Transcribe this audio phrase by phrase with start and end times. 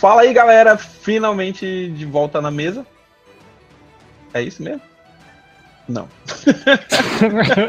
[0.00, 2.86] Fala aí, galera, finalmente de volta na mesa.
[4.32, 4.80] É isso mesmo?
[5.86, 6.08] Não.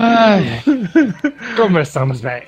[0.00, 0.62] Ai,
[1.54, 2.44] começamos bem.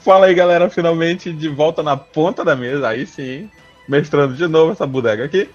[0.00, 2.86] Fala aí, galera, finalmente de volta na ponta da mesa.
[2.86, 3.48] Aí sim,
[3.88, 5.48] mestrando de novo essa bodega aqui.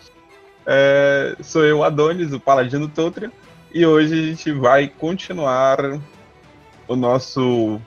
[0.65, 3.31] É, sou eu, Adonis, o Paladino Totria,
[3.71, 5.77] e hoje a gente vai continuar
[6.87, 7.79] o nosso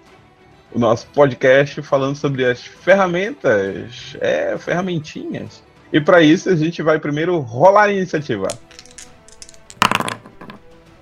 [0.76, 5.64] o nosso podcast falando sobre as ferramentas, é, ferramentinhas.
[5.90, 8.46] E para isso a gente vai primeiro rolar a iniciativa.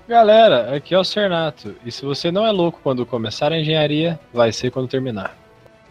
[0.07, 1.75] Galera, aqui é o Cernato.
[1.85, 5.35] E se você não é louco quando começar a engenharia, vai ser quando terminar.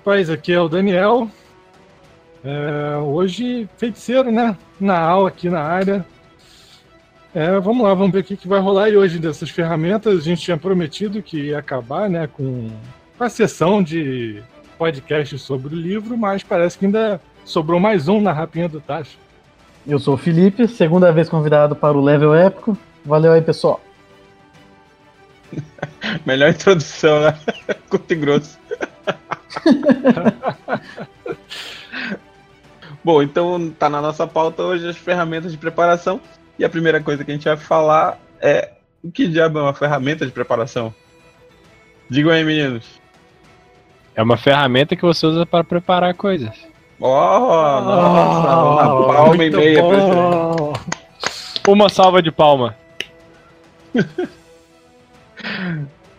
[0.03, 1.29] Pois, aqui é o Daniel.
[2.43, 4.57] É, hoje, feiticeiro, né?
[4.81, 6.07] Na aula aqui na área.
[7.35, 10.21] É, vamos lá, vamos ver o que, que vai rolar aí hoje dessas ferramentas.
[10.21, 12.71] A gente tinha prometido que ia acabar né, com
[13.19, 14.43] a sessão de
[14.77, 19.19] podcast sobre o livro, mas parece que ainda sobrou mais um na rapinha do Tacho.
[19.87, 22.77] Eu sou o Felipe, segunda vez convidado para o Level Épico.
[23.05, 23.81] Valeu aí, pessoal.
[26.27, 27.39] Melhor introdução, né?
[27.89, 28.59] Curto e grosso.
[33.05, 36.21] Bom, então tá na nossa pauta hoje as ferramentas de preparação.
[36.59, 39.75] E a primeira coisa que a gente vai falar é o que diabo é uma
[39.75, 40.95] ferramenta de preparação?
[42.09, 43.04] Digam aí, meninos.
[44.17, 46.55] É uma ferramenta que você usa para preparar coisas.
[47.01, 49.83] Oh, nossa, oh, palma e meia.
[51.67, 52.77] Uma salva de palma.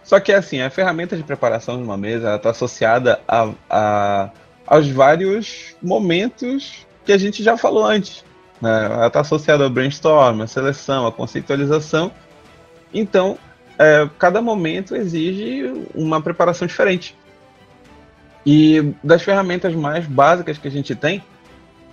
[0.03, 4.29] Só que assim, a ferramenta de preparação de uma mesa está associada a, a,
[4.67, 8.23] aos vários momentos que a gente já falou antes.
[8.61, 8.85] Né?
[8.85, 12.11] Ela está associada ao brainstorm, à seleção, à conceitualização.
[12.93, 13.37] Então,
[13.79, 17.15] é, cada momento exige uma preparação diferente.
[18.45, 21.23] E das ferramentas mais básicas que a gente tem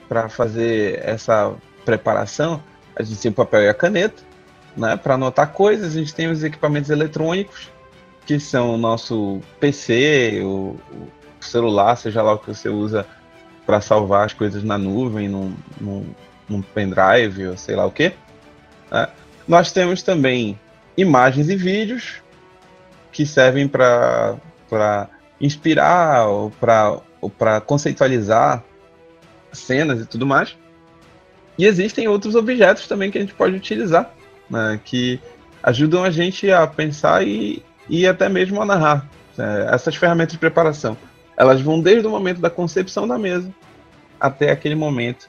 [0.08, 1.54] para fazer essa
[1.84, 2.62] preparação,
[2.94, 4.22] a gente tem o papel e a caneta,
[4.76, 4.96] né?
[4.96, 7.70] Para anotar coisas, a gente tem os equipamentos eletrônicos,
[8.26, 13.06] que são o nosso PC, o, o celular, seja lá o que você usa
[13.64, 16.06] para salvar as coisas na nuvem, num, num,
[16.48, 18.12] num pendrive, ou sei lá o que.
[18.90, 19.08] Né?
[19.48, 20.58] Nós temos também
[20.96, 22.22] imagens e vídeos
[23.10, 24.36] que servem para
[25.42, 28.64] inspirar ou para conceitualizar
[29.52, 30.56] cenas e tudo mais.
[31.58, 34.10] E existem outros objetos também que a gente pode utilizar
[34.52, 35.18] né, que
[35.62, 39.08] ajudam a gente a pensar e, e até mesmo a narrar.
[39.38, 40.96] É, essas ferramentas de preparação,
[41.36, 43.50] elas vão desde o momento da concepção da mesa
[44.20, 45.28] até aquele momento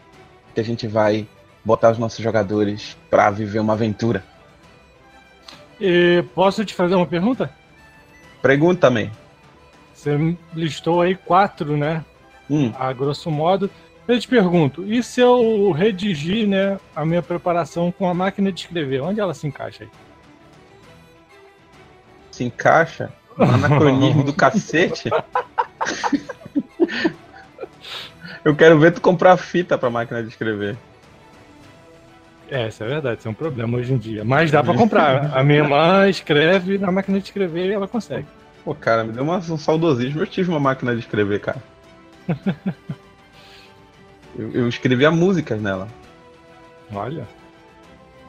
[0.53, 1.25] que a gente vai
[1.63, 4.23] botar os nossos jogadores para viver uma aventura.
[5.79, 7.49] E posso te fazer uma pergunta?
[8.41, 9.09] Pergunta também.
[10.03, 12.03] Você listou aí quatro, né?
[12.49, 12.73] Hum.
[12.77, 13.69] A grosso modo.
[14.05, 18.59] Eu te pergunto, e se eu redigir né, a minha preparação com a máquina de
[18.59, 19.89] escrever, onde ela se encaixa aí?
[22.29, 23.13] Se encaixa?
[23.37, 25.09] No anacronismo do cacete?
[28.43, 30.75] eu quero ver tu comprar fita pra máquina de escrever.
[32.51, 34.25] É, isso é verdade, isso é um problema hoje em dia.
[34.25, 35.33] Mas dá pra comprar.
[35.33, 38.27] A minha irmã escreve na máquina de escrever e ela consegue.
[38.63, 40.21] Pô, cara, me deu uma, um saudosismo.
[40.21, 41.61] Eu tive uma máquina de escrever, cara.
[44.37, 45.87] Eu, eu escrevia músicas nela.
[46.91, 47.27] Olha.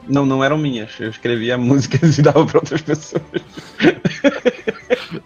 [0.07, 0.99] Não, não eram minhas.
[0.99, 3.23] Eu escrevia músicas e dava para outras pessoas.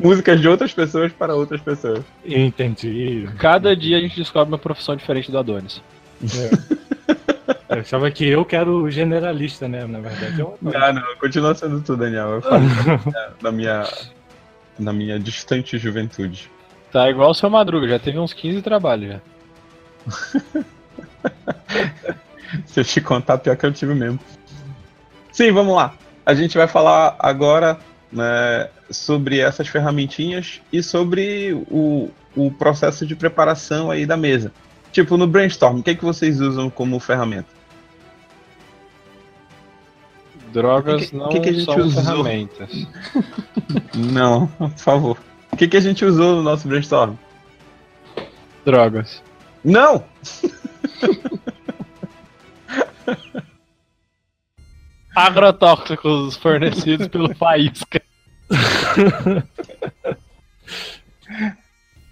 [0.00, 2.02] músicas de outras pessoas para outras pessoas.
[2.24, 3.28] Entendi.
[3.38, 5.80] Cada dia a gente descobre uma profissão diferente do Adonis.
[6.24, 7.76] É.
[7.76, 9.86] Eu achava que eu quero generalista, né?
[9.86, 10.58] Na verdade, eu...
[10.60, 12.30] Não, não, continua sendo tu, Daniel.
[12.30, 12.64] Eu falo
[13.40, 13.84] na minha,
[14.80, 16.50] na minha distante juventude.
[16.90, 19.20] Tá igual o seu Madruga, já teve uns 15 trabalhos já.
[22.66, 24.18] Se eu te contar, pior que eu tive mesmo.
[25.30, 25.94] Sim, vamos lá.
[26.26, 27.78] A gente vai falar agora
[28.10, 34.52] né, sobre essas ferramentinhas e sobre o, o processo de preparação aí da mesa.
[34.92, 37.59] Tipo, no brainstorm, o que, é que vocês usam como ferramenta?
[40.52, 42.02] Drogas que, não que que a gente são usou?
[42.02, 42.70] ferramentas.
[43.94, 45.18] não, por favor.
[45.52, 47.14] O que, que a gente usou no nosso brainstorm?
[48.64, 49.22] Drogas.
[49.64, 50.04] Não!
[55.14, 58.00] Agrotóxicos fornecidos pelo Faísca.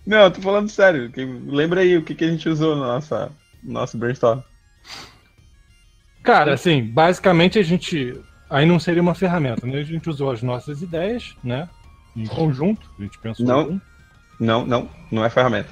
[0.06, 1.12] Não, tô falando sério.
[1.46, 3.30] Lembra aí o que, que a gente usou no, nossa,
[3.62, 4.40] no nosso brainstorm.
[6.22, 8.18] Cara, assim, basicamente a gente.
[8.50, 9.78] Aí não seria uma ferramenta, né?
[9.78, 11.68] A gente usou as nossas ideias, né?
[12.16, 13.80] Em conjunto, a gente pensou não,
[14.40, 15.68] Não, não, não é ferramenta.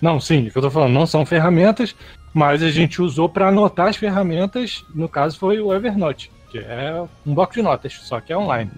[0.00, 1.94] Não, sim, o que eu tô falando, não são ferramentas,
[2.32, 7.04] mas a gente usou para anotar as ferramentas, no caso foi o Evernote, que é
[7.26, 8.70] um bloco de notas, só que é online.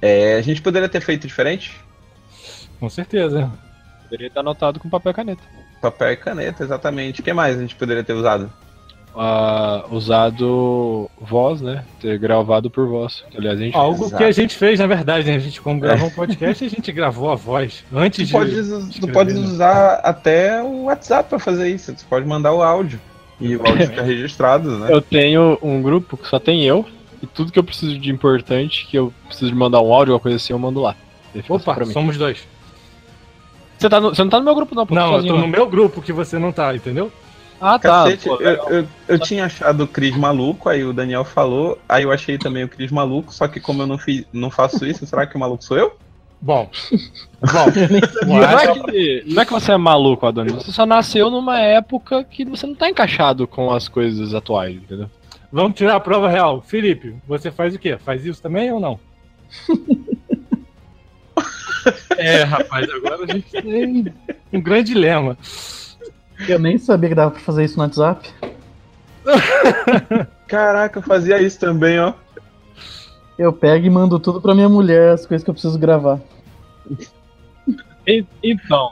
[0.00, 1.78] É, a gente poderia ter feito diferente?
[2.80, 3.50] Com certeza.
[4.04, 5.42] Poderia estar anotado com papel e caneta.
[5.80, 7.20] Papel e caneta, exatamente.
[7.20, 8.52] O que mais a gente poderia ter usado?
[9.14, 11.84] Ah, usado voz, né?
[12.00, 13.22] Ter gravado por voz.
[13.36, 14.16] Aliás, a gente Algo Exato.
[14.16, 15.36] que a gente fez, na verdade, né?
[15.36, 18.32] A gente, como gravou um podcast, a gente gravou a voz antes Tu de.
[18.32, 19.40] pode, tu pode né?
[19.40, 21.92] usar até o WhatsApp pra fazer isso.
[21.94, 22.98] Tu pode mandar o áudio.
[23.38, 24.88] E o áudio fica registrado, né?
[24.90, 26.86] Eu tenho um grupo que só tem eu,
[27.22, 30.20] e tudo que eu preciso de importante, que eu preciso de mandar um áudio, alguma
[30.20, 30.96] coisa assim, eu mando lá.
[31.50, 32.38] Opa, somos dois.
[33.78, 35.40] Você, tá no- você não tá no meu grupo, não, pô, Não, eu sozinho, tô
[35.40, 37.12] no meu grupo que você não tá, entendeu?
[37.62, 38.04] Ah, tá.
[38.04, 42.02] Cacete, pô, eu, eu, eu tinha achado o Cris maluco, aí o Daniel falou, aí
[42.02, 45.06] eu achei também o Cris maluco, só que como eu não, fiz, não faço isso,
[45.06, 45.96] será que o maluco sou eu?
[46.40, 46.68] Bom.
[47.40, 50.54] Bom, Não é, que, não é que você é maluco, Adonis.
[50.54, 55.08] Você só nasceu numa época que você não tá encaixado com as coisas atuais, entendeu?
[55.52, 56.62] vamos tirar a prova real.
[56.62, 57.98] Felipe, você faz o quê?
[57.98, 58.98] Faz isso também ou não?
[62.16, 64.06] é, rapaz, agora a gente tem
[64.52, 65.36] um grande dilema.
[66.48, 68.28] Eu nem sabia que dava pra fazer isso no WhatsApp.
[70.48, 72.12] Caraca, eu fazia isso também, ó.
[73.38, 76.20] Eu pego e mando tudo pra minha mulher, as coisas que eu preciso gravar.
[78.42, 78.90] Então,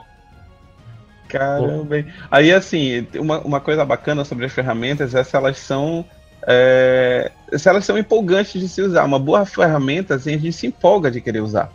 [1.27, 1.97] Caramba.
[1.99, 2.05] hein?
[2.29, 6.05] Aí, assim, uma, uma coisa bacana sobre as ferramentas é se elas são.
[6.47, 9.03] é, se elas são empolgantes de se usar.
[9.05, 11.71] Uma boa ferramenta, assim, a gente se empolga de querer usar.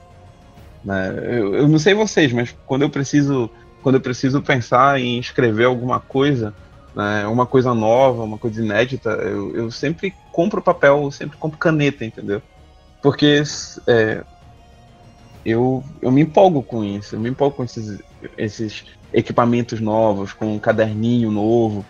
[0.85, 1.15] né?
[1.25, 3.51] Eu, eu não sei vocês, mas quando eu preciso.
[3.81, 6.55] Quando eu preciso pensar em escrever alguma coisa,
[6.95, 11.59] né, uma coisa nova, uma coisa inédita, eu, eu sempre compro papel, eu sempre compro
[11.59, 12.43] caneta, entendeu?
[13.03, 13.43] Porque
[13.89, 14.25] é,
[15.45, 18.03] eu, eu me empolgo com isso, eu me empolgo com esses,
[18.37, 18.83] esses
[19.13, 21.87] equipamentos novos, com um caderninho novo,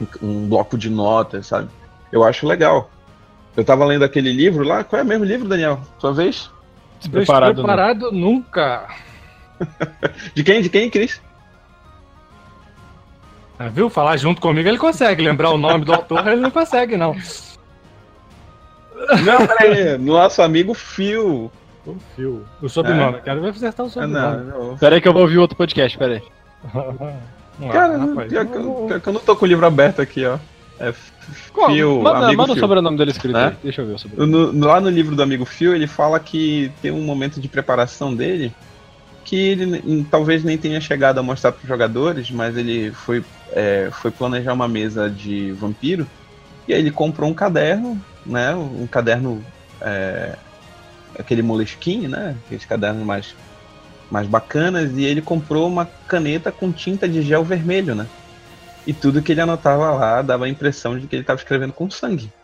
[0.00, 1.70] um- um bloco de notas, sabe?
[2.10, 2.90] Eu acho legal.
[3.56, 5.80] Eu tava lendo aquele livro lá, qual é o mesmo livro, Daniel?
[6.00, 6.48] Sua vez?
[6.98, 7.68] despreparado, né?
[7.68, 8.86] Preparado nunca.
[10.34, 10.62] De quem?
[10.62, 11.20] De quem, Cris?
[13.58, 13.90] Ah, viu?
[13.90, 15.22] Falar junto comigo ele consegue.
[15.22, 17.14] Lembrar o nome do autor ele não consegue, não.
[19.24, 21.50] Não, peraí, nosso amigo Phil.
[21.86, 22.44] O fio.
[22.60, 23.20] O sobrenome.
[23.22, 24.44] Quero ver acertar o Ah, sobrenome.
[24.44, 24.76] não, não.
[24.78, 26.22] Pera aí que eu vou ouvir outro podcast, pera aí.
[26.74, 27.14] Ah,
[27.72, 30.24] Cara, rapaz, pior, que, eu pior que eu não tô com o livro aberto aqui,
[30.24, 30.38] ó.
[30.78, 30.92] É?
[30.92, 32.62] Phil, manda amigo manda o Phil.
[32.62, 33.46] sobrenome dele escrito Né?
[33.48, 33.56] aí.
[33.64, 34.30] Deixa eu ver o sobrenome.
[34.30, 37.48] No- no- lá no livro do amigo Phil, ele fala que tem um momento de
[37.48, 38.52] preparação dele
[39.28, 43.90] que ele talvez nem tenha chegado a mostrar para os jogadores, mas ele foi, é,
[43.92, 46.10] foi planejar uma mesa de vampiro
[46.68, 48.54] e aí ele comprou um caderno, né?
[48.56, 49.46] Um caderno,
[49.82, 50.38] é,
[51.18, 52.40] aquele Moleskine, né?
[52.44, 53.36] Aqueles cadernos mais,
[54.10, 58.10] mais bacanas e ele comprou uma caneta com tinta de gel vermelho, né?
[58.86, 61.90] E tudo que ele anotava lá dava a impressão de que ele estava escrevendo com
[61.90, 62.34] sangue.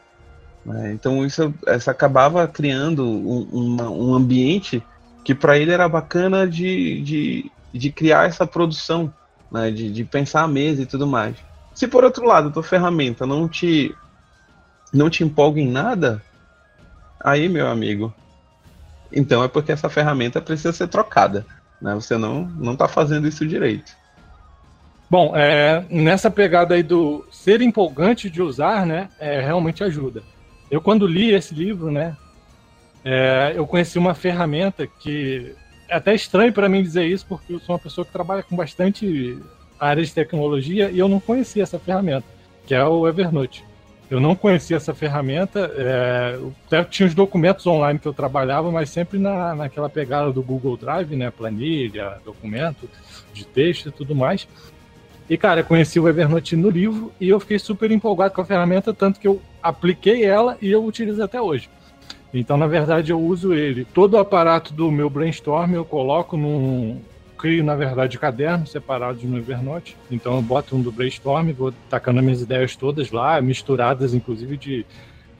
[0.65, 0.93] né?
[0.93, 3.43] Então isso, isso acabava criando um,
[3.75, 4.89] uma- um ambiente
[5.25, 9.13] que para ele era bacana de, de, de criar essa produção,
[9.51, 9.71] né?
[9.71, 11.37] de, de pensar a mesa e tudo mais.
[11.75, 13.95] Se por outro lado a tua ferramenta não te
[14.93, 16.23] não te empolga em nada,
[17.19, 18.15] aí meu amigo,
[19.11, 21.45] então é porque essa ferramenta precisa ser trocada.
[21.81, 21.95] Né?
[21.95, 23.93] Você não não está fazendo isso direito.
[25.11, 30.23] Bom, é, nessa pegada aí do ser empolgante de usar, né, é, realmente ajuda.
[30.71, 32.17] Eu quando li esse livro, né,
[33.05, 35.55] é, eu conheci uma ferramenta que
[35.89, 38.57] é até estranho para mim dizer isso, porque eu sou uma pessoa que trabalha com
[38.57, 39.39] bastante
[39.79, 42.27] área de tecnologia e eu não conhecia essa ferramenta,
[42.67, 43.65] que é o Evernote.
[44.11, 48.91] Eu não conhecia essa ferramenta, é, até tinha os documentos online que eu trabalhava, mas
[48.91, 52.89] sempre na, naquela pegada do Google Drive, né, planilha, documento
[53.33, 54.47] de texto e tudo mais.
[55.29, 58.45] E, cara, eu conheci o Evernote no livro e eu fiquei super empolgado com a
[58.45, 61.69] ferramenta, tanto que eu apliquei ela e eu utilizo até hoje.
[62.35, 63.85] Então, na verdade, eu uso ele.
[63.85, 67.01] Todo o aparato do meu brainstorm eu coloco num.
[67.39, 69.97] Crio, na verdade, cadernos separados no Evernote.
[70.11, 74.57] Então, eu boto um do brainstorm, vou tacando as minhas ideias todas lá, misturadas, inclusive,
[74.57, 74.87] de,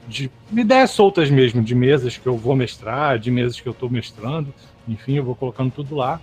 [0.07, 3.89] de ideias soltas mesmo, de mesas que eu vou mestrar, de mesas que eu estou
[3.89, 4.53] mestrando.
[4.87, 6.21] Enfim, eu vou colocando tudo lá.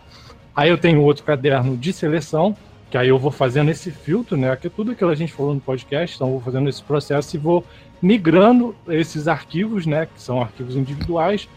[0.55, 2.57] Aí eu tenho outro caderno de seleção,
[2.91, 4.55] que aí eu vou fazendo esse filtro, né?
[4.55, 7.35] Que tudo aquilo que a gente falou no podcast, então eu vou fazendo esse processo
[7.35, 7.65] e vou
[8.03, 10.07] migrando esses arquivos, né?
[10.07, 11.49] Que são arquivos individuais,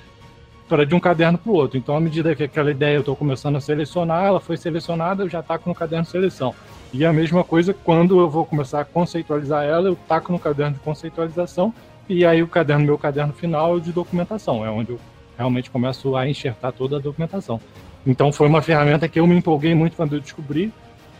[0.69, 1.77] para de um caderno para o outro.
[1.77, 5.29] Então, à medida que aquela ideia eu estou começando a selecionar, ela foi selecionada, eu
[5.29, 6.53] já taco no caderno de seleção.
[6.93, 10.73] E a mesma coisa quando eu vou começar a conceitualizar ela, eu taco no caderno
[10.73, 11.73] de conceitualização,
[12.07, 14.99] e aí o caderno, meu caderno final é de documentação, é onde eu
[15.37, 17.59] realmente começo a enxertar toda a documentação.
[18.05, 20.71] Então foi uma ferramenta que eu me empolguei muito quando eu descobri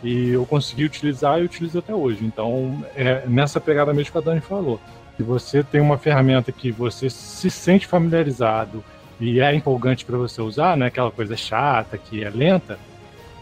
[0.02, 2.24] e eu consegui utilizar e utilizo até hoje.
[2.24, 4.80] Então é nessa pegada mesmo que a Dani falou.
[5.16, 8.84] Se você tem uma ferramenta que você se sente familiarizado
[9.18, 12.78] e é empolgante para você usar, não é aquela coisa chata que é lenta,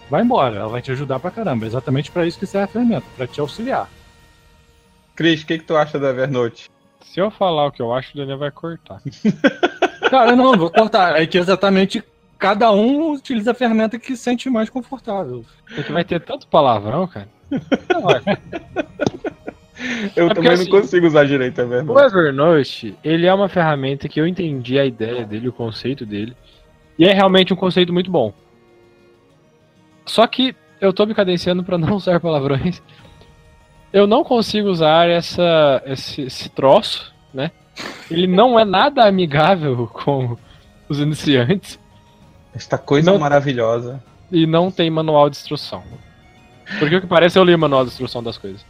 [0.09, 1.65] vai embora, ela vai te ajudar pra caramba.
[1.65, 3.89] É exatamente para isso que serve a ferramenta, para te auxiliar.
[5.17, 6.71] Cris, o que, que tu acha da Evernote?
[7.01, 9.01] Se eu falar o que eu acho, o Daniel vai cortar.
[10.11, 11.21] Cara, não, vou cortar.
[11.21, 12.03] É que exatamente
[12.39, 15.45] cada um utiliza a ferramenta que se sente mais confortável.
[15.75, 17.29] Porque vai ter tanto palavrão, cara.
[17.89, 18.23] Não, é.
[20.15, 22.97] Eu É porque, também assim, não consigo usar direito a O Evernote.
[23.03, 26.37] Ele é uma ferramenta que eu entendi a ideia dele, o conceito dele.
[26.99, 28.33] E é realmente um conceito muito bom.
[30.07, 32.81] Só que eu tô me cadenciando pra não usar palavrões.
[33.93, 37.51] Eu não consigo usar essa, esse, esse troço, né?
[38.11, 40.37] Ele não é nada amigável com
[40.89, 41.79] os iniciantes
[42.55, 44.03] Esta coisa Não- maravilhosa.
[44.31, 45.83] e não tem manual de instrução.
[46.79, 48.65] Porque o que parece eu li o manual de instrução das coisas.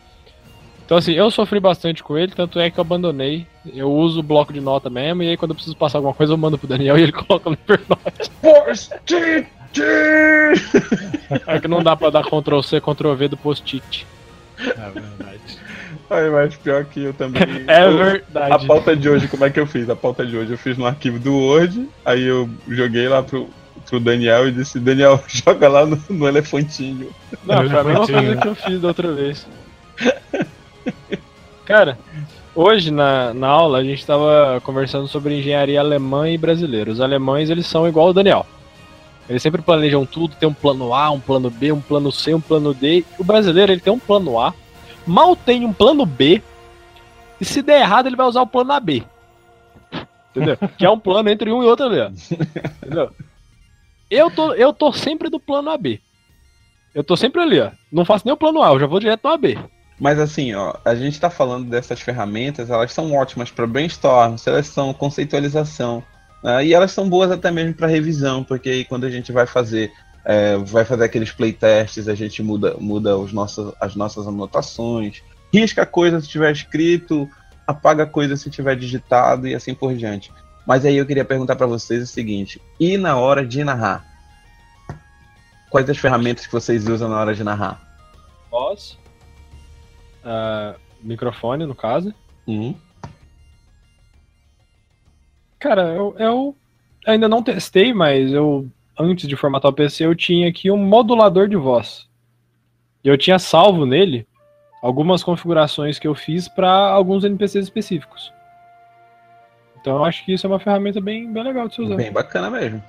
[0.85, 3.47] Então assim, eu sofri bastante com ele, tanto é que eu abandonei.
[3.75, 6.33] Eu uso o bloco de nota mesmo, e aí quando eu preciso passar alguma coisa
[6.33, 8.31] eu mando pro Daniel e ele coloca no Evernote.
[8.43, 9.51] Post-it!
[11.47, 14.07] É que não dá pra dar Ctrl C, Ctrl V do post-it.
[14.61, 15.41] É verdade.
[16.11, 17.43] Ai, mas pior que eu também.
[17.67, 18.67] É eu- A verdade.
[18.67, 19.89] pauta de hoje, como é que eu fiz?
[19.91, 23.49] A pauta de hoje eu fiz no arquivo do Word, aí eu joguei lá pro,
[23.89, 27.09] pro Daniel e disse, Daniel, joga lá no, no elefantinho.
[27.45, 29.47] Não, foi a mesma coisa que eu fiz da outra vez.
[31.65, 31.99] Cara,
[32.55, 36.91] hoje na, na aula a gente tava conversando sobre engenharia alemã e brasileira.
[36.91, 38.47] Os alemães, eles são igual o Daniel.
[39.29, 42.41] Eles sempre planejam tudo, tem um plano A, um plano B, um plano C, um
[42.41, 43.05] plano D.
[43.19, 44.53] O brasileiro, ele tem um plano A,
[45.07, 46.43] mal tem um plano B,
[47.41, 49.05] e se der errado, ele vai usar o plano AB.
[50.31, 50.57] Entendeu?
[50.77, 52.09] que é um plano entre um e outro ali, ó.
[52.09, 53.11] Entendeu?
[54.11, 56.01] Eu tô, eu tô sempre do plano AB.
[56.95, 57.71] Eu tô sempre ali, ó.
[57.91, 59.59] Não faço nem o plano A, eu já vou direto no AB.
[59.99, 64.93] Mas assim, ó, a gente tá falando dessas ferramentas, elas são ótimas para brainstorm, seleção,
[64.93, 66.03] conceitualização.
[66.43, 66.67] né?
[66.67, 69.93] e elas são boas até mesmo para revisão, porque aí quando a gente vai fazer,
[70.25, 75.23] é, vai fazer aqueles playtests, a gente muda, muda os nossos, as nossas anotações,
[75.53, 77.29] risca coisa se tiver escrito,
[77.67, 80.33] apaga coisa se tiver digitado e assim por diante.
[80.67, 84.05] Mas aí eu queria perguntar para vocês o seguinte: e na hora de narrar?
[85.71, 87.81] Quais as ferramentas que vocês usam na hora de narrar?
[88.51, 88.97] Voz.
[90.25, 92.15] Ah, microfone, no caso.
[92.47, 92.75] Hum?
[95.59, 96.57] Cara, eu, eu
[97.07, 101.49] ainda não testei, mas eu, antes de formatar o PC, eu tinha aqui um modulador
[101.49, 102.09] de voz.
[103.03, 104.27] E eu tinha salvo nele
[104.83, 108.33] algumas configurações que eu fiz para alguns NPCs específicos.
[109.81, 111.97] Então eu acho que isso é uma ferramenta bem, bem legal de se usar.
[111.97, 112.83] Bem bacana mesmo.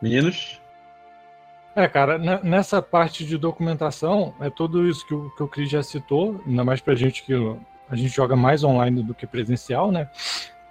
[0.00, 0.60] Meninos?
[1.76, 5.68] É, cara, ne- nessa parte de documentação, é tudo isso que o, que o Cris
[5.68, 7.34] já citou, ainda mais pra gente que
[7.90, 10.08] a gente joga mais online do que presencial, né?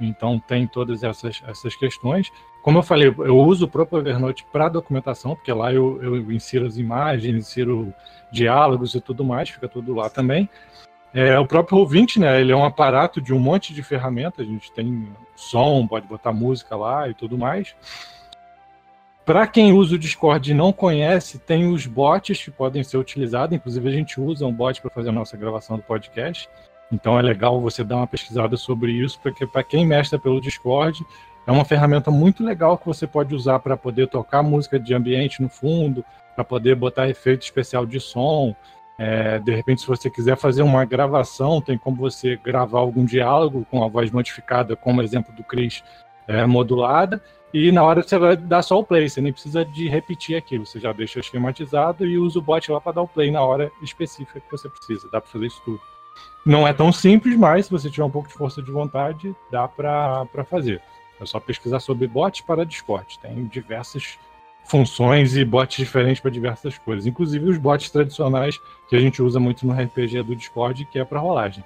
[0.02, 2.32] Então tem todas essas, essas questões.
[2.64, 6.66] Como eu falei, eu uso o próprio Evernote para documentação, porque lá eu, eu insiro
[6.66, 7.94] as imagens, insiro
[8.32, 10.50] diálogos e tudo mais, fica tudo lá também.
[11.14, 12.42] É, o próprio ouvinte, né?
[12.42, 14.46] Ele é um aparato de um monte de ferramentas.
[14.46, 17.76] A gente tem som, pode botar música lá e tudo mais.
[19.26, 23.56] Para quem usa o Discord e não conhece, tem os bots que podem ser utilizados.
[23.56, 26.48] Inclusive, a gente usa um bot para fazer a nossa gravação do podcast.
[26.92, 31.04] Então, é legal você dar uma pesquisada sobre isso, porque para quem mestra pelo Discord,
[31.48, 35.42] é uma ferramenta muito legal que você pode usar para poder tocar música de ambiente
[35.42, 36.06] no fundo,
[36.36, 38.56] para poder botar efeito especial de som.
[38.96, 43.66] É, de repente, se você quiser fazer uma gravação, tem como você gravar algum diálogo
[43.72, 45.84] com a voz modificada, como exemplo do Chris,
[46.28, 47.20] é, modulada.
[47.58, 50.66] E na hora você vai dar só o play, você nem precisa de repetir aquilo,
[50.66, 53.72] você já deixa esquematizado e usa o bot lá para dar o play na hora
[53.82, 55.08] específica que você precisa.
[55.10, 55.80] Dá para fazer isso tudo.
[56.46, 59.70] Não é tão simples, mas se você tiver um pouco de força de vontade, dá
[59.70, 60.82] para fazer.
[61.18, 63.18] É só pesquisar sobre bots para Discord.
[63.20, 64.20] Tem diversas
[64.66, 68.60] funções e bots diferentes para diversas coisas, inclusive os bots tradicionais
[68.90, 71.64] que a gente usa muito no RPG do Discord, que é para rolagem.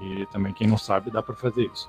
[0.00, 1.88] E também, quem não sabe, dá para fazer isso.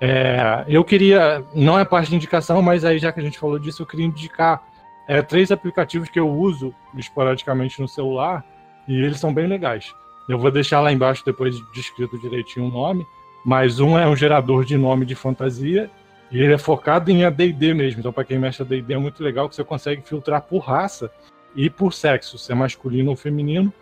[0.00, 3.58] É, eu queria, não é parte de indicação, mas aí já que a gente falou
[3.58, 4.62] disso, eu queria indicar
[5.08, 8.44] é, três aplicativos que eu uso esporadicamente no celular
[8.88, 9.94] e eles são bem legais.
[10.28, 13.06] Eu vou deixar lá embaixo depois descrito direitinho o nome,
[13.44, 15.90] mas um é um gerador de nome de fantasia
[16.30, 18.00] e ele é focado em AD&D mesmo.
[18.00, 21.10] Então, para quem mexe AD&D é muito legal que você consegue filtrar por raça
[21.54, 23.72] e por sexo, se é masculino ou feminino.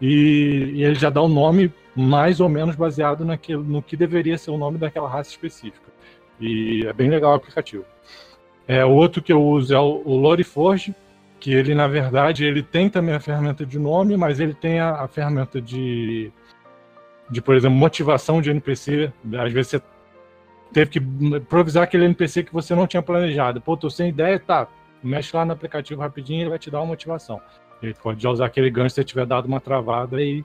[0.00, 4.36] E, e ele já dá o nome mais ou menos baseado naquilo, no que deveria
[4.36, 5.92] ser o nome daquela raça específica.
[6.40, 7.84] E é bem legal o aplicativo.
[8.66, 10.94] É, outro que eu uso é o, o Loriforge,
[11.38, 15.02] que ele, na verdade, ele tem também a ferramenta de nome, mas ele tem a,
[15.02, 16.32] a ferramenta de,
[17.30, 19.12] de, por exemplo, motivação de NPC.
[19.38, 19.82] Às vezes você
[20.72, 23.60] teve que improvisar aquele NPC que você não tinha planejado.
[23.60, 24.66] Pô, tô sem ideia, tá.
[25.02, 27.40] Mexe lá no aplicativo rapidinho, ele vai te dar uma motivação.
[27.82, 30.42] Ele pode já usar aquele gancho se você tiver dado uma travada e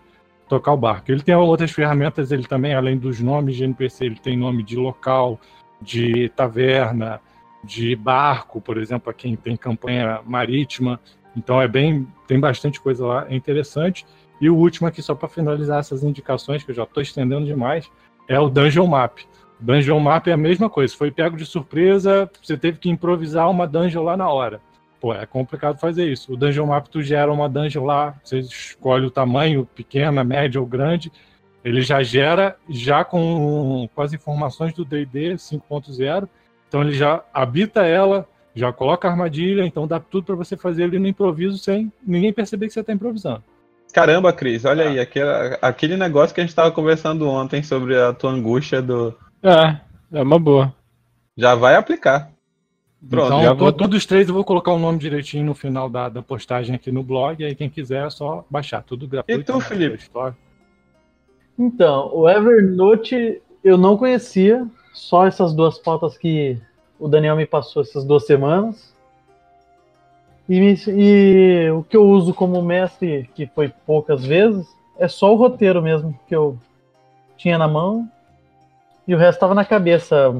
[0.49, 1.11] tocar o barco.
[1.11, 4.75] Ele tem outras ferramentas, ele também, além dos nomes de NPC, ele tem nome de
[4.75, 5.39] local,
[5.81, 7.21] de taverna,
[7.63, 10.99] de barco, por exemplo, a quem tem campanha marítima.
[11.37, 14.05] Então é bem, tem bastante coisa lá, é interessante.
[14.41, 17.89] E o último aqui, só para finalizar essas indicações, que eu já estou estendendo demais,
[18.27, 19.19] é o Dungeon Map.
[19.59, 23.67] Dungeon Map é a mesma coisa, foi pego de surpresa, você teve que improvisar uma
[23.67, 24.61] dungeon lá na hora.
[24.99, 26.33] Pô, é complicado fazer isso.
[26.33, 30.67] O Dungeon Map, tu gera uma dungeon lá, você escolhe o tamanho, pequena, média ou
[30.67, 31.11] grande,
[31.63, 36.27] ele já gera, já com, com as informações do D&D 5.0,
[36.67, 40.83] então ele já habita ela, já coloca a armadilha, então dá tudo para você fazer
[40.83, 43.43] ali no improviso sem ninguém perceber que você está improvisando.
[43.93, 44.89] Caramba, Cris, olha ah.
[44.89, 45.29] aí, aquele,
[45.61, 49.15] aquele negócio que a gente estava conversando ontem sobre a tua angústia do.
[49.41, 49.77] É,
[50.11, 50.73] é uma boa.
[51.35, 52.31] Já vai aplicar.
[53.07, 53.71] Pronto, então, vou...
[53.71, 56.91] todos os três eu vou colocar o nome direitinho no final da, da postagem aqui
[56.91, 59.41] no blog, aí quem quiser é só baixar, tudo gratuito.
[59.41, 60.09] E tu, Felipe?
[61.57, 66.57] Então, o Evernote eu não conhecia, só essas duas pautas que
[66.99, 68.93] o Daniel me passou essas duas semanas.
[70.47, 75.37] E, e, o que eu uso como mestre, que foi poucas vezes, é só o
[75.37, 76.57] roteiro mesmo que eu
[77.37, 78.09] tinha na mão.
[79.07, 80.35] E o resto estava na cabeça.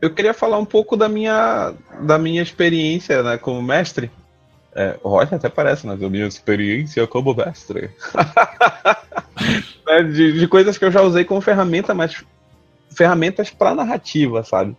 [0.00, 4.10] Eu queria falar um pouco da minha, da minha experiência né, como mestre.
[4.74, 7.90] É, o Roger até parece, mas a minha experiência como mestre.
[9.86, 12.24] né, de, de, coisas que eu já usei como ferramenta, mas
[12.90, 14.76] ferramentas para narrativa, sabe?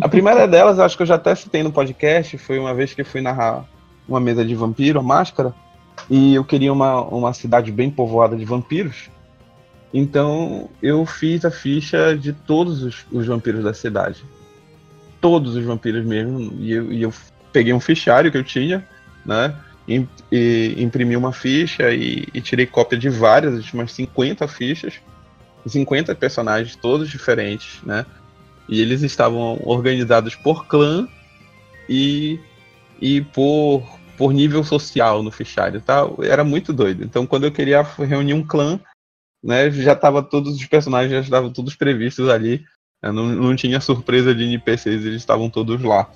[0.00, 3.04] A primeira delas, acho que eu já até citei no podcast, foi uma vez que
[3.04, 3.64] fui narrar
[4.08, 5.54] uma mesa de vampiro, máscara,
[6.08, 9.10] e eu queria uma, uma cidade bem povoada de vampiros.
[9.92, 14.24] Então eu fiz a ficha de todos os, os vampiros da cidade.
[15.20, 16.52] Todos os vampiros mesmo.
[16.60, 17.12] E eu, e eu
[17.52, 18.86] peguei um fichário que eu tinha,
[19.24, 19.54] né?
[20.30, 25.00] e imprimi uma ficha e, e, tirei cópia de várias, umas 50 fichas,
[25.66, 28.04] 50 personagens, todos diferentes, né?
[28.68, 31.08] E eles estavam organizados por clã
[31.88, 32.38] e,
[33.00, 33.82] e por,
[34.18, 36.06] por nível social no fichário, tá?
[36.22, 37.02] Era muito doido.
[37.02, 38.78] Então, quando eu queria reunir um clã,
[39.42, 42.62] né, já tava todos os personagens já estavam todos previstos ali.
[43.02, 46.10] Não, não tinha surpresa de NPCs, eles estavam todos lá.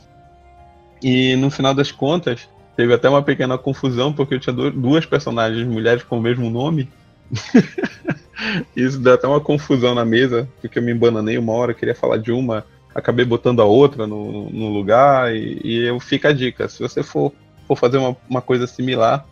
[1.03, 5.66] E no final das contas, Teve até uma pequena confusão, porque eu tinha duas personagens
[5.66, 6.88] mulheres com o mesmo nome.
[8.75, 12.16] Isso deu até uma confusão na mesa, porque eu me embananei uma hora, queria falar
[12.16, 12.64] de uma,
[12.95, 17.03] acabei botando a outra no, no lugar, e, e eu fica a dica, se você
[17.03, 17.33] for,
[17.68, 19.25] for fazer uma, uma coisa similar,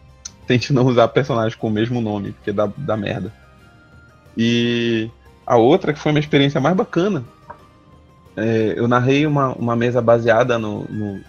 [0.46, 3.32] tente não usar personagens com o mesmo nome, porque dá, dá merda.
[4.36, 5.10] E
[5.46, 7.24] a outra, que foi uma experiência mais bacana,
[8.40, 11.20] é, eu narrei uma, uma mesa baseada no, no,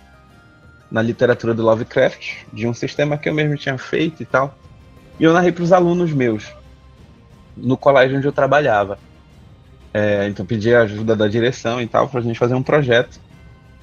[0.89, 4.57] na literatura do Lovecraft, de um sistema que eu mesmo tinha feito e tal.
[5.19, 6.51] E eu narrei para os alunos meus,
[7.55, 8.97] no colégio onde eu trabalhava.
[9.93, 13.19] É, então pedi a ajuda da direção e tal para a gente fazer um projeto.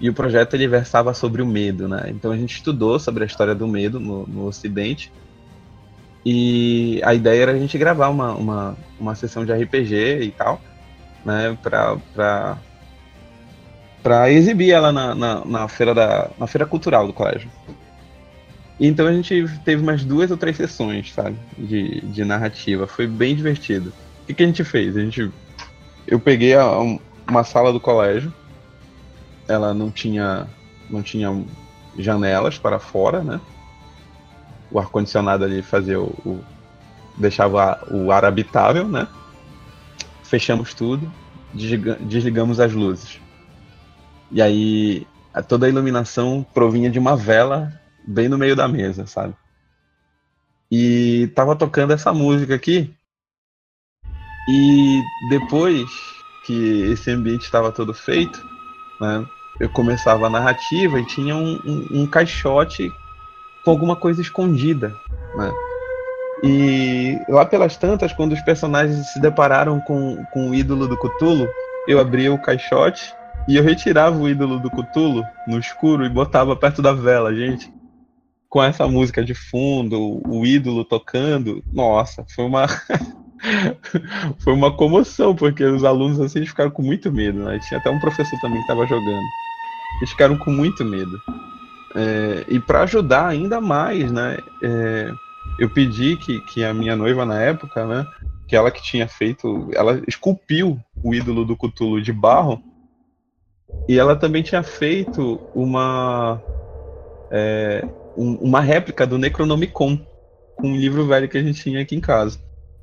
[0.01, 2.05] E o projeto ele versava sobre o medo, né?
[2.09, 5.13] Então a gente estudou sobre a história do medo no, no Ocidente.
[6.25, 10.61] E a ideia era a gente gravar uma, uma, uma sessão de RPG e tal,
[11.25, 11.59] né?
[11.63, 12.59] Para
[14.03, 17.51] para exibir ela na, na, na, feira da na feira cultural do colégio.
[18.81, 22.87] Então a gente teve umas duas ou três sessões, sabe, de, de narrativa.
[22.87, 23.93] Foi bem divertido.
[24.23, 24.97] O que, que a gente fez?
[24.97, 25.31] A gente,
[26.07, 26.69] eu peguei a,
[27.29, 28.33] uma sala do colégio.
[29.49, 30.47] Ela não tinha
[30.89, 31.45] não tinha
[31.99, 33.41] janelas para fora, né?
[34.71, 36.45] O ar condicionado ali fazia o, o
[37.17, 39.09] deixava o ar habitável, né?
[40.23, 41.11] Fechamos tudo,
[41.53, 43.21] desligamos as luzes.
[44.31, 45.07] E aí
[45.43, 47.73] toda a iluminação provinha de uma vela
[48.07, 49.35] bem no meio da mesa, sabe?
[50.71, 52.95] E tava tocando essa música aqui.
[54.49, 55.89] E depois
[56.45, 58.43] que esse ambiente estava todo feito,
[59.01, 59.27] né,
[59.61, 62.91] eu começava a narrativa e tinha um, um, um caixote
[63.65, 64.95] com alguma coisa escondida,
[65.35, 65.53] né?
[66.43, 71.49] E lá pelas tantas, quando os personagens se depararam com, com o ídolo do Cthulhu,
[71.87, 73.13] eu abria o caixote
[73.49, 77.73] e eu retirava o ídolo do Cthulhu no escuro e botava perto da vela, gente.
[78.47, 81.65] Com essa música de fundo, o ídolo tocando.
[81.73, 82.67] Nossa, foi uma.
[84.41, 87.39] Foi uma comoção, porque os alunos assim ficaram com muito medo.
[87.39, 87.61] Né?
[87.61, 89.23] Tinha até um professor também que estava jogando.
[89.99, 91.23] Eles ficaram com muito medo.
[91.95, 94.39] É, e para ajudar ainda mais, né?
[94.61, 95.13] É,
[95.61, 98.05] eu pedi que, que a minha noiva na época, né?
[98.49, 102.61] Que ela que tinha feito, ela esculpiu o ídolo do Cthulhu de barro
[103.89, 106.43] e ela também tinha feito uma
[107.31, 107.85] é,
[108.17, 109.99] um, uma réplica do Necronomicon,
[110.63, 112.39] um livro velho que a gente tinha aqui em casa.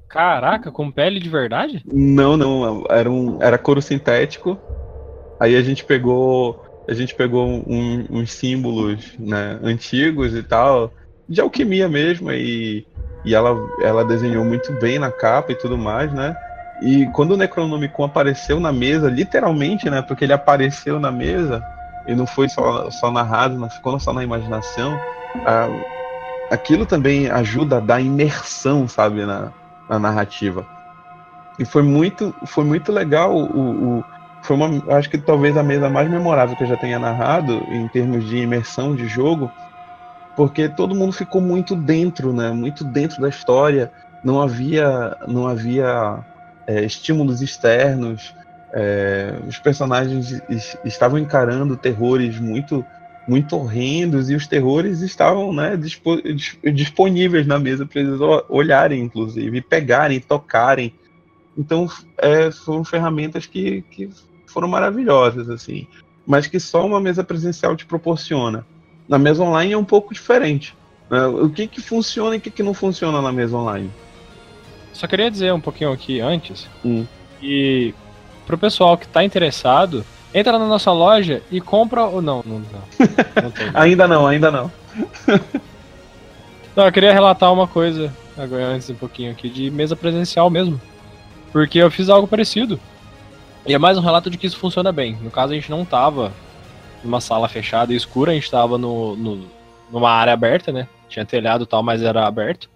[0.08, 1.84] Caraca, com pele de verdade?
[1.86, 4.58] Não, não, era um era couro sintético.
[5.40, 10.92] Aí a gente pegou a gente pegou um, uns símbolos né, antigos e tal
[11.28, 12.86] de alquimia mesmo, e,
[13.24, 16.36] e ela, ela desenhou muito bem na capa e tudo mais, né?
[16.82, 20.02] E quando o Necronomicon apareceu na mesa, literalmente, né?
[20.02, 21.64] Porque ele apareceu na mesa
[22.08, 25.00] e não foi só, só narrado, não ficou só na imaginação.
[26.52, 29.52] Aquilo também ajuda a dar imersão, sabe, na,
[29.90, 30.66] na narrativa.
[31.58, 33.36] E foi muito, foi muito legal.
[33.36, 34.04] O, o,
[34.42, 37.88] foi uma, acho que talvez a mesa mais memorável que eu já tenha narrado em
[37.88, 39.50] termos de imersão de jogo
[40.36, 42.52] porque todo mundo ficou muito dentro, né?
[42.52, 43.92] Muito dentro da história.
[44.24, 46.20] Não havia, não havia
[46.68, 48.34] é, estímulos externos.
[48.74, 50.42] É, os personagens
[50.84, 52.86] estavam encarando terrores muito,
[53.28, 56.18] muito horrendos e os terrores estavam, né, dispo
[56.74, 60.94] disponíveis na mesa para eles olharem, inclusive, pegarem, tocarem.
[61.58, 64.10] Então, é, foram ferramentas que, que
[64.46, 65.88] foram maravilhosas, assim,
[66.28, 68.66] mas que só uma mesa presencial te proporciona
[69.08, 70.76] na mesa online é um pouco diferente.
[71.10, 71.26] Né?
[71.28, 73.92] O que, que funciona e o que, que não funciona na mesa online?
[74.96, 77.06] Só queria dizer um pouquinho aqui antes hum.
[77.42, 77.94] e
[78.48, 82.64] pro pessoal que está interessado, entra na nossa loja e compra ou não, não, não,
[83.44, 84.72] não ainda não, ainda não.
[86.74, 90.80] não, eu queria relatar uma coisa agora antes um pouquinho aqui de mesa presencial mesmo,
[91.52, 92.80] porque eu fiz algo parecido.
[93.66, 95.18] E é mais um relato de que isso funciona bem.
[95.22, 96.32] No caso, a gente não tava
[97.04, 99.46] numa sala fechada e escura, a gente tava no, no,
[99.92, 100.88] numa área aberta, né?
[101.10, 102.70] Tinha telhado e tal, mas era aberto.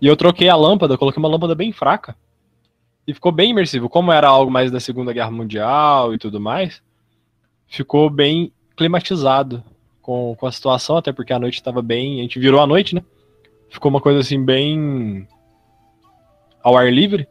[0.00, 2.16] E eu troquei a lâmpada, coloquei uma lâmpada bem fraca.
[3.06, 3.88] E ficou bem imersivo.
[3.88, 6.82] Como era algo mais da Segunda Guerra Mundial e tudo mais,
[7.66, 9.62] ficou bem climatizado
[10.02, 12.18] com, com a situação, até porque a noite estava bem.
[12.18, 13.02] A gente virou a noite, né?
[13.70, 15.26] Ficou uma coisa assim, bem.
[16.62, 17.28] ao ar livre.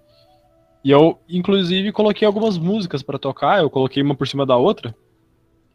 [0.84, 4.96] E eu, inclusive, coloquei algumas músicas para tocar, eu coloquei uma por cima da outra.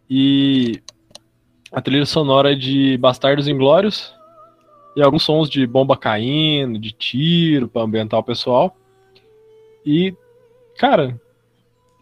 [0.09, 0.81] E
[1.73, 4.15] a trilha sonora de Bastardos Inglórios
[4.97, 8.77] e alguns sons de bomba caindo, de tiro para ambientar o pessoal.
[9.85, 10.15] E,
[10.77, 11.21] cara,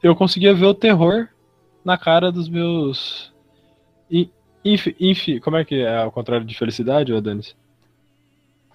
[0.02, 1.28] eu conseguia ver o terror
[1.84, 3.32] na cara dos meus.
[4.64, 7.56] Inf, inf, como é que é ao contrário de felicidade, Danis?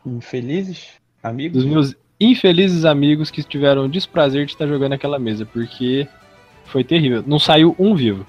[0.05, 0.93] Infelizes?
[1.21, 1.63] Amigos?
[1.63, 6.07] Dos meus infelizes amigos que tiveram o desprazer de estar jogando aquela mesa, porque
[6.65, 7.23] foi terrível.
[7.25, 8.25] Não saiu um vivo.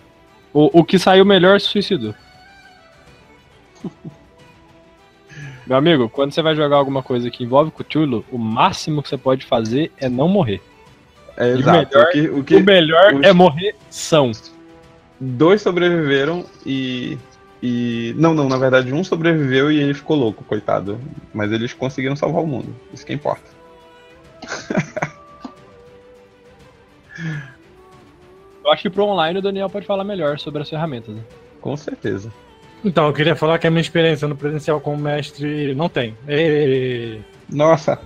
[0.52, 2.14] O, o que saiu melhor se suicidou.
[5.66, 9.16] Meu amigo, quando você vai jogar alguma coisa que envolve Cthulhu, o máximo que você
[9.16, 10.60] pode fazer é não morrer.
[11.36, 11.96] É, exato.
[11.96, 13.22] O, melhor, o, que, o, o melhor os...
[13.22, 14.30] é morrer são.
[15.18, 17.18] Dois sobreviveram e.
[17.62, 18.14] E.
[18.18, 21.00] Não, não, na verdade, um sobreviveu e ele ficou louco, coitado.
[21.32, 22.74] Mas eles conseguiram salvar o mundo.
[22.92, 23.50] Isso que importa.
[28.64, 31.14] Eu acho que pro online o Daniel pode falar melhor sobre as ferramentas.
[31.14, 31.22] Né?
[31.60, 32.32] Com certeza.
[32.84, 36.14] Então, eu queria falar que a minha experiência no presencial como mestre não tem.
[36.28, 37.18] E...
[37.48, 37.98] Nossa!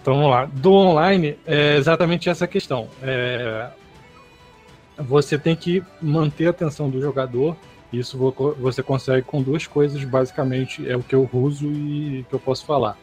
[0.00, 0.44] então vamos lá.
[0.44, 2.88] Do online é exatamente essa questão.
[3.02, 3.70] É...
[4.98, 7.56] Você tem que manter a atenção do jogador.
[7.90, 8.18] Isso
[8.58, 12.64] você consegue com duas coisas, basicamente, é o que eu uso e que eu posso
[12.64, 12.96] falar.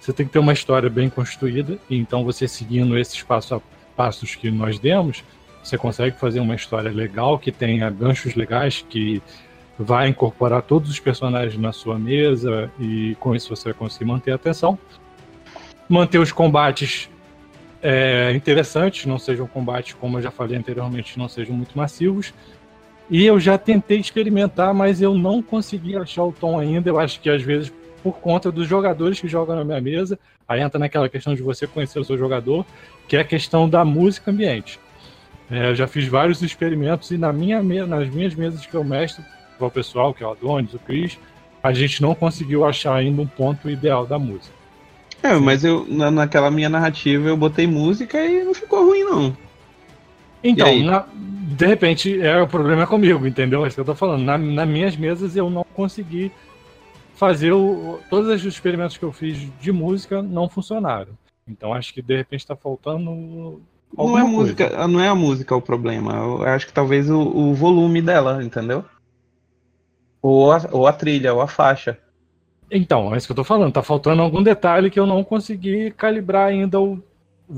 [0.00, 3.60] Você tem que ter uma história bem construída, e então você seguindo esses passos a
[3.96, 5.22] passos que nós demos,
[5.62, 9.20] você consegue fazer uma história legal que tenha ganchos legais que
[9.82, 14.32] vai incorporar todos os personagens na sua mesa e com isso você vai conseguir manter
[14.32, 14.78] a atenção.
[15.88, 17.08] Manter os combates
[17.82, 22.34] é, interessantes, não sejam combates, como eu já falei anteriormente, não sejam muito massivos.
[23.08, 26.90] E eu já tentei experimentar, mas eu não consegui achar o tom ainda.
[26.90, 30.60] Eu acho que às vezes por conta dos jogadores que jogam na minha mesa, aí
[30.60, 32.66] entra naquela questão de você conhecer o seu jogador,
[33.08, 34.78] que é a questão da música ambiente.
[35.50, 39.24] É, eu já fiz vários experimentos e na minha, nas minhas mesas que eu mestro,
[39.66, 41.18] o pessoal, que é o Adonis, o Chris,
[41.62, 44.54] a gente não conseguiu achar ainda um ponto ideal da música.
[45.22, 49.36] É, mas eu na, naquela minha narrativa eu botei música e não ficou ruim, não.
[50.42, 53.64] Então, na, de repente, é o problema é comigo, entendeu?
[53.64, 54.24] É isso que eu tô falando.
[54.24, 56.32] Na, nas minhas mesas eu não consegui
[57.14, 61.12] fazer o, todos os experimentos que eu fiz de música não funcionaram.
[61.46, 63.60] Então acho que de repente tá faltando.
[63.94, 64.26] Não é, coisa.
[64.26, 66.14] música, não é a música o problema.
[66.14, 68.84] Eu acho que talvez o, o volume dela, entendeu?
[70.22, 71.98] Ou a, ou a trilha, ou a faixa.
[72.70, 73.72] Então, é isso que eu tô falando.
[73.72, 77.02] Tá faltando algum detalhe que eu não consegui calibrar ainda o.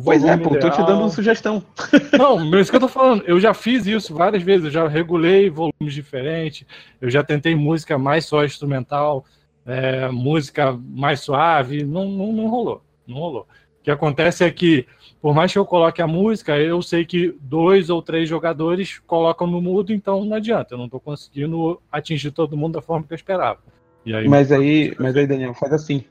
[0.04, 0.86] Pois é, pô, tô te ideal.
[0.86, 1.62] dando uma sugestão.
[2.18, 3.22] Não, mas é isso que eu tô falando.
[3.26, 4.64] Eu já fiz isso várias vezes.
[4.64, 6.66] Eu já regulei volumes diferentes.
[6.98, 9.22] Eu já tentei música mais só instrumental,
[9.66, 11.84] é, música mais suave.
[11.84, 12.82] Não, não, não rolou.
[13.06, 13.42] Não rolou.
[13.42, 14.86] O que acontece é que,
[15.22, 19.46] por mais que eu coloque a música, eu sei que dois ou três jogadores colocam
[19.46, 20.74] no mudo, então não adianta.
[20.74, 23.60] Eu não tô conseguindo atingir todo mundo da forma que eu esperava.
[24.04, 26.04] Aí, Mas aí, mas aí, Daniel, faz assim.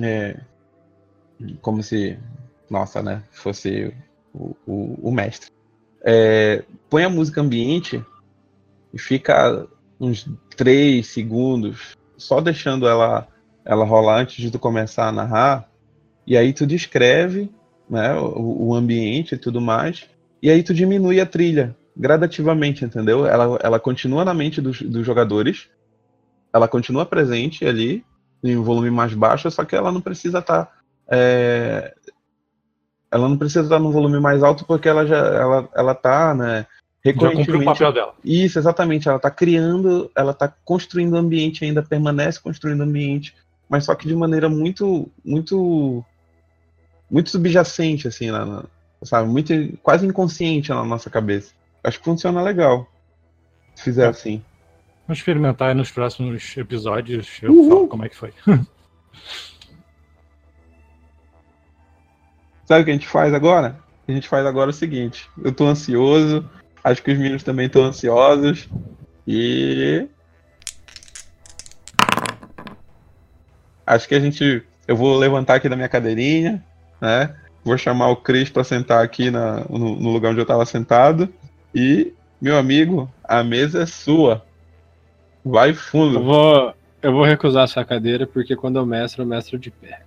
[0.00, 0.38] É,
[1.60, 2.16] como se,
[2.70, 3.92] nossa, né, fosse
[4.32, 5.50] o, o, o mestre.
[6.04, 8.00] É, põe a música ambiente
[8.94, 9.66] e fica
[9.98, 13.26] uns 3 segundos só deixando ela,
[13.64, 15.68] ela rolar antes de tu começar a narrar.
[16.24, 17.50] E aí tu descreve
[17.88, 20.06] né, o, o ambiente e tudo mais.
[20.42, 23.26] E aí tu diminui a trilha gradativamente, entendeu?
[23.26, 25.68] Ela, ela continua na mente dos, dos jogadores
[26.56, 28.04] ela continua presente ali
[28.42, 30.72] em um volume mais baixo, só que ela não precisa estar
[33.10, 36.66] ela não precisa estar num volume mais alto porque ela já ela ela tá, né,
[37.04, 38.14] já cumpriu o papel dela.
[38.24, 39.06] isso, exatamente.
[39.06, 43.34] Ela está criando, ela está construindo o ambiente ainda, permanece construindo o ambiente,
[43.68, 46.04] mas só que de maneira muito, muito,
[47.10, 48.64] muito subjacente, assim, na, na-
[49.04, 49.28] sabe?
[49.28, 51.52] Muito, quase inconsciente na nossa cabeça.
[51.84, 52.90] Acho que funciona legal.
[53.74, 54.08] Se fizer É.
[54.08, 54.42] assim.
[55.06, 57.38] Vamos experimentar nos próximos episódios.
[57.42, 57.68] Eu Uhul.
[57.68, 58.32] falo como é que foi.
[62.64, 63.78] Sabe o que a gente faz agora?
[64.08, 66.48] A gente faz agora o seguinte: eu tô ansioso,
[66.82, 68.68] acho que os meninos também estão ansiosos,
[69.26, 70.06] e.
[73.86, 74.62] Acho que a gente.
[74.88, 76.64] Eu vou levantar aqui da minha cadeirinha,
[77.00, 77.34] né?
[77.64, 81.28] Vou chamar o Cris para sentar aqui na- no, no lugar onde eu tava sentado.
[81.74, 84.44] E, meu amigo, a mesa é sua.
[85.44, 86.22] Vai Eu fundo.
[86.22, 90.02] vou, eu vou recusar essa cadeira porque quando eu mestro, eu mestro de pé.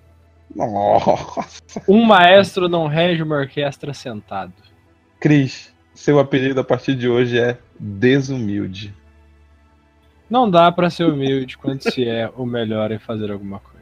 [0.55, 1.81] Nossa.
[1.87, 4.53] Um maestro não rege uma orquestra sentado.
[5.19, 8.93] Cris, seu apelido a partir de hoje é Desumilde.
[10.29, 13.79] Não dá pra ser humilde quando se é o melhor em fazer alguma coisa.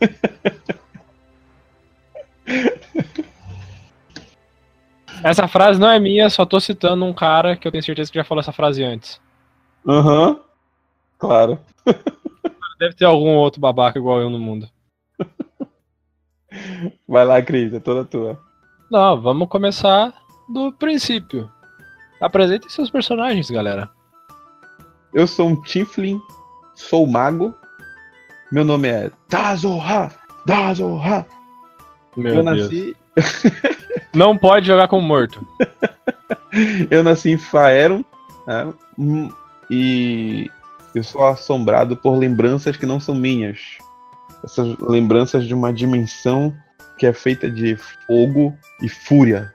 [5.22, 8.18] Essa frase não é minha, só tô citando um cara que eu tenho certeza que
[8.18, 9.20] já falou essa frase antes.
[9.86, 10.40] Aham.
[11.18, 11.58] Claro.
[12.78, 14.68] Deve ter algum outro babaca igual eu no mundo.
[17.06, 18.40] Vai lá, Cris, é toda tua.
[18.90, 20.12] Não, vamos começar
[20.48, 21.50] do princípio.
[22.20, 23.90] Apresentem seus personagens, galera.
[25.12, 26.20] Eu sou um Tiflin,
[26.74, 27.54] sou mago.
[28.50, 30.10] Meu nome é Dazoha,
[30.46, 31.26] Dazoha.
[32.16, 32.96] Meu eu Deus.
[34.14, 35.46] Não pode jogar com morto.
[36.90, 38.04] eu nasci em Faeron,
[38.46, 38.72] né?
[38.98, 39.30] Hum,
[39.70, 40.50] e
[40.94, 43.58] eu sou assombrado por lembranças que não são minhas.
[44.44, 46.54] Essas lembranças de uma dimensão
[46.98, 49.54] que é feita de fogo e fúria.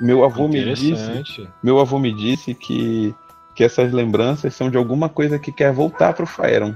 [0.00, 1.46] Meu avô me disse.
[1.62, 3.14] Meu avô me disse que,
[3.54, 6.74] que essas lembranças são de alguma coisa que quer voltar para o Faeron.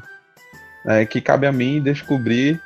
[0.87, 2.61] É, que cabe a mim descobrir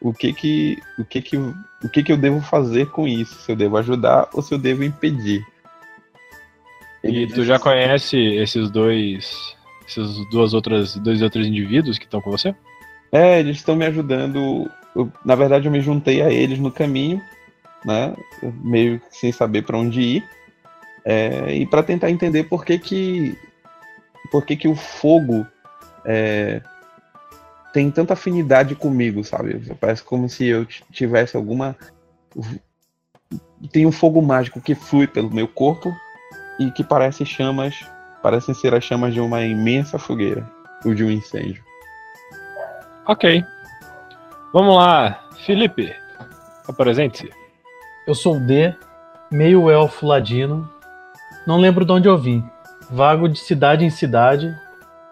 [0.00, 1.36] o que que, o que que
[1.82, 3.34] o que que eu devo fazer com isso.
[3.42, 5.44] Se eu devo ajudar ou se eu devo impedir.
[7.02, 9.56] E tu já conhece esses dois.
[9.86, 12.54] Esses duas outras, dois outros indivíduos que estão com você?
[13.10, 14.70] É, eles estão me ajudando.
[14.94, 17.20] Eu- na verdade, eu me juntei a eles no caminho,
[17.84, 18.14] né?
[18.62, 20.24] Meio que sem saber para onde ir.
[21.04, 23.36] É, e para tentar entender por que que,
[24.30, 25.44] por que, que o fogo
[26.06, 26.62] é,
[27.72, 29.74] tem tanta afinidade comigo, sabe?
[29.80, 31.76] Parece como se eu tivesse alguma.
[33.70, 35.92] Tem um fogo mágico que flui pelo meu corpo
[36.58, 37.74] e que parece chamas,
[38.22, 40.48] parecem ser as chamas de uma imensa fogueira
[40.84, 41.62] ou de um incêndio.
[43.06, 43.42] Ok.
[44.52, 45.94] Vamos lá, Felipe.
[46.68, 47.30] Apresente-se.
[48.06, 48.74] Eu sou o D,
[49.30, 50.68] meio elfo ladino.
[51.46, 52.44] Não lembro de onde eu vim.
[52.90, 54.54] Vago de cidade em cidade.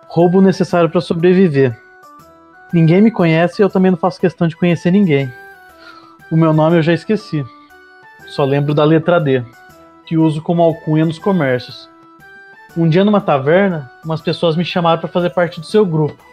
[0.08, 1.79] Roubo o necessário para sobreviver.
[2.72, 5.32] Ninguém me conhece e eu também não faço questão de conhecer ninguém.
[6.30, 7.44] O meu nome eu já esqueci.
[8.28, 9.42] Só lembro da letra D,
[10.06, 11.88] que uso como alcunha nos comércios.
[12.76, 16.24] Um dia numa taverna, umas pessoas me chamaram para fazer parte do seu grupo.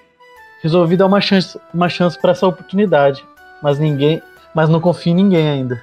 [0.62, 3.26] Resolvi dar uma chance, uma chance para essa oportunidade,
[3.62, 4.22] mas ninguém,
[4.54, 5.82] mas não confio em ninguém ainda.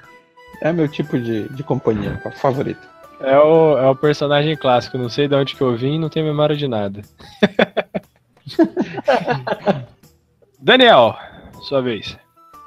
[0.60, 2.86] É meu tipo de, de companhia favorito.
[3.20, 6.26] É o, é o personagem clássico, não sei de onde que eu vim, não tenho
[6.26, 7.02] memória de nada.
[10.64, 11.14] Daniel,
[11.61, 12.16] sua vez.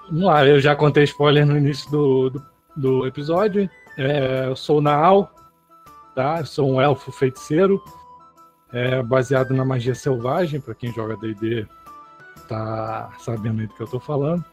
[0.05, 3.67] Vamos lá, eu já contei spoiler no início do, do, do episódio.
[3.97, 5.33] É, eu sou Naal,
[6.13, 6.37] tá?
[6.37, 7.83] Eu sou um elfo feiticeiro,
[8.71, 11.65] é, baseado na magia selvagem, para quem joga D&D
[12.47, 14.45] tá sabendo do que eu tô falando.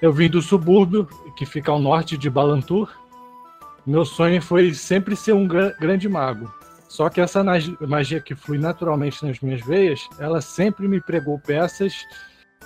[0.00, 2.88] Eu vim do subúrbio, que fica ao norte de Balantur.
[3.84, 6.48] Meu sonho foi sempre ser um grande mago.
[6.92, 7.42] Só que essa
[7.88, 12.04] magia que flui naturalmente nas minhas veias, ela sempre me pregou peças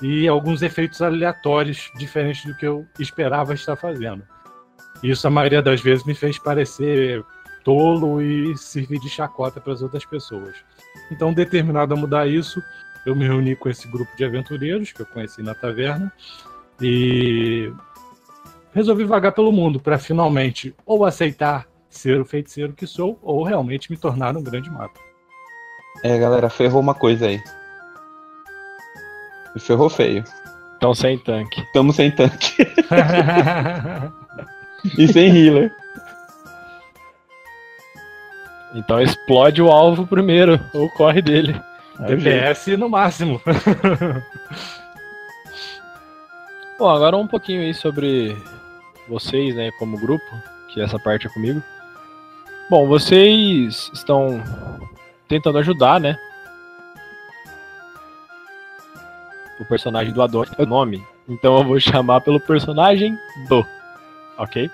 [0.03, 4.25] e alguns efeitos aleatórios diferentes do que eu esperava estar fazendo.
[5.01, 7.25] Isso a maioria das vezes me fez parecer
[7.63, 10.57] tolo e servir de chacota para as outras pessoas.
[11.09, 12.61] Então, determinado a mudar isso,
[13.07, 16.13] eu me reuni com esse grupo de aventureiros que eu conheci na taverna
[16.83, 17.73] e
[18.73, 23.91] resolvi vagar pelo mundo para finalmente ou aceitar ser o feiticeiro que sou ou realmente
[23.91, 24.95] me tornar um grande mago.
[26.03, 27.43] É, galera, ferrou uma coisa aí.
[29.55, 30.25] E ferrou feio.
[30.75, 31.63] Estão sem tanque.
[31.63, 32.55] Estamos sem tanque.
[34.99, 35.75] e sem healer.
[38.75, 41.59] Então explode o alvo primeiro, ou corre dele.
[42.07, 43.41] DPS no máximo.
[46.79, 48.37] Bom, agora um pouquinho aí sobre
[49.09, 50.23] vocês, né, como grupo,
[50.69, 51.63] que essa parte é comigo.
[52.69, 54.43] Bom, vocês estão
[55.29, 56.19] tentando ajudar, né,
[59.61, 61.05] o personagem do Adon é o nome.
[61.29, 63.17] Então eu vou chamar pelo personagem
[63.49, 63.65] do.
[64.39, 64.71] Ok?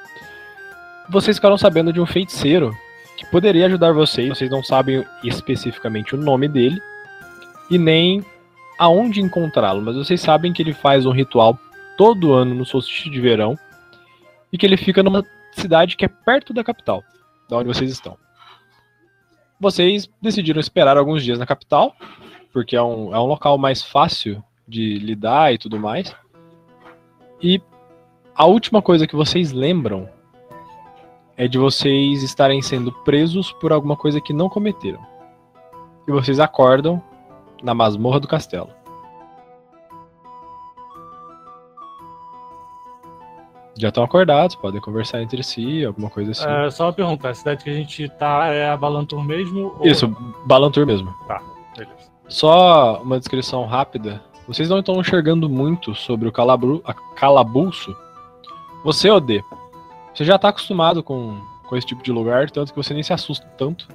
[1.08, 2.76] Vocês ficaram sabendo de um feiticeiro
[3.16, 4.28] que poderia ajudar vocês.
[4.28, 6.80] Vocês não sabem especificamente o nome dele
[7.70, 8.24] e nem
[8.78, 11.58] aonde encontrá-lo, mas vocês sabem que ele faz um ritual
[11.96, 13.56] todo ano no solstício de verão
[14.52, 17.04] e que ele fica numa cidade que é perto da capital,
[17.52, 18.16] da onde vocês estão.
[19.60, 21.94] Vocês decidiram esperar alguns dias na capital,
[22.50, 26.16] porque é um, é um local mais fácil de lidar e tudo mais.
[27.42, 27.60] E
[28.34, 30.08] a última coisa que vocês lembram
[31.36, 35.00] é de vocês estarem sendo presos por alguma coisa que não cometeram.
[36.08, 37.02] E vocês acordam
[37.62, 38.70] na masmorra do castelo.
[43.76, 46.46] Já estão acordados, podem conversar entre si, alguma coisa assim.
[46.46, 49.74] É, só uma pergunta, a cidade que a gente tá é a Balantur mesmo?
[49.78, 49.86] Ou...
[49.86, 50.08] Isso,
[50.46, 51.12] Balantur mesmo.
[51.26, 51.40] Tá,
[51.76, 52.12] beleza.
[52.28, 56.82] Só uma descrição rápida vocês não estão enxergando muito sobre o calabru,
[57.14, 57.96] calabouço.
[58.84, 59.42] Você, Odê,
[60.12, 63.12] você já está acostumado com, com esse tipo de lugar, tanto que você nem se
[63.12, 63.88] assusta tanto.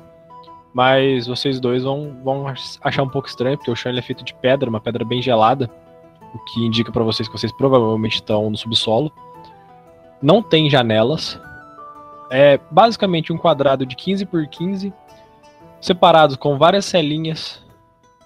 [0.73, 2.45] Mas vocês dois vão, vão
[2.81, 5.69] achar um pouco estranho, porque o chão é feito de pedra, uma pedra bem gelada,
[6.33, 9.11] o que indica para vocês que vocês provavelmente estão no subsolo.
[10.21, 11.39] Não tem janelas.
[12.29, 14.93] É basicamente um quadrado de 15 por 15,
[15.79, 17.65] separado com várias celinhas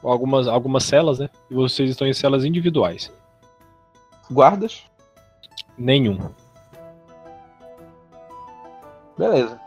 [0.03, 1.29] algumas, algumas celas, né?
[1.49, 3.11] E vocês estão em celas individuais.
[4.29, 4.83] Guardas?
[5.77, 6.17] Nenhum.
[9.17, 9.59] Beleza.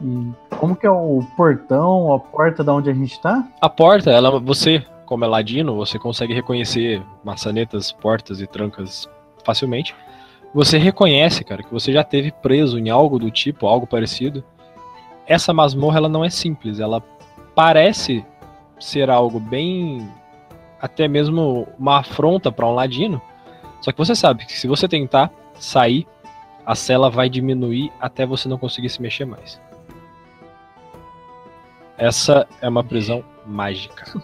[0.00, 3.46] E como que é o portão, a porta da onde a gente tá?
[3.60, 9.08] A porta, ela, você, como é ladino, você consegue reconhecer maçanetas, portas e trancas
[9.44, 9.94] facilmente.
[10.54, 14.42] Você reconhece, cara, que você já teve preso em algo do tipo, algo parecido.
[15.26, 17.02] Essa masmorra, ela não é simples, ela
[17.54, 18.24] parece
[18.80, 20.10] ser algo bem
[20.80, 23.20] até mesmo uma afronta para um ladino.
[23.80, 26.06] Só que você sabe que se você tentar sair,
[26.64, 29.60] a cela vai diminuir até você não conseguir se mexer mais.
[31.96, 34.20] Essa é uma prisão mágica.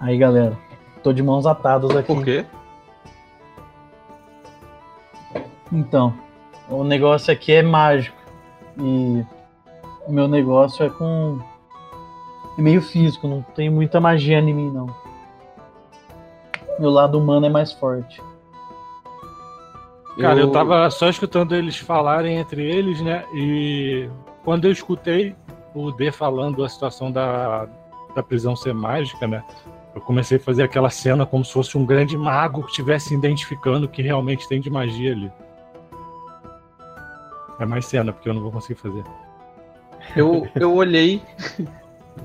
[0.00, 0.56] Aí, galera,
[1.02, 2.06] tô de mãos atadas aqui.
[2.06, 2.46] Por quê?
[5.72, 6.14] Então,
[6.68, 8.16] o negócio aqui é mágico.
[8.78, 9.24] E
[10.06, 11.38] o meu negócio é com.
[12.56, 14.86] É meio físico, não tem muita magia em mim, não.
[16.78, 18.20] Meu lado humano é mais forte.
[20.18, 20.46] Cara, eu...
[20.46, 23.24] eu tava só escutando eles falarem entre eles, né?
[23.32, 24.08] E
[24.44, 25.36] quando eu escutei
[25.74, 27.68] o D falando a situação da,
[28.14, 29.44] da prisão ser mágica, né?
[29.94, 33.86] Eu comecei a fazer aquela cena como se fosse um grande mago que estivesse identificando
[33.86, 35.30] o que realmente tem de magia ali.
[37.58, 39.04] É mais cena, porque eu não vou conseguir fazer.
[40.16, 41.22] Eu, eu olhei.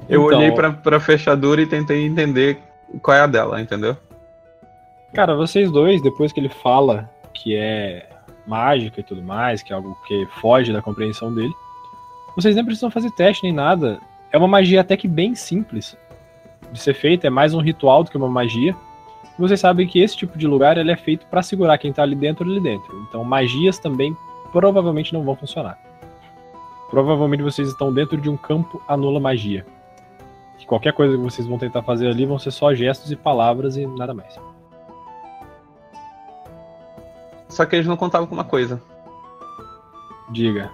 [0.10, 2.60] Eu então, olhei pra, pra fechadura e tentei entender
[3.02, 3.96] qual é a dela, entendeu?
[5.14, 8.10] Cara, vocês dois, depois que ele fala que é
[8.46, 11.54] mágica e tudo mais, que é algo que foge da compreensão dele,
[12.36, 14.00] vocês nem precisam fazer teste nem nada.
[14.32, 15.96] É uma magia até que bem simples
[16.72, 18.76] de ser feita, é mais um ritual do que uma magia.
[19.38, 22.02] E vocês sabem que esse tipo de lugar ele é feito para segurar quem tá
[22.02, 23.06] ali dentro ali dentro.
[23.08, 24.16] Então magias também
[24.54, 25.78] provavelmente não vão funcionar.
[26.90, 29.66] Provavelmente vocês estão dentro de um campo anula magia.
[30.60, 33.76] Que qualquer coisa que vocês vão tentar fazer ali vão ser só gestos e palavras
[33.76, 34.40] e nada mais.
[37.50, 38.80] Só que eles não contavam com uma coisa.
[40.30, 40.72] Diga.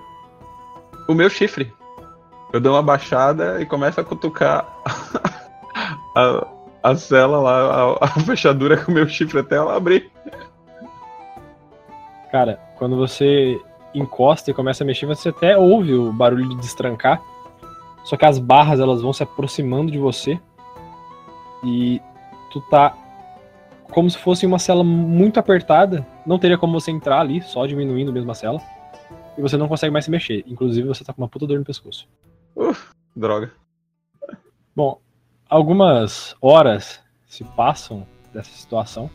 [1.08, 1.74] O meu chifre.
[2.52, 4.68] Eu dou uma baixada e começo a cutucar
[6.16, 6.48] a,
[6.84, 10.12] a cela lá, a, a fechadura com o meu chifre até ela abrir.
[12.32, 13.60] Cara, quando você
[13.94, 17.22] encosta e começa a mexer, você até ouve o barulho de destrancar.
[18.04, 20.40] Só que as barras elas vão se aproximando de você.
[21.64, 22.02] E
[22.52, 22.96] tu tá
[23.92, 26.06] como se fosse uma cela muito apertada.
[26.26, 28.62] Não teria como você entrar ali, só diminuindo mesmo a cela.
[29.38, 30.44] E você não consegue mais se mexer.
[30.48, 32.08] Inclusive, você tá com uma puta dor no pescoço.
[32.56, 33.52] Uf, droga.
[34.76, 35.00] Bom,
[35.50, 39.10] algumas horas se passam dessa situação.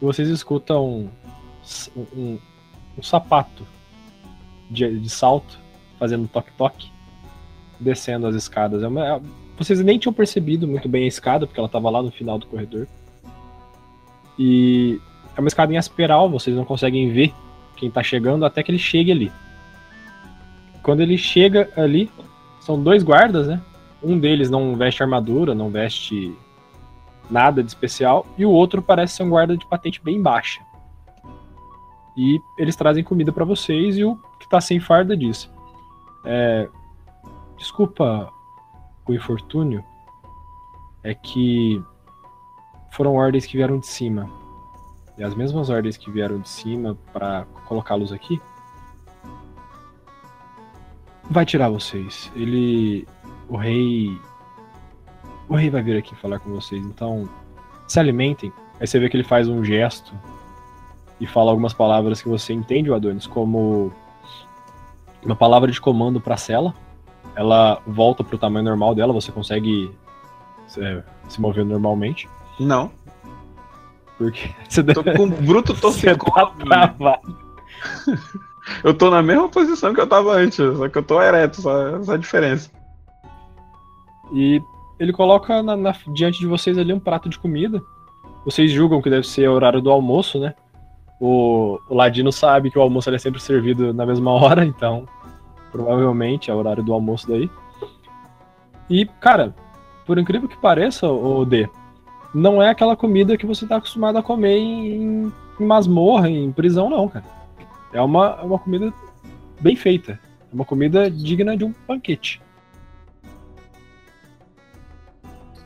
[0.00, 1.08] E vocês escutam
[1.96, 2.38] um, um,
[2.96, 3.66] um sapato
[4.70, 5.58] de, de, salto
[5.98, 6.90] fazendo toque-toque,
[7.78, 8.82] descendo as escadas.
[8.82, 9.20] É uma, é,
[9.56, 12.46] vocês nem tinham percebido muito bem a escada, porque ela estava lá no final do
[12.46, 12.86] corredor.
[14.38, 15.00] E
[15.36, 17.32] é uma escada em espiral, vocês não conseguem ver
[17.76, 19.32] quem tá chegando até que ele chegue ali.
[20.82, 22.10] Quando ele chega ali,
[22.60, 23.60] são dois guardas, né?
[24.02, 26.36] Um deles não veste armadura, não veste
[27.30, 30.60] nada de especial, e o outro parece ser um guarda de patente bem baixa.
[32.16, 35.50] E eles trazem comida para vocês e o que tá sem farda diz:
[36.24, 36.68] é,
[37.56, 38.30] Desculpa
[39.06, 39.84] o infortúnio,
[41.02, 41.82] é que
[42.92, 44.28] foram ordens que vieram de cima.
[45.16, 48.40] E as mesmas ordens que vieram de cima para colocá-los aqui
[51.30, 52.30] vai tirar vocês.
[52.34, 53.06] Ele
[53.48, 54.18] o rei
[55.48, 56.84] o rei vai vir aqui falar com vocês.
[56.84, 57.28] Então,
[57.86, 58.52] se alimentem.
[58.80, 60.12] Aí você vê que ele faz um gesto
[61.22, 63.92] e fala algumas palavras que você entende, o Adonis, como
[65.24, 66.74] uma palavra de comando para a cela.
[67.36, 69.88] Ela volta pro tamanho normal dela, você consegue
[70.76, 72.28] é, se mover normalmente.
[72.58, 72.90] Não.
[74.18, 77.20] Porque você tô com bruto você tá
[78.82, 81.98] eu tô na mesma posição que eu tava antes, só que eu tô ereto, só
[81.98, 82.68] essa diferença.
[84.32, 84.60] E
[84.98, 87.80] ele coloca na, na, diante de vocês ali um prato de comida.
[88.44, 90.52] Vocês julgam que deve ser o horário do almoço, né?
[91.24, 95.06] O, o Ladino sabe que o almoço é sempre servido na mesma hora, então
[95.70, 97.48] provavelmente é o horário do almoço daí.
[98.90, 99.54] E, cara,
[100.04, 101.70] por incrível que pareça, o D,
[102.34, 106.90] não é aquela comida que você está acostumado a comer em, em, masmorra, em prisão,
[106.90, 107.24] não, cara.
[107.92, 108.92] É uma, é uma comida
[109.60, 110.18] bem feita.
[110.50, 112.42] É uma comida digna de um banquete.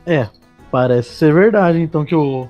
[0.05, 0.29] É,
[0.69, 2.47] parece ser verdade, então, que o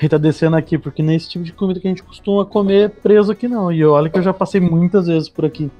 [0.00, 2.88] rei tá descendo aqui, porque nem esse tipo de comida que a gente costuma comer
[2.88, 3.70] preso aqui, não.
[3.70, 5.70] E olha que eu já passei muitas vezes por aqui.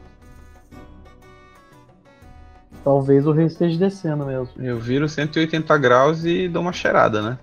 [2.85, 4.51] Talvez o rei esteja descendo mesmo.
[4.59, 7.39] Eu viro 180 graus e dou uma cheirada, né?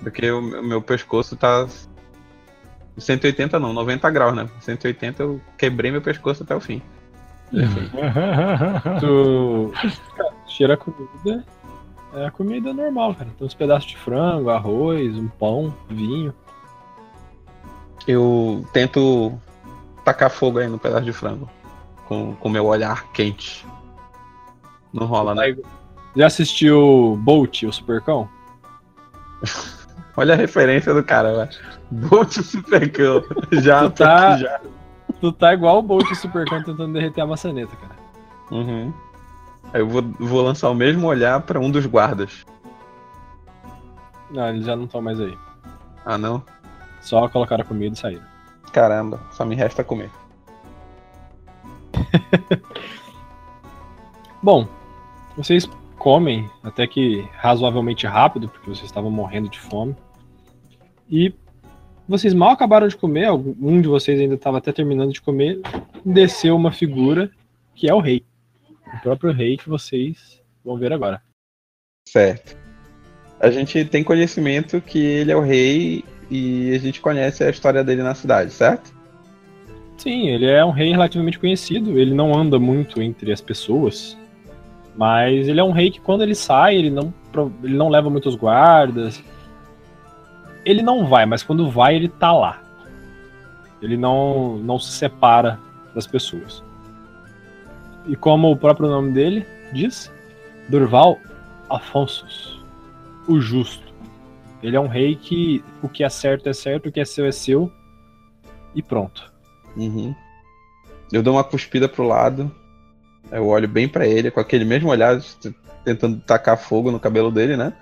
[0.00, 1.68] Porque o meu pescoço tá.
[2.96, 4.48] 180 não, 90 graus, né?
[4.60, 6.80] 180 eu quebrei meu pescoço até o fim.
[8.98, 9.72] tu
[10.46, 11.44] cheira a comida.
[12.14, 13.30] É a comida normal, cara.
[13.38, 16.34] Tem uns pedaços de frango, arroz, um pão, vinho.
[18.06, 19.32] Eu tento
[20.04, 21.48] tacar fogo aí no pedaço de frango.
[22.06, 23.66] Com o meu olhar quente.
[24.92, 25.56] Não rola, né?
[26.14, 28.28] Já assistiu Bolt, o Supercão?
[30.14, 31.50] Olha a referência do cara, velho.
[31.90, 33.22] Bolt Supercão.
[33.52, 34.60] Já, tu tá, já.
[35.20, 37.96] Tu tá igual o Bolt Supercão tentando derreter a maçaneta, cara.
[38.50, 38.92] Uhum.
[39.72, 42.44] Aí eu vou, vou lançar o mesmo olhar para um dos guardas.
[44.30, 45.36] Não, eles já não estão mais aí.
[46.04, 46.42] Ah, não?
[47.00, 48.24] Só colocaram a comida e saíram.
[48.72, 50.10] Caramba, só me resta comer.
[54.42, 54.66] Bom,
[55.36, 55.68] vocês
[55.98, 59.94] comem até que razoavelmente rápido, porque vocês estavam morrendo de fome.
[61.08, 61.34] E
[62.08, 65.60] vocês mal acabaram de comer, um de vocês ainda estava até terminando de comer,
[66.04, 67.30] desceu uma figura
[67.74, 68.24] que é o rei.
[68.94, 71.22] O próprio rei que vocês vão ver agora.
[72.08, 72.56] Certo.
[73.40, 77.82] A gente tem conhecimento que ele é o rei e a gente conhece a história
[77.82, 78.94] dele na cidade, certo?
[79.96, 81.98] Sim, ele é um rei relativamente conhecido.
[81.98, 84.16] Ele não anda muito entre as pessoas.
[84.96, 87.12] Mas ele é um rei que quando ele sai, ele não,
[87.62, 89.22] ele não leva muitos guardas.
[90.64, 92.62] Ele não vai, mas quando vai, ele tá lá.
[93.80, 95.58] Ele não, não se separa
[95.94, 96.62] das pessoas.
[98.06, 100.10] E como o próprio nome dele diz,
[100.68, 101.18] Durval
[101.68, 102.26] Afonso,
[103.28, 103.92] o justo.
[104.62, 107.26] Ele é um rei que o que é certo é certo, o que é seu
[107.26, 107.70] é seu.
[108.74, 109.32] E pronto.
[109.76, 110.14] Uhum.
[111.12, 112.50] Eu dou uma cuspida pro lado
[113.30, 115.20] Eu olho bem pra ele, com aquele mesmo olhar,
[115.84, 117.72] tentando tacar fogo no cabelo dele, né?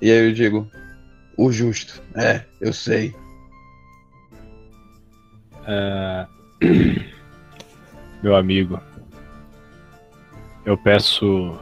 [0.00, 0.68] E aí eu digo:
[1.36, 2.02] O justo.
[2.14, 3.14] É, eu sei.
[5.66, 6.26] É...
[8.22, 8.80] Meu amigo,
[10.70, 11.58] eu peço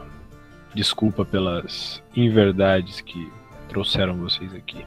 [0.75, 3.31] desculpa pelas inverdades que
[3.67, 4.85] trouxeram vocês aqui.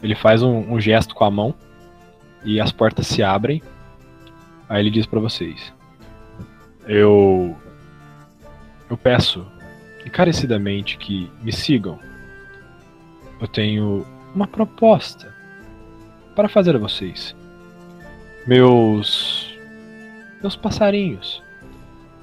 [0.00, 1.52] Ele faz um, um gesto com a mão
[2.44, 3.60] e as portas se abrem.
[4.68, 5.74] Aí ele diz para vocês:
[6.86, 7.56] Eu
[8.88, 9.44] eu peço
[10.06, 11.98] encarecidamente que me sigam.
[13.40, 15.34] Eu tenho uma proposta
[16.36, 17.34] para fazer a vocês.
[18.46, 19.58] Meus
[20.40, 21.42] meus passarinhos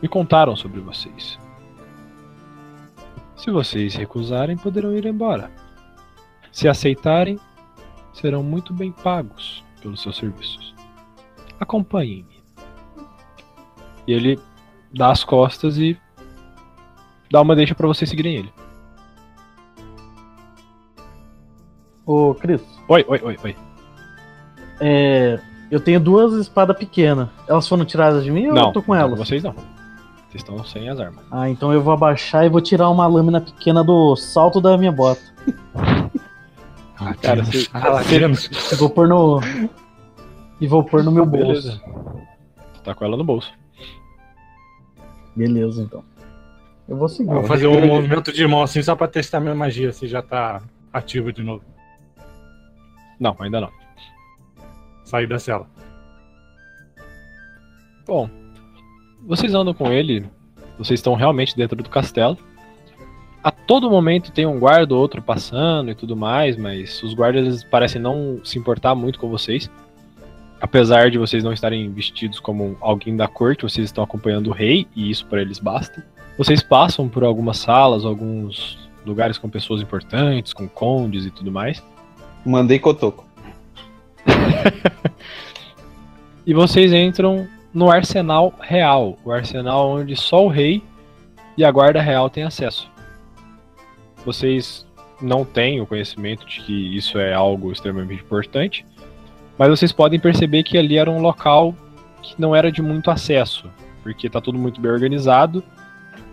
[0.02, 1.40] me contaram sobre vocês.
[3.36, 5.52] Se vocês recusarem, poderão ir embora.
[6.52, 7.40] Se aceitarem,
[8.14, 10.74] serão muito bem pagos pelos seus serviços.
[11.60, 12.44] Acompanhem-me.
[14.08, 14.40] E ele
[14.94, 16.00] dá as costas e
[17.30, 18.54] dá uma deixa para vocês seguirem ele.
[22.06, 22.62] Ô, Cris.
[22.88, 23.56] Oi, oi, oi, oi.
[24.80, 25.40] É,
[25.72, 27.30] eu tenho duas espadas pequenas.
[27.48, 29.18] Elas foram tiradas de mim ou não, eu tô com não, elas?
[29.18, 29.56] vocês não.
[30.36, 31.24] Vocês estão sem as armas.
[31.32, 34.92] Ah, então eu vou abaixar e vou tirar uma lâmina pequena do salto da minha
[34.92, 35.22] bota.
[36.98, 38.02] Ah, cara, você- Ah.
[38.72, 39.42] Eu vou pôr no.
[40.62, 41.68] E vou pôr no meu bolso.
[41.68, 41.82] Beleza.
[42.86, 43.52] Tá com ela no bolso.
[45.36, 46.02] Beleza, então.
[46.88, 47.30] Eu vou seguir.
[47.34, 50.62] Vou fazer um movimento de mão assim só pra testar minha magia, se já tá
[50.94, 51.66] ativa de novo.
[53.20, 53.70] Não, ainda não.
[55.04, 55.68] Sair da cela.
[58.08, 58.30] Bom,
[59.26, 60.26] vocês andam com ele,
[60.78, 62.38] vocês estão realmente dentro do castelo.
[63.44, 67.64] A todo momento tem um guarda ou outro passando e tudo mais, mas os guardas
[67.64, 69.70] parecem não se importar muito com vocês.
[70.60, 74.88] Apesar de vocês não estarem vestidos como alguém da corte, vocês estão acompanhando o rei
[74.96, 76.04] e isso para eles basta.
[76.38, 81.84] Vocês passam por algumas salas, alguns lugares com pessoas importantes, com condes e tudo mais.
[82.46, 83.26] Mandei cotoco.
[86.48, 90.82] E vocês entram no arsenal real, o arsenal onde só o rei
[91.58, 92.90] e a guarda real têm acesso.
[94.26, 94.88] Vocês
[95.22, 98.86] não têm o conhecimento de que isso é algo extremamente importante,
[99.58, 101.76] mas vocês podem perceber que ali era um local
[102.22, 103.70] que não era de muito acesso,
[104.02, 105.62] porque está tudo muito bem organizado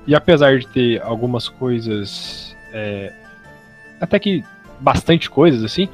[0.06, 3.12] e apesar de ter algumas coisas, é,
[4.00, 4.44] até que
[4.78, 5.88] bastante coisas assim,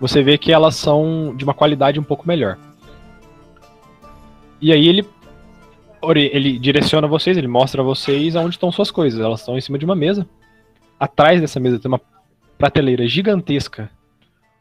[0.00, 2.56] você vê que elas são de uma qualidade um pouco melhor.
[4.60, 5.06] E aí ele
[6.02, 9.20] ele direciona vocês, ele mostra a vocês aonde estão suas coisas.
[9.20, 10.26] Elas estão em cima de uma mesa.
[10.98, 12.00] Atrás dessa mesa tem uma
[12.56, 13.90] prateleira gigantesca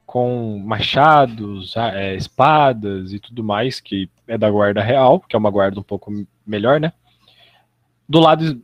[0.05, 5.51] com machados, é, espadas e tudo mais que é da guarda real, que é uma
[5.51, 6.11] guarda um pouco
[6.45, 6.91] melhor, né?
[8.07, 8.59] Do lado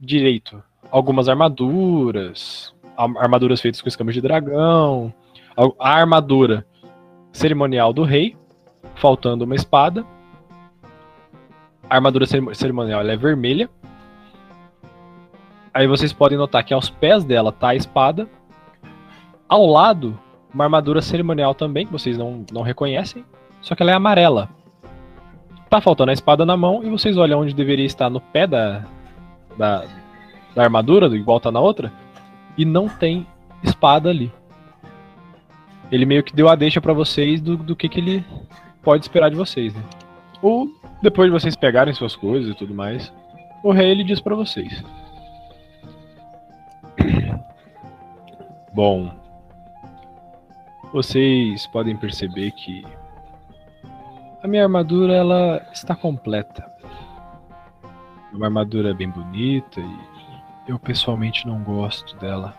[0.00, 5.14] direito, algumas armaduras, armaduras feitas com escamas de dragão,
[5.78, 6.66] a armadura
[7.32, 8.36] cerimonial do rei,
[8.96, 10.04] faltando uma espada.
[11.88, 13.68] A armadura cerimo- cerimonial é vermelha.
[15.72, 18.28] Aí vocês podem notar que aos pés dela tá a espada.
[19.48, 20.18] Ao lado,
[20.52, 23.24] uma armadura cerimonial também, que vocês não, não reconhecem.
[23.60, 24.48] Só que ela é amarela.
[25.70, 28.84] Tá faltando a espada na mão e vocês olham onde deveria estar no pé da,
[29.56, 29.84] da,
[30.54, 31.92] da armadura, igual tá na outra.
[32.56, 33.26] E não tem
[33.62, 34.32] espada ali.
[35.90, 38.24] Ele meio que deu a deixa pra vocês do, do que, que ele
[38.82, 39.82] pode esperar de vocês, né?
[40.42, 40.68] Ou
[41.02, 43.12] depois de vocês pegarem suas coisas e tudo mais,
[43.62, 44.84] o rei ele diz pra vocês.
[48.72, 49.12] Bom,
[50.92, 52.86] vocês podem perceber que
[54.42, 56.70] a minha armadura ela está completa.
[58.32, 62.54] É uma armadura bem bonita e eu pessoalmente não gosto dela.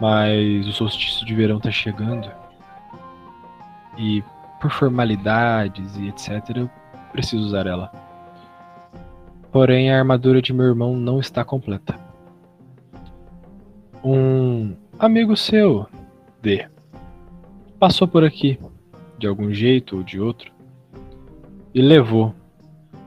[0.00, 2.30] Mas o solstício de verão tá chegando.
[3.98, 4.22] E
[4.60, 6.70] por formalidades e etc, eu
[7.12, 7.90] preciso usar ela.
[9.50, 11.98] Porém, a armadura de meu irmão não está completa.
[14.04, 15.86] Um amigo seu,
[16.42, 16.68] D,
[17.78, 18.58] passou por aqui,
[19.18, 20.52] de algum jeito ou de outro,
[21.74, 22.34] e levou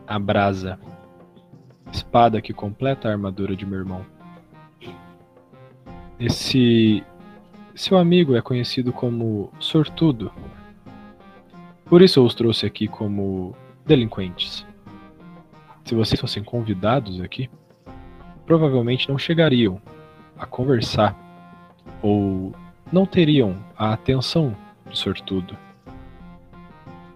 [0.07, 0.79] a brasa,
[1.91, 4.05] espada que completa a armadura de meu irmão.
[6.19, 7.03] Esse
[7.73, 10.31] seu amigo é conhecido como sortudo.
[11.91, 13.53] Por isso eu os trouxe aqui como
[13.85, 14.65] delinquentes.
[15.83, 17.49] Se vocês fossem convidados aqui,
[18.45, 19.81] provavelmente não chegariam
[20.39, 21.13] a conversar
[22.01, 22.55] ou
[22.93, 25.57] não teriam a atenção do sortudo.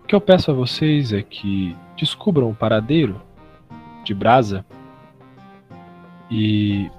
[0.04, 3.22] O que eu peço a vocês é que descubram o paradeiro
[4.04, 4.66] de brasa
[6.30, 6.92] e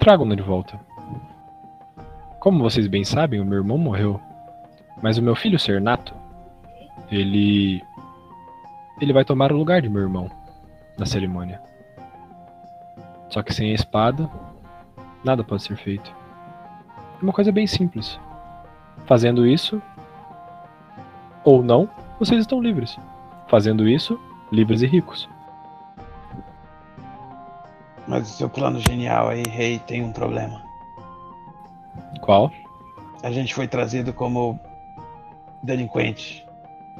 [0.00, 0.80] tragam-no de volta.
[2.40, 4.20] Como vocês bem sabem, o meu irmão morreu,
[5.02, 6.14] mas o meu filho Sernato,
[7.10, 7.82] ele
[9.00, 10.30] ele vai tomar o lugar de meu irmão
[10.96, 11.60] na cerimônia.
[13.28, 14.30] Só que sem a espada,
[15.24, 16.14] nada pode ser feito.
[17.20, 18.20] É uma coisa bem simples.
[19.06, 19.82] Fazendo isso,
[21.42, 22.96] ou não, vocês estão livres.
[23.48, 24.20] Fazendo isso,
[24.52, 25.28] livres e ricos.
[28.06, 30.62] Mas o seu plano genial aí, rei, tem um problema.
[32.20, 32.52] Qual?
[33.22, 34.60] A gente foi trazido como
[35.62, 36.46] delinquente,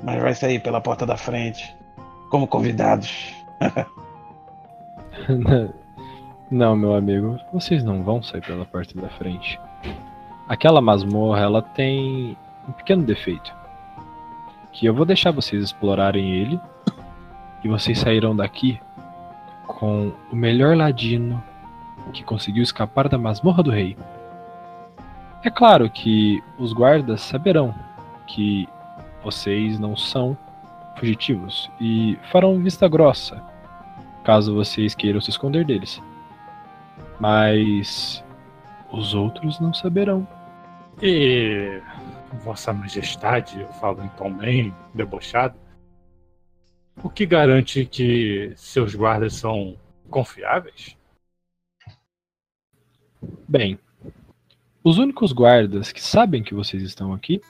[0.03, 1.75] mas vai sair pela porta da frente,
[2.31, 3.35] como convidados.
[6.51, 9.59] não, meu amigo, vocês não vão sair pela porta da frente.
[10.49, 12.37] Aquela masmorra, ela tem
[12.69, 13.53] um pequeno defeito.
[14.73, 16.61] Que eu vou deixar vocês explorarem ele
[17.63, 18.81] e vocês sairão daqui
[19.67, 21.43] com o melhor ladino
[22.13, 23.97] que conseguiu escapar da masmorra do rei.
[25.45, 27.75] É claro que os guardas saberão
[28.27, 28.69] que
[29.23, 30.37] vocês não são
[30.99, 33.53] fugitivos e farão vista grossa
[34.23, 36.01] caso vocês queiram se esconder deles.
[37.21, 38.25] Mas
[38.91, 40.27] os outros não saberão.
[41.01, 41.81] E
[42.45, 45.59] Vossa Majestade, eu falo em tom bem debochado,
[47.03, 49.77] o que garante que seus guardas são
[50.11, 50.97] confiáveis?
[53.49, 53.79] Bem,
[54.85, 57.41] os únicos guardas que sabem que vocês estão aqui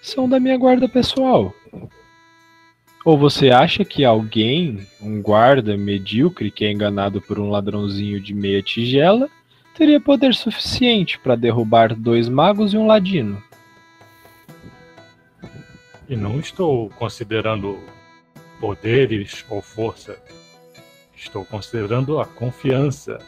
[0.00, 1.54] são da minha guarda pessoal.
[3.04, 8.34] Ou você acha que alguém, um guarda medíocre que é enganado por um ladrãozinho de
[8.34, 9.28] meia tigela,
[9.74, 13.42] teria poder suficiente para derrubar dois magos e um ladino?
[16.08, 17.78] E não estou considerando
[18.60, 20.18] poderes ou força.
[21.16, 23.18] Estou considerando a confiança.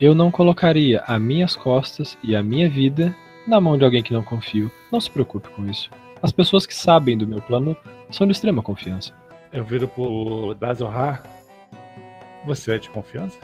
[0.00, 3.14] Eu não colocaria as minhas costas e a minha vida
[3.48, 4.70] na mão de alguém que não confio.
[4.92, 5.90] Não se preocupe com isso.
[6.22, 7.76] As pessoas que sabem do meu plano
[8.10, 9.12] são de extrema confiança.
[9.52, 11.22] Eu viro pro Dazohar.
[12.44, 13.38] Você é de confiança?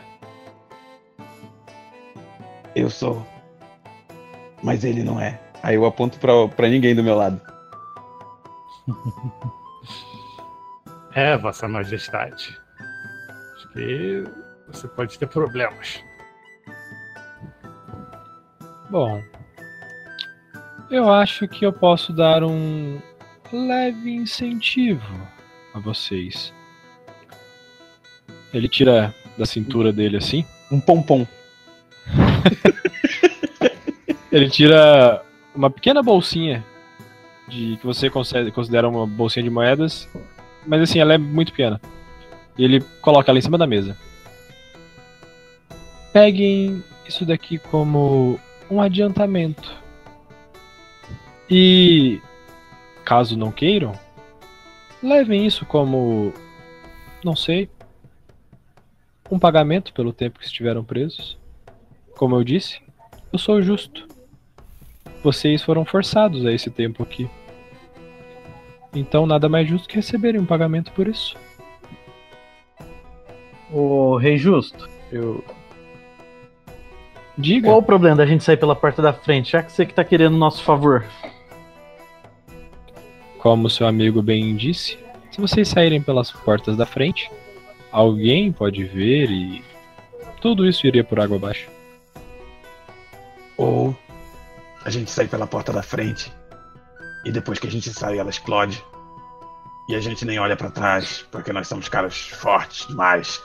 [2.76, 3.26] Eu sou.
[4.62, 5.40] Mas ele não é.
[5.62, 7.40] Aí eu aponto pra, pra ninguém do meu lado.
[11.16, 12.60] É, Vossa Majestade.
[13.54, 14.24] Acho que
[14.66, 16.02] você pode ter problemas.
[18.90, 19.22] Bom,
[20.90, 22.98] eu acho que eu posso dar um
[23.52, 25.20] leve incentivo
[25.72, 26.52] a vocês.
[28.52, 30.44] Ele tira da cintura dele assim.
[30.70, 31.26] Um pompom.
[34.30, 35.22] Ele tira
[35.54, 36.64] uma pequena bolsinha
[37.48, 40.08] de que você considera uma bolsinha de moedas
[40.66, 41.80] mas assim, ela é muito pequena.
[42.56, 43.96] E ele coloca ela em cima da mesa.
[46.12, 48.38] Peguem isso daqui como
[48.70, 49.83] um adiantamento.
[51.50, 52.20] E
[53.04, 53.92] caso não queiram,
[55.02, 56.32] levem isso como
[57.24, 57.70] não sei,
[59.30, 61.38] um pagamento pelo tempo que estiveram presos.
[62.16, 62.80] Como eu disse,
[63.32, 64.06] eu sou justo.
[65.22, 67.28] Vocês foram forçados a esse tempo aqui.
[68.94, 71.34] Então nada mais justo que receberem um pagamento por isso.
[73.72, 75.42] O Rei Justo, eu.
[77.36, 77.68] Diga.
[77.68, 80.04] Qual o problema da gente sair pela porta da frente, já que você que tá
[80.04, 81.04] querendo o nosso favor?
[83.44, 84.98] Como seu amigo bem disse,
[85.30, 87.30] se vocês saírem pelas portas da frente,
[87.92, 89.62] alguém pode ver e
[90.40, 91.68] tudo isso iria por água abaixo.
[93.58, 93.94] Ou
[94.82, 96.32] a gente sai pela porta da frente
[97.26, 98.82] e depois que a gente sai, ela explode.
[99.90, 103.42] E a gente nem olha para trás, porque nós somos caras fortes demais.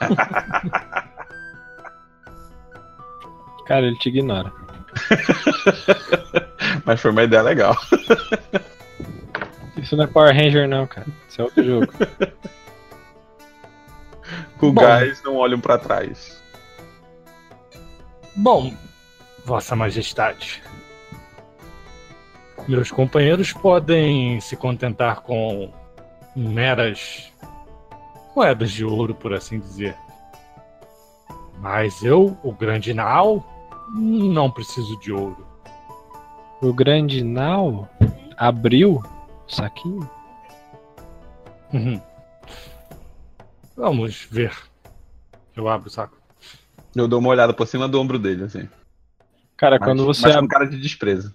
[3.66, 4.50] Cara, ele te ignora.
[6.86, 7.76] Mas foi uma ideia legal.
[9.80, 11.06] Isso não é Power Ranger, não, cara.
[11.28, 11.92] Isso é outro jogo.
[14.58, 16.40] Com gás não olham para trás.
[18.36, 18.72] Bom,
[19.44, 20.62] Vossa Majestade.
[22.68, 25.72] Meus companheiros podem se contentar com
[26.36, 27.32] meras
[28.36, 29.96] moedas de ouro, por assim dizer.
[31.58, 33.44] Mas eu, o grande Nau,
[33.92, 35.46] não preciso de ouro.
[36.60, 37.88] O grande Nau
[38.36, 39.02] abriu
[39.54, 40.08] saquinho?
[41.72, 42.00] Uhum.
[43.76, 44.52] Vamos ver.
[45.56, 46.16] Eu abro o saco.
[46.94, 48.68] Eu dou uma olhada por cima do ombro dele, assim.
[49.56, 50.22] Cara, mas, quando você.
[50.26, 51.34] Mas com cara de desprezo.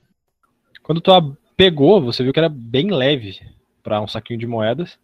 [0.84, 3.40] Quando tu pegou, você viu que era bem leve
[3.82, 5.00] para um saquinho de moedas.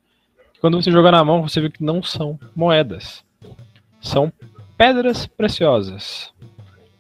[0.60, 3.24] Quando você joga na mão, você vê que não são moedas.
[4.00, 4.32] São
[4.78, 6.32] pedras preciosas.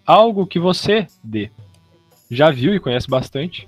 [0.05, 1.51] Algo que você, D,
[2.29, 3.67] já viu e conhece bastante.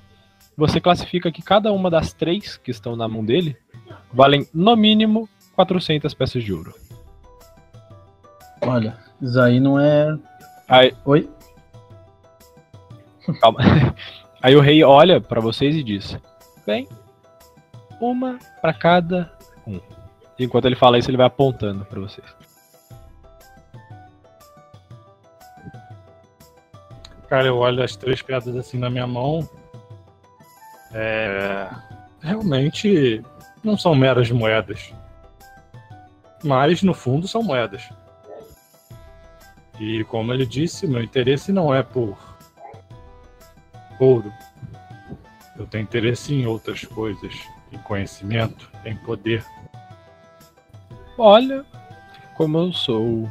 [0.56, 3.58] Você classifica que cada uma das três que estão na mão dele
[4.12, 6.74] valem no mínimo 400 peças de ouro.
[8.62, 10.18] Olha, isso aí não é.
[10.68, 11.30] Aí, Oi?
[13.42, 13.60] calma.
[14.42, 16.18] Aí o rei olha pra vocês e diz:
[16.66, 16.88] Bem,
[18.00, 19.32] uma pra cada
[19.66, 19.80] um.
[20.38, 22.28] Enquanto ele fala isso, ele vai apontando pra vocês.
[27.30, 29.48] Cara, eu olho as três pedras assim na minha mão.
[30.94, 31.70] É.
[32.22, 33.24] Realmente
[33.64, 34.94] não são meras moedas.
[36.44, 37.90] Mas no fundo são moedas.
[39.80, 42.18] E como ele disse, meu interesse não é por
[44.00, 44.32] ouro.
[45.58, 47.34] Eu tenho interesse em outras coisas,
[47.72, 49.46] em conhecimento, em poder.
[51.18, 51.66] Olha,
[52.36, 53.30] como eu sou.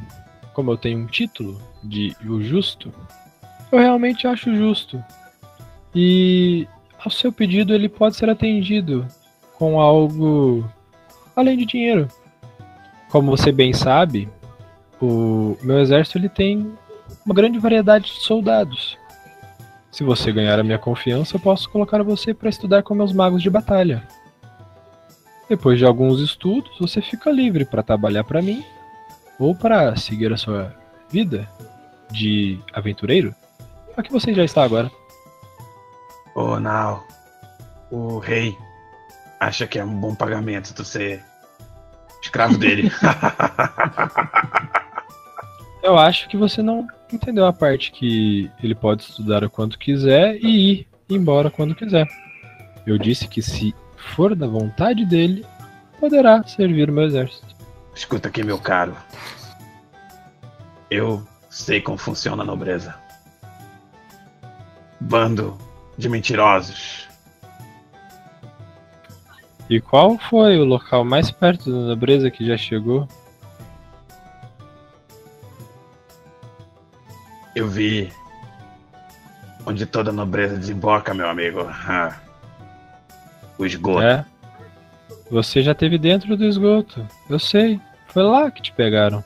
[0.54, 2.92] Como eu tenho um título de o justo,
[3.70, 5.02] eu realmente acho justo.
[5.94, 6.68] E
[7.04, 9.06] ao seu pedido ele pode ser atendido
[9.58, 10.68] com algo
[11.34, 12.08] além de dinheiro.
[13.10, 14.28] Como você bem sabe,
[15.00, 16.72] o meu exército ele tem
[17.26, 18.96] uma grande variedade de soldados.
[19.90, 23.42] Se você ganhar a minha confiança, eu posso colocar você para estudar com meus magos
[23.42, 24.02] de batalha.
[25.48, 28.64] Depois de alguns estudos, você fica livre para trabalhar para mim
[29.38, 30.74] ou para seguir a sua
[31.10, 31.46] vida
[32.10, 33.34] de aventureiro.
[33.94, 34.90] Aqui você já está agora.
[36.34, 37.06] Ô, Nau,
[37.90, 38.56] o rei
[39.38, 41.22] acha que é um bom pagamento tu ser
[42.22, 42.90] escravo dele.
[45.82, 50.36] Eu acho que você não entendeu a parte que ele pode estudar o quanto quiser
[50.36, 52.06] e ir embora quando quiser.
[52.86, 53.74] Eu disse que se
[54.14, 55.44] for da vontade dele,
[55.98, 57.54] poderá servir o meu exército.
[57.94, 58.96] Escuta aqui, meu caro.
[60.88, 62.94] Eu sei como funciona a nobreza.
[65.00, 65.58] Bando
[65.96, 67.08] de mentirosos.
[69.68, 73.08] E qual foi o local mais perto da nobreza que já chegou?
[77.54, 78.12] Eu vi
[79.64, 81.60] onde toda nobreza desemboca, meu amigo.
[81.68, 82.16] Ah.
[83.58, 84.02] O esgoto.
[84.02, 84.24] É.
[85.30, 87.06] Você já teve dentro do esgoto.
[87.28, 87.80] Eu sei.
[88.08, 89.24] Foi lá que te pegaram.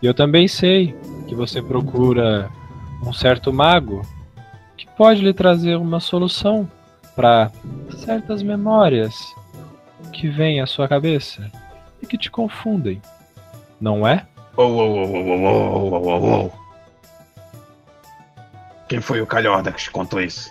[0.00, 0.94] E eu também sei
[1.26, 2.48] que você procura
[3.02, 4.02] um certo mago
[4.76, 6.68] que pode lhe trazer uma solução
[7.14, 7.50] para
[7.96, 9.34] certas memórias
[10.12, 11.50] que vêm à sua cabeça
[12.02, 13.00] e que te confundem.
[13.80, 14.26] Não é?
[14.56, 16.50] Oh, oh, oh.
[18.88, 20.50] Quem foi o calhorda que te contou isso?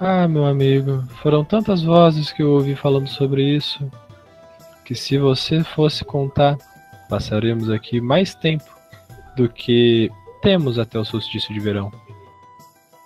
[0.00, 3.88] Ah, meu amigo, foram tantas vozes que eu ouvi falando sobre isso
[4.84, 6.58] que se você fosse contar,
[7.08, 8.64] passaríamos aqui mais tempo
[9.36, 10.10] do que
[10.42, 11.90] temos até o solstício de verão.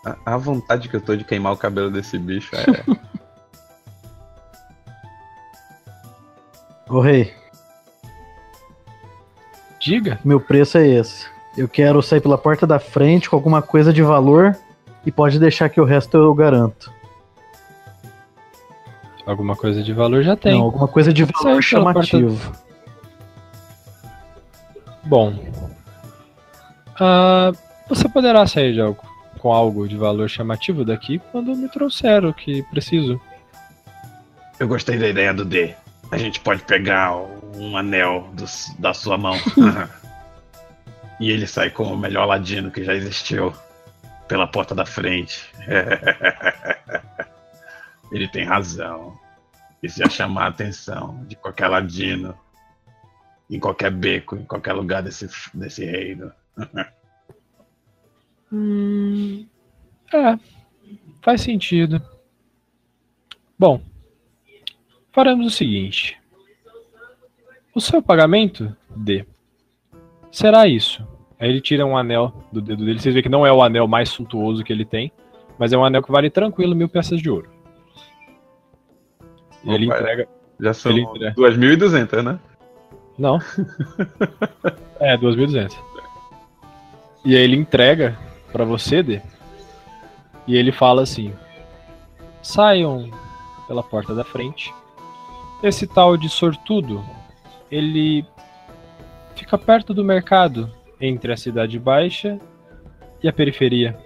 [0.06, 2.64] A, a vontade que eu tô de queimar o cabelo desse bicho é.
[6.88, 7.34] Ô rei,
[9.80, 10.20] Diga.
[10.24, 11.26] meu preço é esse.
[11.56, 14.56] Eu quero sair pela porta da frente com alguma coisa de valor
[15.04, 16.92] e pode deixar que o resto eu garanto.
[19.26, 20.52] Alguma coisa de valor já tem.
[20.52, 22.52] Não, alguma coisa de valor chamativo.
[25.02, 25.34] Bom.
[27.00, 27.50] Ah,
[27.88, 29.02] você poderá sair de algo,
[29.46, 33.20] com algo de valor chamativo daqui quando me trouxer o que preciso.
[34.58, 35.72] Eu gostei da ideia do D.
[36.10, 37.16] A gente pode pegar
[37.54, 39.36] um anel do- da sua mão.
[41.20, 43.54] e ele sai como o melhor ladino que já existiu.
[44.26, 45.48] Pela porta da frente.
[48.10, 49.16] ele tem razão.
[49.80, 52.36] Isso ia chamar a atenção de qualquer ladino.
[53.48, 56.32] Em qualquer beco, em qualquer lugar desse, desse reino.
[58.56, 59.46] Hum,
[60.14, 60.38] é,
[61.20, 62.00] faz sentido.
[63.58, 63.82] Bom,
[65.12, 66.18] faremos o seguinte:
[67.74, 69.26] o seu pagamento, D,
[70.32, 71.06] será isso.
[71.38, 72.98] Aí ele tira um anel do dedo dele.
[72.98, 75.12] Vocês veem que não é o anel mais suntuoso que ele tem,
[75.58, 77.50] mas é um anel que vale tranquilo mil peças de ouro.
[79.62, 80.28] E ele Opa, entrega.
[80.58, 81.34] Já são Ele entrega.
[81.34, 82.40] 2.200, né?
[83.18, 83.38] Não.
[84.98, 85.76] é, 2.200.
[87.26, 88.16] E aí ele entrega
[88.56, 89.20] pra você, D.
[90.46, 91.34] E ele fala assim:
[92.42, 93.10] saiam
[93.68, 94.72] pela porta da frente.
[95.62, 97.04] Esse tal de sortudo,
[97.70, 98.24] ele
[99.34, 102.38] fica perto do mercado entre a cidade baixa
[103.22, 103.98] e a periferia.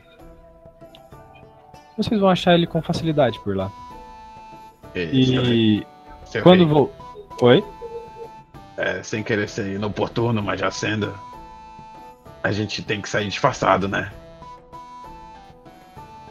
[1.96, 3.70] Vocês vão achar ele com facilidade por lá.
[4.94, 5.04] É.
[5.04, 5.86] E
[6.24, 6.92] Seu Quando vou.
[7.40, 7.62] Oi?
[8.76, 11.14] é, sem querer ser inoportuno, mas já sendo.
[12.42, 14.10] A gente tem que sair disfarçado, né?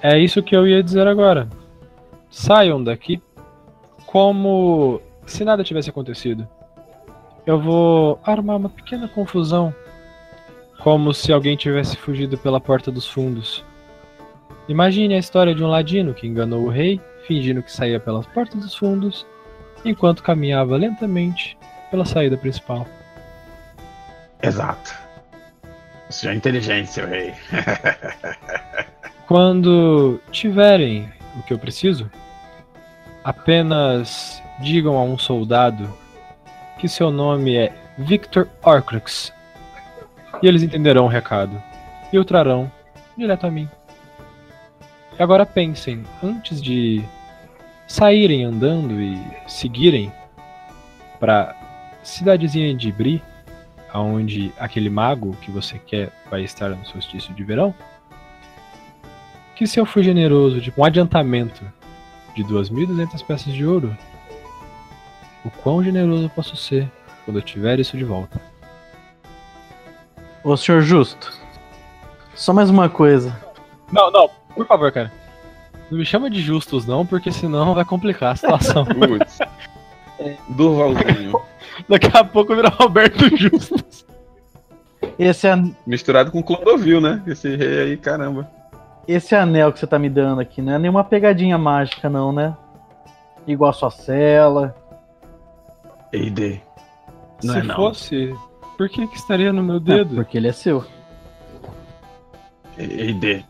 [0.02, 1.50] É isso que eu ia dizer agora.
[2.30, 3.22] Saiam daqui
[4.06, 6.48] como se nada tivesse acontecido.
[7.46, 9.74] Eu vou armar uma pequena confusão,
[10.82, 13.64] como se alguém tivesse fugido pela porta dos fundos.
[14.68, 18.62] Imagine a história de um ladino que enganou o rei, fingindo que saía pelas portas
[18.62, 19.26] dos fundos,
[19.84, 21.58] enquanto caminhava lentamente
[21.92, 22.88] pela saída principal.
[24.42, 24.94] Exato.
[26.10, 27.34] Já é inteligente, seu rei.
[29.30, 31.08] Quando tiverem
[31.38, 32.10] o que eu preciso,
[33.24, 35.88] apenas digam a um soldado
[36.80, 39.32] que seu nome é Victor Orcrux.
[40.42, 41.62] E eles entenderão o recado
[42.12, 42.72] e o trarão
[43.16, 43.70] direto a mim.
[45.20, 47.06] E agora pensem, antes de
[47.86, 49.16] saírem andando e
[49.46, 50.12] seguirem
[51.20, 51.56] para
[52.02, 53.22] cidadezinha de Bri,
[53.94, 57.76] aonde aquele mago que você quer vai estar no solstício de verão,
[59.60, 61.66] que se eu for generoso de um adiantamento
[62.34, 63.94] de 2.200 peças de ouro,
[65.44, 66.90] o quão generoso eu posso ser
[67.26, 68.40] quando eu tiver isso de volta.
[70.46, 71.34] Ô, senhor Justo.
[72.34, 73.38] Só mais uma coisa.
[73.92, 75.12] Não, não, por favor, cara.
[75.92, 78.86] Não me chama de justos, não, porque senão vai complicar a situação.
[78.96, 79.40] Putz.
[80.48, 81.38] Durvalzinho.
[81.90, 84.06] Daqui a pouco virar Roberto Justus.
[85.18, 87.22] Esse, an- Misturado com Clodovil, né?
[87.28, 88.50] Esse rei aí, caramba.
[89.14, 92.56] Esse anel que você tá me dando aqui não é nenhuma pegadinha mágica, não, né?
[93.48, 94.76] Igual a sua cela.
[96.14, 96.62] ED.
[97.44, 97.76] Não Se é não.
[97.76, 98.36] fosse,
[98.78, 100.16] por que, que estaria no meu É, dedo?
[100.16, 100.84] porque ele é seu.
[102.78, 103.44] ED.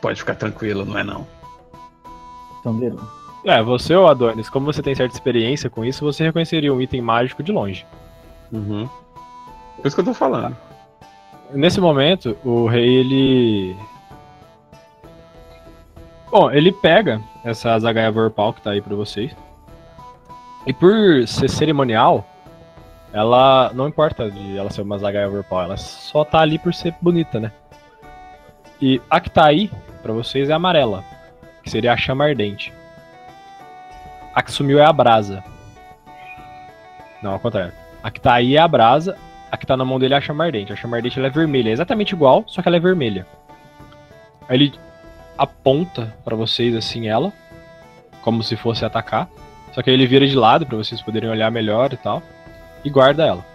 [0.00, 1.26] Pode ficar tranquilo, não é não.
[2.60, 2.96] Então, dele.
[3.44, 7.00] É, você ou Adonis, como você tem certa experiência com isso, você reconheceria um item
[7.00, 7.86] mágico de longe.
[8.52, 8.88] Uhum.
[9.76, 10.56] Por isso que eu tô falando.
[11.52, 13.76] Nesse momento, o rei ele.
[16.30, 19.34] Bom, ele pega essa Zagaia Vorpal que tá aí pra vocês.
[20.66, 22.26] E por ser cerimonial,
[23.12, 26.94] ela não importa de ela ser uma Zagaia Vorpal, ela só tá ali por ser
[27.00, 27.50] bonita, né?
[28.80, 29.70] E a que tá aí
[30.02, 31.02] pra vocês é amarela,
[31.62, 32.72] que seria a chama ardente.
[34.34, 35.42] A que sumiu é a brasa.
[37.22, 37.72] Não, ao contrário.
[38.02, 39.16] A que tá aí é a brasa,
[39.50, 40.72] a que tá na mão dele é a chama ardente.
[40.72, 43.26] A chama ardente ela é vermelha, é exatamente igual, só que ela é vermelha.
[44.46, 44.87] Aí ele
[45.38, 47.32] aponta pra vocês assim ela,
[48.22, 49.30] como se fosse atacar.
[49.72, 52.22] Só que aí ele vira de lado pra vocês poderem olhar melhor e tal,
[52.84, 53.46] e guarda ela.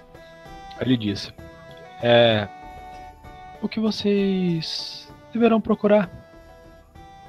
[0.79, 1.33] Aí ele diz:
[2.01, 2.47] É.
[3.61, 6.09] O que vocês deverão procurar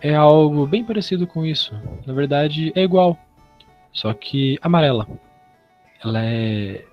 [0.01, 1.75] é algo bem parecido com isso.
[2.07, 3.19] Na verdade, é igual,
[3.93, 5.09] só que amarela.
[6.05, 6.85] Ela é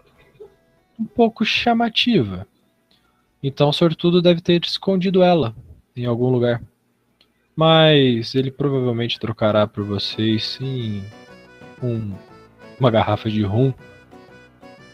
[0.98, 2.48] um pouco chamativa.
[3.44, 5.56] Então, o sortudo deve ter escondido ela
[5.96, 6.62] em algum lugar.
[7.62, 11.04] Mas ele provavelmente trocará por vocês, sim,
[11.80, 12.12] um-
[12.80, 13.72] uma garrafa de rum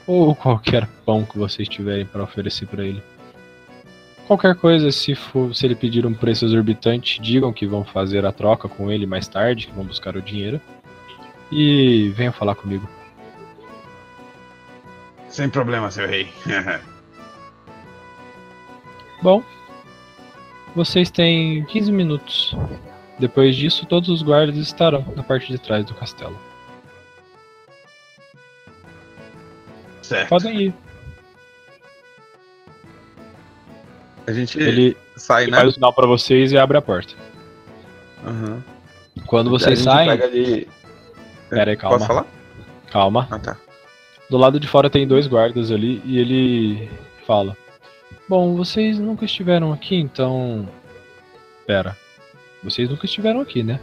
[0.06, 3.02] ou qualquer pão que vocês tiverem para oferecer para ele.
[4.28, 8.34] Qualquer coisa, se, for, se ele pedir um preço exorbitante, digam que vão fazer a
[8.34, 10.60] troca com ele mais tarde, que vão buscar o dinheiro.
[11.50, 12.86] E venham falar comigo.
[15.30, 16.28] Sem problema, seu rei.
[19.24, 19.42] Bom,
[20.78, 22.56] vocês têm 15 minutos.
[23.20, 26.38] Depois disso, todos os guardas estarão na parte de trás do castelo.
[30.02, 30.30] certo.
[30.30, 30.74] Podem ir.
[34.26, 35.58] A gente Ele, sai, ele né?
[35.58, 37.14] faz o sinal pra vocês e abre a porta.
[38.26, 38.62] Uhum.
[39.26, 40.10] Quando vocês saem.
[40.10, 40.68] pega ali-
[41.50, 41.98] Pera aí, calma.
[41.98, 42.26] Posso falar?
[42.92, 43.28] Calma.
[43.32, 43.58] Ah, tá.
[44.30, 46.90] Do lado de fora tem dois guardas ali e ele
[47.26, 47.56] fala:
[48.30, 50.68] Bom, vocês nunca estiveram aqui, então.
[51.66, 51.96] Pera.
[52.64, 53.80] Vocês nunca estiveram aqui, né?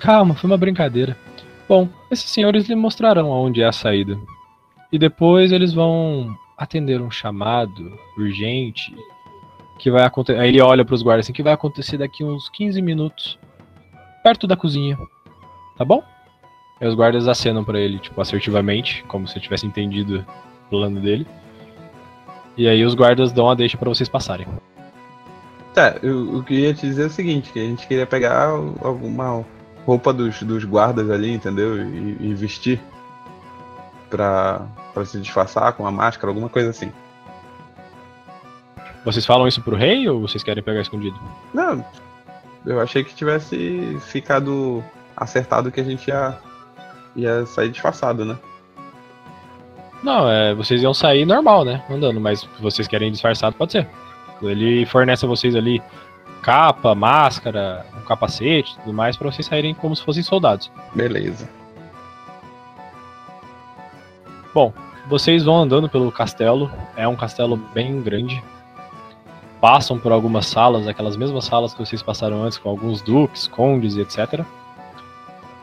[0.00, 1.16] Calma, foi uma brincadeira.
[1.68, 4.18] Bom, esses senhores lhe mostrarão aonde é a saída.
[4.90, 8.94] E depois eles vão atender um chamado urgente
[9.78, 10.38] que vai acontecer.
[10.38, 13.38] Aí ele olha para os guardas assim, que vai acontecer daqui uns 15 minutos,
[14.22, 14.96] perto da cozinha.
[15.76, 16.02] Tá bom?
[16.80, 20.24] Aí os guardas acenam pra ele, tipo, assertivamente, como se tivesse entendido
[20.70, 21.26] plano dele.
[22.56, 24.46] E aí os guardas dão a deixa pra vocês passarem.
[25.74, 28.48] Tá, eu, eu queria te dizer o seguinte, que a gente queria pegar
[28.80, 29.44] alguma
[29.84, 31.76] roupa dos, dos guardas ali, entendeu?
[31.76, 32.80] E, e vestir
[34.08, 36.90] pra, pra se disfarçar com uma máscara, alguma coisa assim.
[39.04, 41.18] Vocês falam isso pro rei ou vocês querem pegar escondido?
[41.52, 41.84] Não,
[42.64, 44.82] eu achei que tivesse ficado
[45.16, 46.36] acertado que a gente ia,
[47.14, 48.36] ia sair disfarçado, né?
[50.06, 51.82] Não, é, vocês iam sair normal, né?
[51.90, 53.88] Andando, mas se vocês querem disfarçado, pode ser.
[54.40, 55.82] Ele fornece a vocês ali
[56.42, 60.70] capa, máscara, um capacete tudo mais para vocês saírem como se fossem soldados.
[60.94, 61.50] Beleza.
[64.54, 64.72] Bom,
[65.08, 66.70] vocês vão andando pelo castelo.
[66.96, 68.40] É um castelo bem grande.
[69.60, 73.96] Passam por algumas salas, aquelas mesmas salas que vocês passaram antes, com alguns duques, condes
[73.96, 74.44] e etc.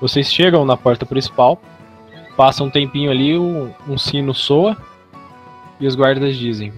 [0.01, 1.57] Vocês chegam na porta principal.
[2.35, 4.77] Passa um tempinho ali, um, um sino soa.
[5.79, 6.73] E os guardas dizem: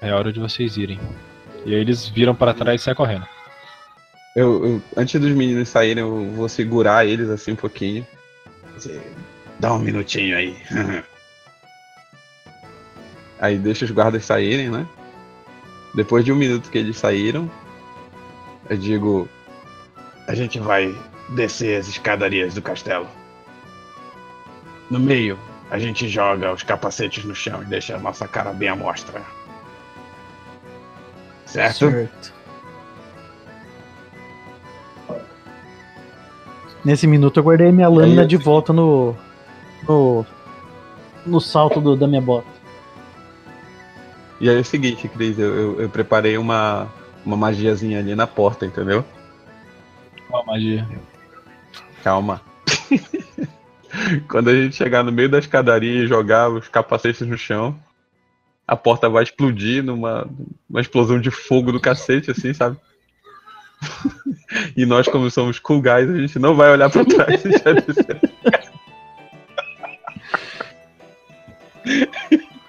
[0.00, 0.98] É hora de vocês irem.
[1.64, 3.26] E aí eles viram para trás e saem correndo.
[4.34, 8.06] Eu, eu- antes dos meninos saírem, eu vou segurar eles assim um pouquinho.
[8.76, 9.00] Dizer,
[9.58, 10.56] Dá um minutinho aí.
[13.40, 14.86] aí deixa os guardas saírem, né?
[15.94, 17.50] Depois de um minuto que eles saíram,
[18.68, 19.28] eu digo:
[20.28, 20.94] A gente vai
[21.30, 23.08] descer as escadarias do castelo.
[24.90, 25.38] No meio,
[25.70, 29.20] a gente joga os capacetes no chão e deixa a nossa cara bem à mostra.
[31.44, 31.90] Certo?
[31.90, 32.32] Certo.
[36.84, 39.14] Nesse minuto eu guardei minha lâmina Aí- de volta no.
[39.88, 40.24] no.
[41.24, 42.46] no salto do- da minha bota.
[44.40, 46.86] E aí é o seguinte, Cris, eu, eu, eu preparei uma,
[47.24, 49.02] uma magiazinha ali na porta, entendeu?
[50.28, 50.86] Qual a magia?
[52.04, 52.40] Calma.
[54.28, 57.78] Quando a gente chegar no meio da escadaria e jogar os capacetes no chão,
[58.66, 60.28] a porta vai explodir numa
[60.68, 62.76] uma explosão de fogo do cacete, assim, sabe?
[64.76, 67.72] e nós, como somos cool guys, a gente não vai olhar pra trás e já
[67.72, 68.20] descer.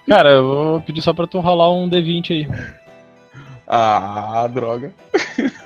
[0.06, 2.48] Cara, eu vou pedir só pra tu rolar um D20 aí.
[3.66, 4.92] Ah, droga.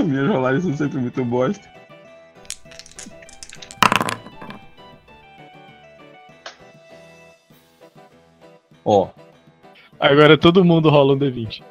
[0.02, 1.71] Minhas rolagens são sempre muito bosta.
[8.84, 9.08] Ó,
[10.02, 11.62] Agora todo mundo rola um D20.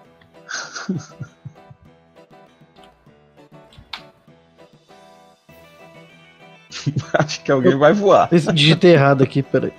[7.19, 8.29] acho que alguém vai voar.
[8.31, 9.73] Esse digitei errado aqui, peraí.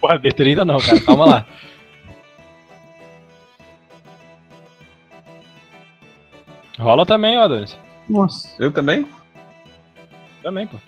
[0.00, 1.00] Porra, D30 não, cara.
[1.02, 1.46] Calma lá.
[6.78, 7.78] Rola também, ó, Adonis.
[8.08, 8.48] Nossa.
[8.58, 9.06] Eu também?
[10.42, 10.78] Também, pô.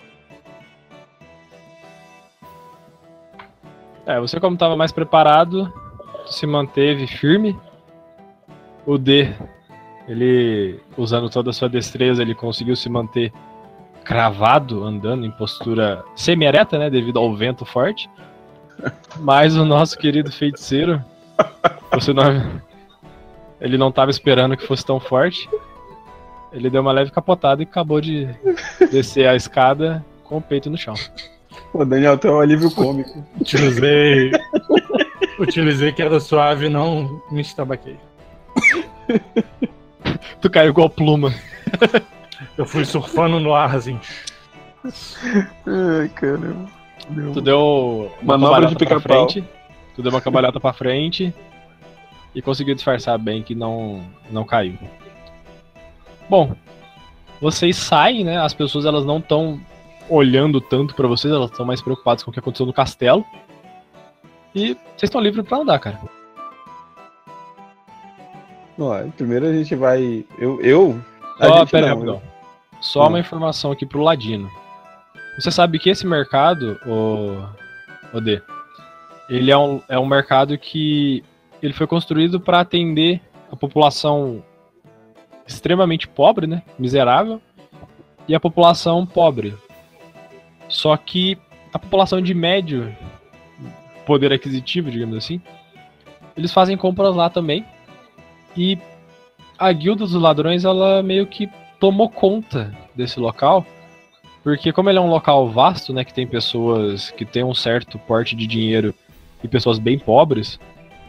[4.05, 5.71] É, você como tava mais preparado,
[6.27, 7.57] se manteve firme.
[8.85, 9.33] O D,
[10.07, 13.33] ele, usando toda a sua destreza, ele conseguiu se manter
[14.03, 18.07] cravado, andando em postura semi-ereta, né, devido ao vento forte.
[19.19, 21.03] Mas o nosso querido feiticeiro,
[21.91, 22.61] você não,
[23.59, 25.49] ele não tava esperando que fosse tão forte.
[26.53, 28.29] Ele deu uma leve capotada e acabou de
[28.91, 30.93] descer a escada com o peito no chão.
[31.75, 33.21] Pô, Daniel, tem um alívio cômico.
[33.37, 34.31] Utilizei.
[35.37, 37.97] Utilizei que era suave, não me estabaquei.
[40.39, 41.33] Tu caiu igual pluma.
[42.57, 43.99] Eu fui surfando no ar, assim.
[45.65, 46.69] Ai, caramba.
[47.09, 47.33] Meu.
[47.33, 49.43] Tu deu uma Manobra de frente.
[49.97, 51.33] Tu deu uma cambalhota pra frente
[52.33, 54.01] e conseguiu disfarçar bem que não,
[54.31, 54.79] não caiu.
[56.29, 56.55] Bom,
[57.41, 58.37] vocês saem, né?
[58.37, 59.59] As pessoas elas não estão
[60.09, 63.25] olhando tanto pra vocês, elas estão mais preocupadas com o que aconteceu no castelo.
[64.53, 65.99] E vocês estão livres pra andar, cara.
[68.79, 70.25] Ó, primeiro a gente vai.
[70.37, 70.61] Eu.
[70.61, 71.01] eu
[71.39, 72.21] a Só, pera não, rapidão.
[72.79, 73.09] Só Hum.
[73.09, 74.49] uma informação aqui pro Ladino.
[75.37, 78.41] Você sabe que esse mercado, o, o D,
[79.29, 81.23] ele é um, é um mercado que
[81.61, 84.43] ele foi construído para atender a população
[85.47, 87.41] extremamente pobre, né, miserável,
[88.27, 89.55] e a população pobre.
[90.67, 91.37] Só que
[91.73, 92.95] a população de médio
[94.05, 95.41] poder aquisitivo, digamos assim,
[96.37, 97.65] eles fazem compras lá também.
[98.55, 98.77] E
[99.57, 101.49] a guilda dos ladrões, ela meio que
[101.79, 103.65] tomou conta desse local,
[104.43, 107.97] porque como ele é um local vasto, né, que tem pessoas que têm um certo
[107.99, 108.93] porte de dinheiro
[109.43, 110.59] e pessoas bem pobres,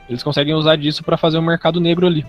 [0.08, 2.24] eles conseguem usar disso para fazer um mercado negro ali.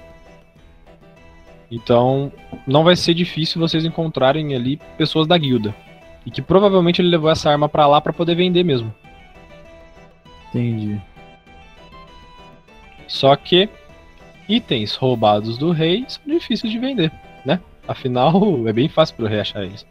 [1.69, 2.31] Então,
[2.65, 5.75] não vai ser difícil vocês encontrarem ali pessoas da guilda.
[6.27, 8.93] E que provavelmente ele levou essa arma para lá para poder vender mesmo.
[10.49, 10.99] Entendi.
[13.07, 13.69] Só que
[14.49, 17.13] itens roubados do rei são difíceis de vender,
[17.45, 17.61] né?
[17.87, 18.33] Afinal,
[18.67, 19.87] é bem fácil pro rei achar eles.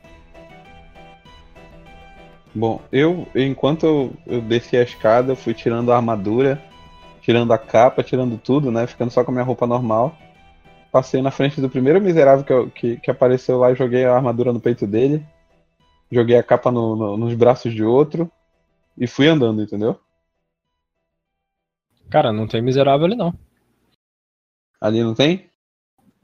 [2.54, 6.62] Bom, eu, enquanto eu, eu desci a escada, eu fui tirando a armadura,
[7.22, 8.86] tirando a capa, tirando tudo, né?
[8.86, 10.14] Ficando só com a minha roupa normal.
[10.92, 14.14] Passei na frente do primeiro miserável que, eu- que, que apareceu lá e joguei a
[14.14, 15.24] armadura no peito dele.
[16.10, 18.30] Joguei a capa no- no- nos braços de outro
[18.96, 19.98] e fui andando, entendeu?
[22.10, 23.34] Cara, não tem miserável ali não.
[24.80, 25.46] Ali não tem?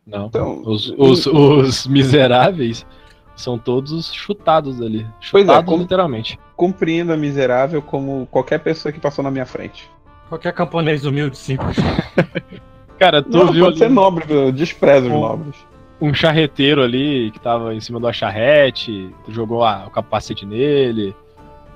[0.06, 0.26] Não.
[0.26, 0.62] Então.
[0.64, 2.86] Os, os, os miseráveis
[3.34, 5.04] são todos chutados ali.
[5.30, 6.38] Pois é, Chutados como- literalmente.
[6.56, 9.90] Compreendo a miserável como qualquer pessoa que passou na minha frente.
[10.28, 11.76] Qualquer camponês humilde, simples.
[12.98, 15.56] Cara, tu Não, viu pode ali ser nobre, eu desprezo os nobres.
[16.02, 21.14] Um charreteiro ali que tava em cima da charrete, tu jogou a- o capacete nele.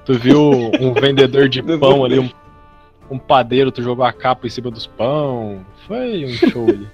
[0.04, 0.50] Tu viu
[0.80, 2.28] um vendedor de pão ali, um,
[3.10, 5.64] um padeiro, tu jogou a capa em cima dos pão.
[5.86, 6.88] Foi um show ali.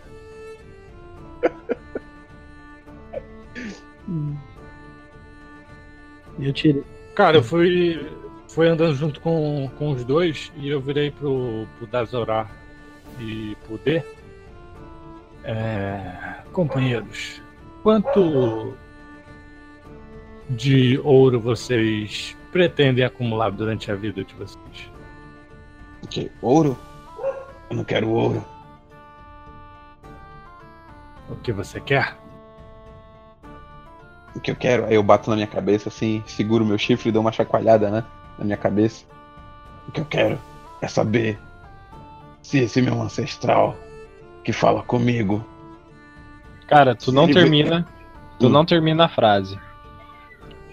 [6.38, 6.82] E eu tirei.
[7.14, 8.06] Cara, eu fui,
[8.48, 12.46] fui andando junto com, com os dois e eu virei pro, pro Dazorá
[13.20, 14.02] e pro D.
[15.44, 17.42] É, companheiros,
[17.82, 18.74] quanto
[20.48, 24.90] de ouro vocês pretendem acumular durante a vida de vocês?
[26.02, 26.30] O quê?
[26.40, 26.78] Ouro?
[27.70, 28.44] Eu não quero ouro.
[31.28, 32.16] O que você quer?
[34.34, 34.84] O que eu quero?
[34.86, 38.04] Aí eu bato na minha cabeça assim, seguro meu chifre e dou uma chacoalhada, né?
[38.38, 39.04] Na minha cabeça.
[39.88, 40.38] O que eu quero
[40.80, 41.38] é saber
[42.42, 43.76] se esse meu ancestral
[44.44, 45.44] que fala comigo.
[46.66, 47.86] Cara, tu não Ele- termina.
[48.38, 48.50] Tu Hum.
[48.50, 49.58] não termina a frase.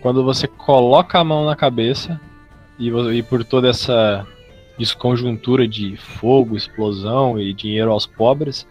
[0.01, 2.19] Quando você coloca a mão na cabeça
[2.79, 4.25] e, e por toda essa
[4.77, 8.65] desconjuntura de fogo, explosão e dinheiro aos pobres,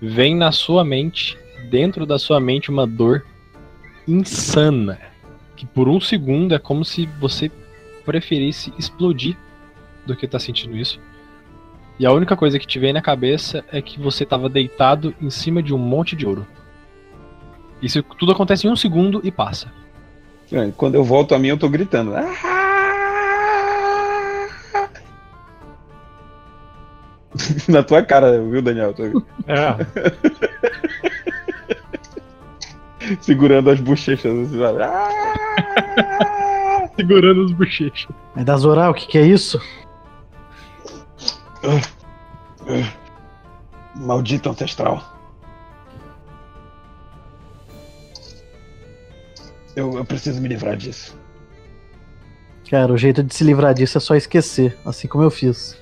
[0.00, 1.38] vem na sua mente,
[1.70, 3.24] dentro da sua mente, uma dor
[4.06, 4.98] insana.
[5.54, 7.50] Que por um segundo é como se você
[8.04, 9.36] preferisse explodir
[10.04, 11.00] do que tá sentindo isso.
[11.98, 15.30] E a única coisa que te vem na cabeça é que você estava deitado em
[15.30, 16.46] cima de um monte de ouro.
[17.80, 19.72] Isso tudo acontece em um segundo e passa.
[20.52, 22.14] É, Quando eu volto a mim, eu tô gritando.
[22.14, 22.32] "Ah!"
[27.68, 28.94] Na tua cara, viu, Daniel?
[28.94, 29.04] Tô
[29.46, 29.76] É,
[33.20, 34.32] segurando as bochechas.
[34.38, 34.58] Assim?
[34.82, 38.08] "Ah!" Segurando os bochechos.
[38.34, 39.60] Mas da Zoral, o que, que é isso?
[43.94, 45.16] Maldito ancestral.
[49.74, 51.16] Eu, eu preciso me livrar disso.
[52.70, 55.78] Cara, o jeito de se livrar disso é só esquecer, assim como eu fiz.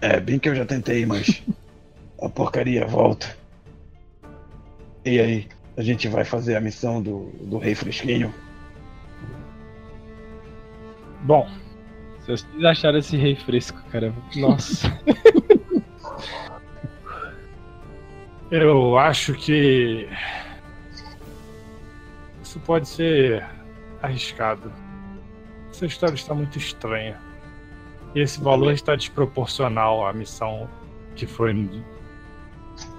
[0.00, 1.42] É, bem que eu já tentei, mas
[2.20, 3.36] a porcaria volta.
[5.04, 8.32] E aí, a gente vai fazer a missão do, do Rei Fresquinho?
[11.22, 11.48] Bom,
[12.20, 14.14] Se vocês acharam esse rei fresco, cara.
[14.36, 14.88] Nossa.
[18.50, 20.08] eu acho que
[22.42, 23.44] isso pode ser
[24.02, 24.70] arriscado.
[25.70, 27.18] Essa história está muito estranha.
[28.14, 30.68] E esse valor está desproporcional à missão
[31.16, 31.68] que foi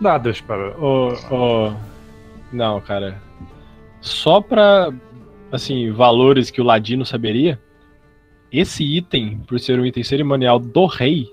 [0.02, 0.76] dada para.
[0.80, 1.74] Ô, ô,
[2.52, 3.22] Não, cara.
[4.02, 4.92] Só pra,
[5.52, 7.62] assim, valores que o Ladino saberia,
[8.54, 11.28] esse item, por ser um item cerimonial do rei,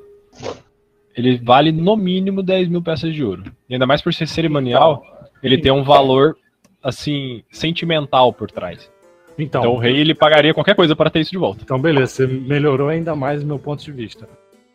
[1.15, 3.45] ele vale no mínimo 10 mil peças de ouro.
[3.69, 5.03] E ainda mais por ser cerimonial,
[5.43, 6.37] ele tem um valor,
[6.83, 8.91] assim, sentimental por trás.
[9.39, 11.61] Então, Então o rei, ele pagaria qualquer coisa para ter isso de volta.
[11.63, 14.27] Então, beleza, você melhorou ainda mais o meu ponto de vista.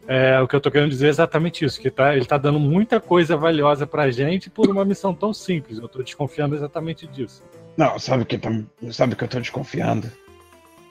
[0.08, 2.60] É, o que eu tô querendo dizer é exatamente isso, que tá, ele tá dando
[2.60, 5.80] muita coisa valiosa pra gente por uma missão tão simples.
[5.80, 7.44] Eu tô desconfiando exatamente disso.
[7.76, 8.52] Não, sabe o que, tá,
[8.92, 10.08] sabe o que eu tô desconfiando?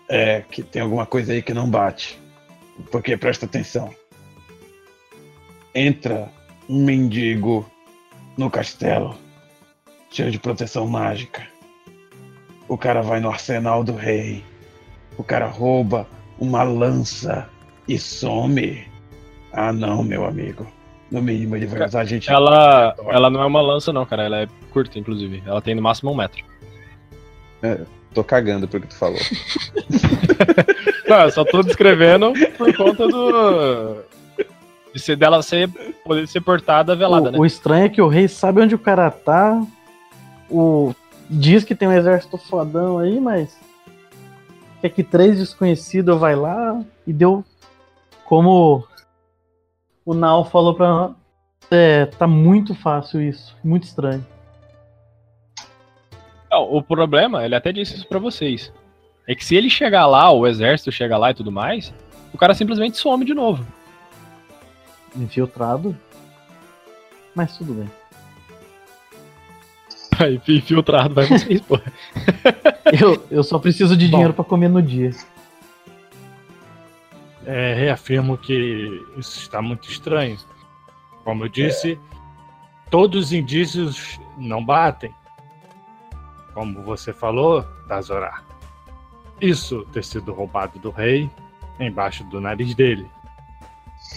[0.09, 2.19] É que tem alguma coisa aí que não bate.
[2.91, 3.95] Porque presta atenção.
[5.75, 6.29] Entra
[6.69, 7.69] um mendigo
[8.37, 9.17] no castelo,
[10.11, 11.47] cheio de proteção mágica.
[12.69, 14.43] O cara vai no arsenal do rei.
[15.17, 16.09] O cara rouba
[16.39, 17.49] uma lança
[17.87, 18.87] e some.
[19.53, 20.67] Ah, não, meu amigo.
[21.11, 22.31] No mínimo ele vai usar a gente.
[22.31, 24.25] Ela, ela não é uma lança, não, cara.
[24.25, 25.43] Ela é curta, inclusive.
[25.47, 26.45] Ela tem no máximo um metro.
[28.15, 29.19] Tô cagando pro que tu falou.
[31.09, 33.97] Não, eu só tô descrevendo por conta do.
[34.95, 35.69] De ser dela ser,
[36.05, 37.39] poder ser portada velada, o, né?
[37.39, 39.61] o estranho é que o rei sabe onde o cara tá.
[40.49, 40.95] O...
[41.29, 43.59] Diz que tem um exército fodão aí, mas.
[44.81, 47.45] Quer que três desconhecidos vai lá e deu.
[48.25, 48.87] Como
[50.07, 51.13] o Nau falou pra nós.
[51.71, 53.57] É, tá muito fácil isso.
[53.65, 54.25] Muito estranho.
[56.55, 58.73] Não, o problema, ele até disse isso pra vocês.
[59.27, 61.93] É que se ele chegar lá, o exército chegar lá e tudo mais,
[62.33, 63.67] o cara simplesmente some de novo.
[65.17, 65.97] Infiltrado.
[67.35, 67.91] Mas tudo bem.
[70.17, 71.77] Vai, infiltrado, vai vocês, pô.
[73.01, 74.19] Eu, eu só preciso de Bom.
[74.19, 75.11] dinheiro pra comer no dia.
[77.45, 80.39] É, reafirmo que isso está muito estranho.
[81.25, 81.99] Como eu disse,
[82.91, 85.13] todos os indícios não batem.
[86.55, 88.43] Como você falou, Dazorá.
[89.41, 91.29] Isso ter sido roubado do rei
[91.81, 93.07] embaixo do nariz dele.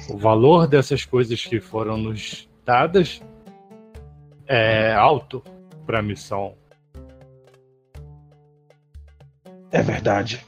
[0.10, 3.22] O valor dessas coisas que foram nos dadas
[4.46, 5.44] é alto
[5.86, 6.54] para a missão.
[9.72, 10.46] É verdade.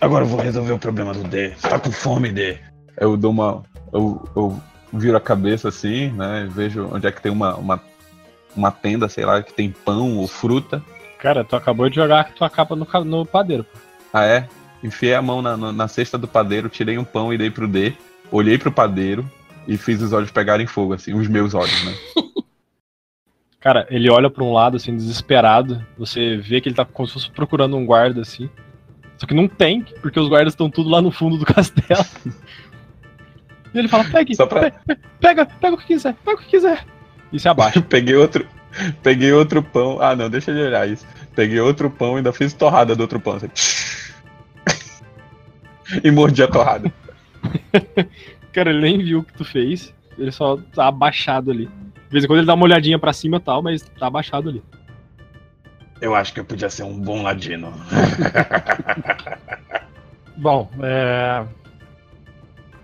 [0.00, 1.50] Agora eu vou resolver o problema do D.
[1.50, 2.58] Tá com fome, D.
[2.96, 3.62] Eu dou uma.
[3.92, 4.60] Eu, eu
[4.92, 6.48] viro a cabeça assim, né?
[6.50, 7.82] Vejo onde é que tem uma, uma,
[8.56, 10.82] uma tenda, sei lá, que tem pão ou fruta.
[11.18, 13.64] Cara, tu acabou de jogar a tua capa no, no padeiro.
[13.64, 13.78] pô.
[14.12, 14.48] Ah, é?
[14.82, 17.94] Enfiei a mão na, na, cesta do padeiro, tirei um pão e dei pro D.
[18.30, 19.30] Olhei pro padeiro
[19.68, 21.94] e fiz os olhos pegarem fogo, assim, os meus olhos, né?
[23.60, 25.86] Cara, ele olha pra um lado, assim, desesperado.
[25.96, 28.50] Você vê que ele tá como se fosse procurando um guarda, assim.
[29.16, 32.04] Só que não tem, porque os guardas estão tudo lá no fundo do castelo.
[33.72, 36.48] E ele fala, pegue, pra- pe- pe- pega, pega o que quiser, pega o que
[36.50, 36.84] quiser.
[37.32, 37.80] E se abaixa.
[37.88, 38.46] Peguei outro.
[39.02, 40.00] Peguei outro pão.
[40.00, 41.06] Ah, não, deixa de olhar isso.
[41.34, 43.36] Peguei outro pão e ainda fiz torrada do outro pão.
[43.36, 43.48] Assim.
[46.02, 46.92] e mordi a torrada.
[48.52, 49.94] Cara, ele nem viu o que tu fez.
[50.18, 51.66] Ele só tá abaixado ali.
[51.66, 54.50] De vez em quando ele dá uma olhadinha pra cima e tal, mas tá abaixado
[54.50, 54.62] ali.
[56.00, 57.72] Eu acho que eu podia ser um bom ladino.
[60.36, 61.44] Bom, é...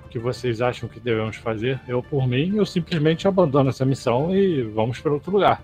[0.09, 1.79] o que vocês acham que devemos fazer?
[1.87, 5.63] Eu, por mim, eu simplesmente abandono essa missão e vamos para outro lugar.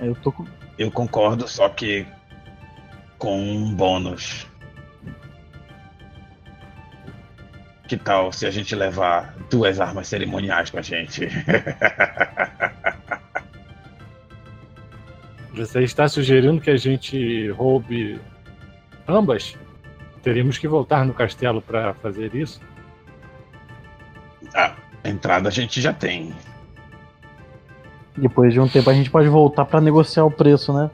[0.00, 0.46] Eu tô com.
[0.78, 2.06] Eu concordo, só que
[3.18, 4.46] com um bônus.
[7.86, 11.28] Que tal se a gente levar duas armas cerimoniais com a gente?
[15.52, 18.18] Você está sugerindo que a gente roube
[19.06, 19.54] ambas?
[20.22, 22.58] Teríamos que voltar no castelo para fazer isso?
[24.56, 26.32] A entrada a gente já tem.
[28.16, 30.90] Depois de um tempo a gente pode voltar pra negociar o preço, né?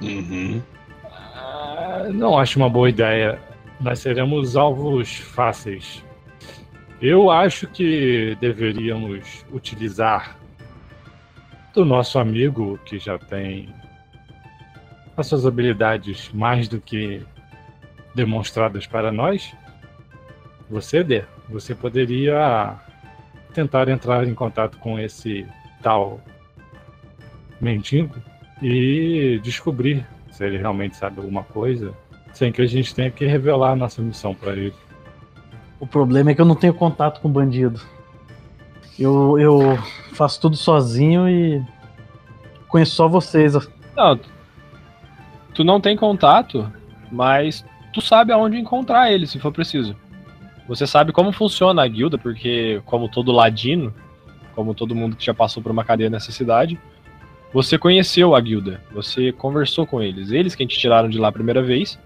[0.00, 0.62] Uhum.
[1.04, 3.38] Ah, não acho uma boa ideia.
[3.80, 6.02] Nós seremos alvos fáceis.
[7.00, 10.36] Eu acho que deveríamos utilizar
[11.72, 13.68] do nosso amigo que já tem
[15.16, 17.24] as suas habilidades mais do que
[18.14, 19.54] demonstradas para nós.
[20.70, 22.74] Você, Dê, você poderia
[23.54, 25.46] tentar entrar em contato com esse
[25.82, 26.20] tal
[27.60, 28.14] mendigo
[28.62, 31.92] e descobrir se ele realmente sabe alguma coisa,
[32.32, 34.74] sem que a gente tenha que revelar a nossa missão para ele.
[35.80, 37.80] O problema é que eu não tenho contato com bandido.
[38.98, 39.76] Eu, eu
[40.12, 41.64] faço tudo sozinho e
[42.68, 43.54] conheço só vocês.
[43.96, 44.28] Não, tu-
[45.54, 46.70] tu não tem contato,
[47.10, 49.96] mas tu sabe aonde encontrar ele, se for preciso.
[50.68, 53.92] Você sabe como funciona a guilda, porque, como todo ladino,
[54.54, 56.78] como todo mundo que já passou por uma cadeia nessa cidade,
[57.52, 60.30] você conheceu a guilda, você conversou com eles.
[60.30, 61.98] Eles quem te tiraram de lá a primeira vez,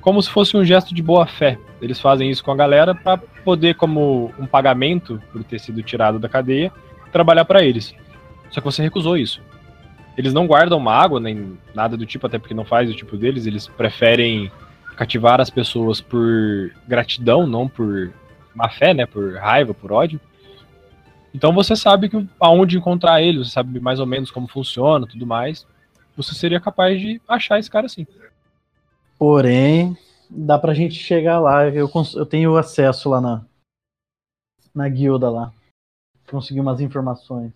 [0.00, 1.58] como se fosse um gesto de boa fé.
[1.82, 6.18] Eles fazem isso com a galera para poder, como um pagamento por ter sido tirado
[6.18, 6.72] da cadeia,
[7.12, 7.94] trabalhar para eles.
[8.50, 9.42] Só que você recusou isso.
[10.16, 13.44] Eles não guardam mágoa nem nada do tipo, até porque não faz o tipo deles.
[13.44, 14.50] Eles preferem
[14.96, 18.12] cativar as pessoas por gratidão, não por
[18.54, 19.06] má fé, né?
[19.06, 20.20] Por raiva, por ódio.
[21.34, 25.26] Então você sabe que aonde encontrar ele, você sabe mais ou menos como funciona, tudo
[25.26, 25.66] mais.
[26.16, 28.06] Você seria capaz de achar esse cara assim.
[29.18, 29.96] Porém,
[30.30, 31.66] dá pra gente chegar lá.
[31.68, 33.44] Eu, eu tenho acesso lá na,
[34.74, 35.52] na guilda lá.
[36.26, 37.52] Consegui umas informações.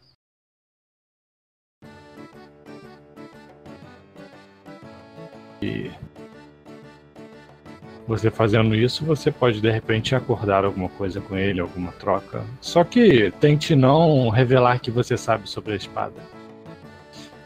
[8.11, 12.45] Você fazendo isso, você pode de repente acordar alguma coisa com ele, alguma troca.
[12.61, 16.21] Só que tente não revelar que você sabe sobre a espada.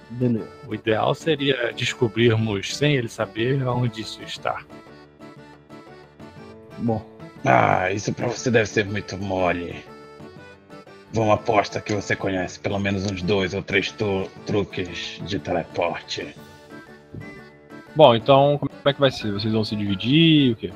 [0.08, 0.48] Beleza.
[0.66, 4.64] O ideal seria descobrirmos, sem ele saber, onde isso está.
[6.78, 7.04] Bom,
[7.44, 9.84] Ah, isso pra você deve ser muito mole.
[11.12, 13.94] Vamos aposta que você conhece pelo menos uns dois ou três
[14.46, 16.34] truques de teleporte.
[17.94, 19.32] Bom, então como é que vai ser?
[19.32, 20.52] Vocês vão se dividir?
[20.52, 20.72] O quê?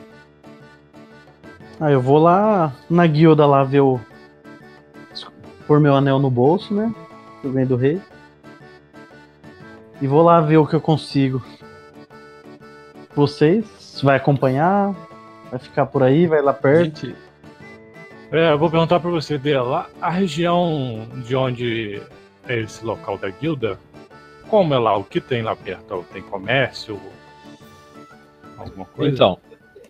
[1.80, 4.00] ah, eu vou lá na guilda lá ver o.
[5.66, 6.94] pôr meu anel no bolso, né?
[7.40, 8.00] Que eu ganhei do rei.
[10.00, 11.42] E vou lá ver o que eu consigo.
[13.14, 14.00] Vocês?
[14.02, 14.94] Vai acompanhar?
[15.50, 16.26] Vai ficar por aí?
[16.26, 17.06] Vai lá perto?
[17.06, 17.16] Gente,
[18.30, 22.02] é, eu vou perguntar pra você, Dê, lá a região de onde
[22.46, 23.78] é esse local da guilda?
[24.48, 24.96] Como é lá?
[24.96, 26.04] O que tem lá perto?
[26.12, 27.00] Tem comércio?
[28.56, 29.14] Alguma coisa?
[29.14, 29.38] Então,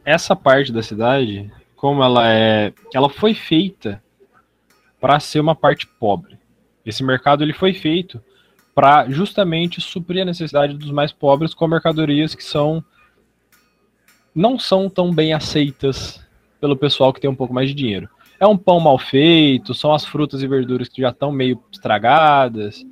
[0.05, 4.03] essa parte da cidade, como ela é, ela foi feita
[5.01, 6.39] para ser uma parte pobre.
[6.85, 8.23] Esse mercado ele foi feito
[8.75, 12.83] para justamente suprir a necessidade dos mais pobres com mercadorias que são
[14.35, 16.25] não são tão bem aceitas
[16.61, 18.09] pelo pessoal que tem um pouco mais de dinheiro.
[18.39, 22.85] É um pão mal feito, são as frutas e verduras que já estão meio estragadas.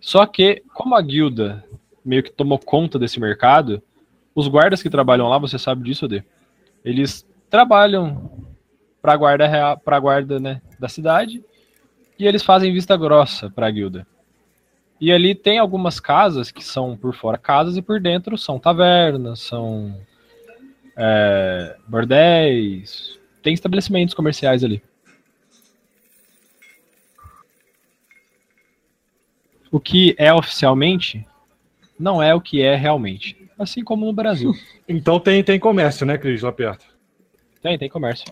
[0.00, 1.64] Só que, como a guilda
[2.04, 3.82] meio que tomou conta desse mercado,
[4.34, 6.24] os guardas que trabalham lá, você sabe disso, Ade?
[6.84, 8.30] Eles trabalham
[9.02, 11.44] para a guarda, pra guarda né, da cidade
[12.18, 14.06] e eles fazem vista grossa para a guilda.
[15.00, 19.40] E ali tem algumas casas que são por fora casas e por dentro são tavernas,
[19.40, 19.98] são
[20.96, 24.82] é, bordéis, tem estabelecimentos comerciais ali.
[29.70, 31.26] O que é oficialmente
[31.98, 33.36] não é o que é realmente.
[33.58, 34.52] Assim como no Brasil.
[34.92, 36.84] Então tem, tem comércio, né, Cris, lá perto?
[37.62, 38.26] Tem, tem comércio.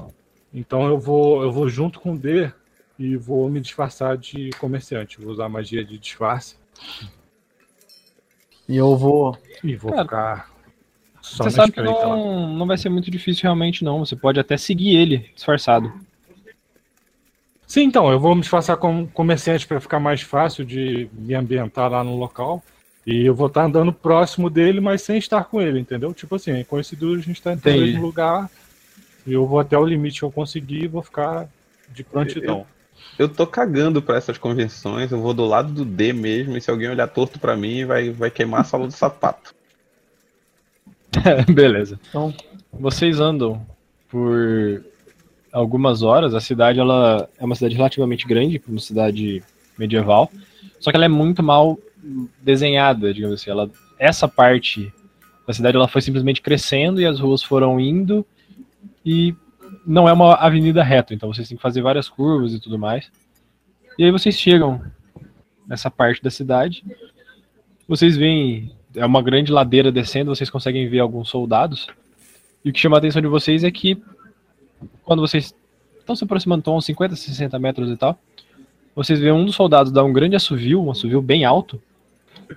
[0.52, 2.50] Então eu vou, eu vou junto com o D
[2.98, 5.20] e vou me disfarçar de comerciante.
[5.20, 6.56] Vou usar magia de disfarce.
[8.68, 9.38] E eu vou.
[9.62, 10.50] E vou Cara, ficar.
[11.22, 14.04] Só você sabe que não, não vai ser muito difícil realmente, não.
[14.04, 15.92] Você pode até seguir ele disfarçado.
[17.68, 21.90] Sim, então, eu vou me disfarçar como comerciante para ficar mais fácil de me ambientar
[21.90, 22.64] lá no local.
[23.06, 26.14] E eu vou estar andando próximo dele, mas sem estar com ele, entendeu?
[26.14, 28.50] Tipo assim, é coincidiu a gente estar tá no mesmo lugar.
[29.26, 31.46] E eu vou até o limite que eu conseguir e vou ficar
[31.90, 32.66] de prontidão.
[33.18, 36.62] Eu, eu tô cagando para essas convenções, eu vou do lado do D mesmo, e
[36.62, 39.54] se alguém olhar torto para mim, vai, vai queimar a sala do sapato.
[41.52, 42.00] Beleza.
[42.08, 42.34] Então,
[42.72, 43.66] vocês andam
[44.08, 44.82] por
[45.52, 46.34] algumas horas.
[46.34, 49.42] A cidade ela é uma cidade relativamente grande, uma cidade
[49.78, 50.30] medieval.
[50.80, 51.78] Só que ela é muito mal
[52.40, 53.50] desenhada, digamos assim.
[53.50, 54.92] Ela, essa parte
[55.46, 58.24] da cidade ela foi simplesmente crescendo e as ruas foram indo
[59.04, 59.34] e
[59.86, 63.10] não é uma avenida reta, então vocês têm que fazer várias curvas e tudo mais.
[63.98, 64.82] E aí vocês chegam
[65.66, 66.84] nessa parte da cidade.
[67.88, 71.86] Vocês veem é uma grande ladeira descendo, vocês conseguem ver alguns soldados.
[72.64, 74.00] E o que chama a atenção de vocês é que
[75.04, 75.54] quando vocês
[75.98, 78.18] estão se aproximando, estão uns 50, 60 metros e tal,
[78.94, 81.80] vocês veem um dos soldados dar um grande assovio, um assovio bem alto,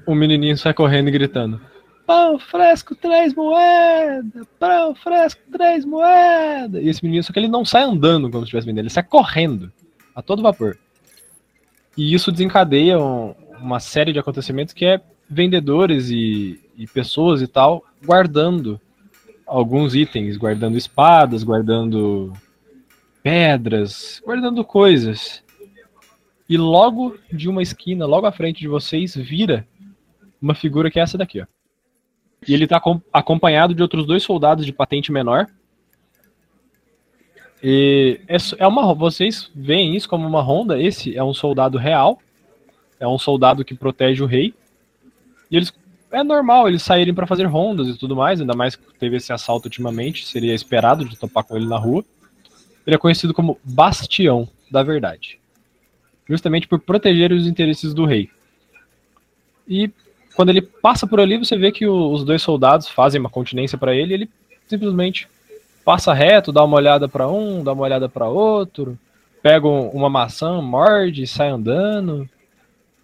[0.05, 1.61] o menininho sai correndo e gritando:
[2.05, 4.47] Pão fresco, três moedas!
[4.59, 6.83] Pão fresco, três moedas!
[6.83, 9.03] E esse menino, só que ele não sai andando como se estivesse vendendo, ele sai
[9.03, 9.71] correndo,
[10.15, 10.77] a todo vapor.
[11.97, 17.47] E isso desencadeia um, uma série de acontecimentos que é vendedores e, e pessoas e
[17.47, 18.79] tal guardando
[19.51, 22.31] alguns itens, guardando espadas, guardando
[23.21, 25.43] pedras, guardando coisas.
[26.47, 29.67] E logo de uma esquina, logo à frente de vocês, vira
[30.41, 31.45] uma figura que é essa daqui, ó.
[32.47, 35.47] E ele está acompanhado de outros dois soldados de patente menor.
[37.61, 40.81] E é, é uma, vocês veem isso como uma ronda.
[40.81, 42.19] Esse é um soldado real.
[42.99, 44.55] É um soldado que protege o rei.
[45.51, 45.71] E eles
[46.11, 49.31] é normal eles saírem para fazer rondas e tudo mais, ainda mais que teve esse
[49.31, 52.03] assalto ultimamente, seria esperado de topar com ele na rua.
[52.85, 55.39] Ele é conhecido como Bastião da Verdade,
[56.27, 58.29] justamente por proteger os interesses do rei.
[59.67, 59.89] E
[60.35, 63.95] quando ele passa por ali, você vê que os dois soldados fazem uma continência para
[63.95, 64.29] ele, e ele
[64.67, 65.27] simplesmente
[65.83, 68.97] passa reto, dá uma olhada para um, dá uma olhada para outro,
[69.41, 72.29] pega uma maçã, morde, sai andando.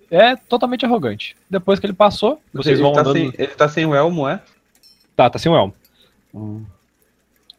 [0.10, 1.36] É totalmente arrogante.
[1.50, 3.14] Depois que ele passou, vocês vão tá andando.
[3.14, 4.42] Sem, ele tá sem o elmo, é?
[5.16, 5.74] Tá, tá sem o elmo.
[6.34, 6.64] Hum.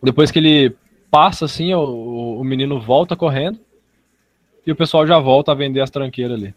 [0.03, 0.75] Depois que ele
[1.11, 3.59] passa assim, o, o menino volta correndo
[4.67, 6.55] e o pessoal já volta a vender as tranqueiras ali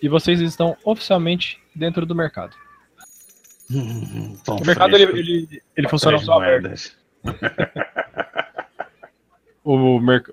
[0.00, 2.54] e vocês estão oficialmente dentro do mercado.
[3.70, 6.96] o mercado ele, ele, ele funciona só aberto.
[9.64, 10.24] o, mer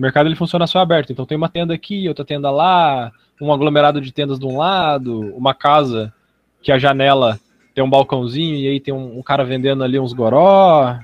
[0.00, 3.52] o mercado ele funciona só aberto, então tem uma tenda aqui, outra tenda lá, um
[3.52, 6.10] aglomerado de tendas de um lado, uma casa
[6.62, 7.38] que a janela
[7.74, 10.98] tem um balcãozinho e aí tem um, um cara vendendo ali uns goró.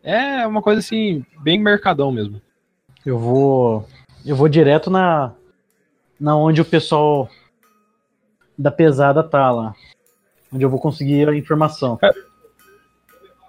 [0.00, 2.40] É uma coisa assim, bem mercadão mesmo.
[3.04, 3.84] Eu vou
[4.24, 5.32] eu vou direto na
[6.20, 7.28] na onde o pessoal
[8.56, 9.74] da pesada tá lá.
[10.52, 11.98] Onde eu vou conseguir a informação.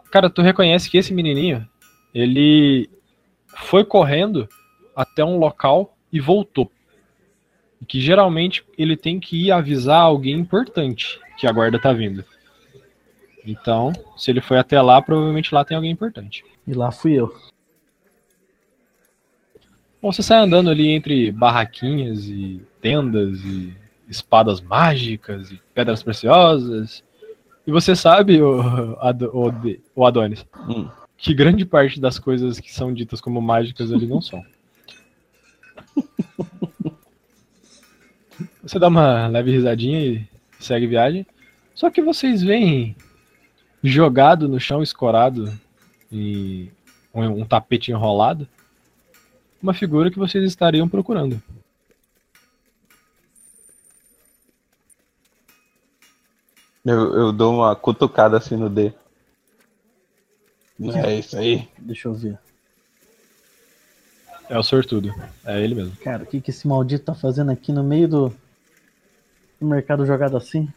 [0.10, 1.68] Cara, tu reconhece que esse menininho,
[2.16, 2.90] ele
[3.56, 4.50] foi correndo
[4.96, 6.72] até um local e voltou.
[7.88, 12.24] Que geralmente ele tem que ir avisar alguém importante que a guarda tá vindo.
[13.46, 16.46] Então, se ele foi até lá, provavelmente lá tem alguém importante.
[16.68, 17.34] E lá fui eu.
[20.02, 23.76] Bom, você sai andando ali entre barraquinhas e tendas e
[24.08, 27.04] espadas mágicas e pedras preciosas.
[27.66, 28.60] E você sabe, o,
[28.94, 29.54] o,
[29.96, 30.90] o Adonis, Hum.
[31.18, 34.44] que grande parte das coisas que são ditas como mágicas ali não são.
[38.64, 40.28] Você dá uma leve risadinha e
[40.60, 41.26] segue viagem.
[41.74, 42.96] Só que vocês veem
[43.84, 45.52] jogado no chão, escorado
[46.12, 46.72] em
[47.14, 48.48] um, um tapete enrolado,
[49.62, 51.42] uma figura que vocês estariam procurando.
[56.84, 58.94] Eu, eu dou uma cutucada assim no D.
[60.96, 61.70] É isso aí?
[61.78, 62.40] Deixa eu ver.
[64.52, 65.16] É o sortudo.
[65.46, 65.96] É ele mesmo.
[66.04, 68.36] Cara, o que, que esse maldito tá fazendo aqui no meio do,
[69.62, 70.68] do mercado jogado assim?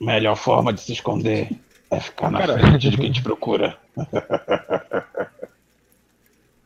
[0.00, 1.48] Melhor forma de se esconder
[1.88, 2.58] é ficar na Cara.
[2.58, 3.78] frente de quem te procura.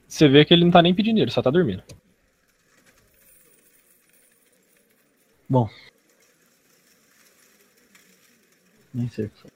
[0.08, 1.82] Você vê que ele não tá nem pedindo, ele só tá dormindo.
[5.46, 5.68] Bom.
[8.94, 9.55] Nem sei o que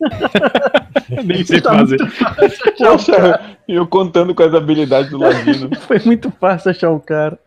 [1.24, 1.98] nem sei Tá fazer.
[2.78, 5.74] Poxa, eu contando com as habilidades do Ladino.
[5.86, 7.38] Foi muito fácil achar o cara.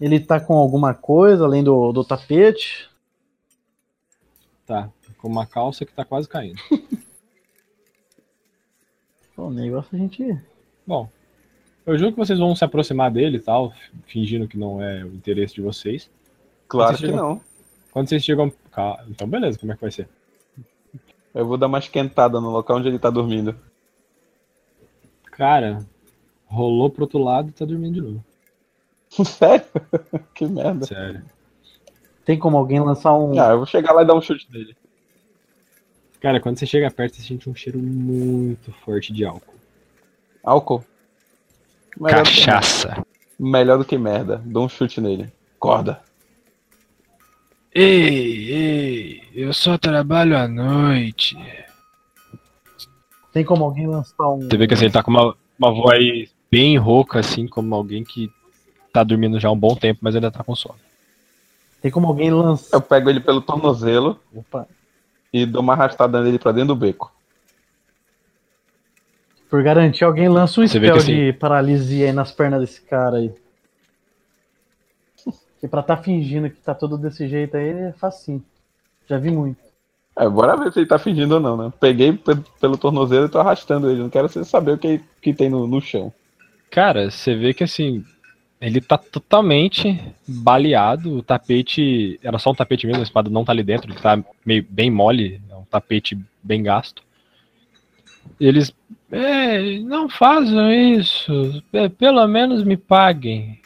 [0.00, 2.90] Ele tá com alguma coisa além do, do tapete?
[4.66, 4.88] Tá,
[5.18, 6.60] com uma calça que tá quase caindo.
[9.36, 10.36] O negócio a gente.
[10.86, 11.08] Bom,
[11.86, 13.72] eu juro que vocês vão se aproximar dele e tal,
[14.06, 16.10] fingindo que não é o interesse de vocês.
[16.68, 17.40] Claro Você que chegou- não.
[17.92, 18.52] Quando vocês chegam.
[19.08, 20.08] Então, beleza, como é que vai ser?
[21.34, 23.54] Eu vou dar uma esquentada no local onde ele tá dormindo.
[25.30, 25.78] Cara,
[26.46, 28.24] rolou pro outro lado e tá dormindo de novo.
[29.24, 29.64] Sério?
[30.34, 30.86] que merda.
[30.86, 31.22] Sério.
[32.24, 33.38] Tem como alguém lançar um.
[33.40, 34.76] Ah, eu vou chegar lá e dar um chute nele.
[36.20, 39.54] Cara, quando você chega perto, você sente um cheiro muito forte de álcool.
[40.44, 40.84] Álcool?
[41.98, 43.04] Melhor do que- Cachaça.
[43.38, 44.40] melhor do que merda.
[44.46, 45.32] Dou um chute nele.
[45.58, 46.00] Corda.
[47.74, 51.36] Ei, ei, eu só trabalho à noite.
[53.32, 54.40] Tem como alguém lançar um.
[54.42, 58.04] Você vê que assim, ele tá com uma, uma voz bem rouca, assim, como alguém
[58.04, 58.30] que
[58.92, 60.78] tá dormindo já há um bom tempo, mas ainda tá com sono.
[61.80, 62.76] Tem como alguém lançar.
[62.76, 64.68] Eu pego ele pelo tornozelo Opa.
[65.32, 67.10] e dou uma arrastada nele pra dentro do beco.
[69.48, 72.60] Por garantir, alguém lança um Você vê spell que assim- de paralisia aí nas pernas
[72.60, 73.32] desse cara aí.
[75.62, 78.42] E pra tá fingindo que tá todo desse jeito aí é facinho.
[79.08, 79.58] Já vi muito.
[80.18, 81.72] É, bora ver se ele tá fingindo ou não, né?
[81.80, 84.00] Peguei pe- pelo tornozelo e tô arrastando ele.
[84.02, 86.12] Não quero saber o que, que tem no, no chão.
[86.70, 88.04] Cara, você vê que assim,
[88.60, 91.16] ele tá totalmente baleado.
[91.18, 92.18] O tapete.
[92.22, 94.90] Era só um tapete mesmo, a espada não tá ali dentro, ele tá meio bem
[94.90, 97.02] mole, é um tapete bem gasto.
[98.40, 98.74] Eles.
[99.10, 101.62] "É, não façam isso.
[101.72, 103.61] é, pelo menos me paguem.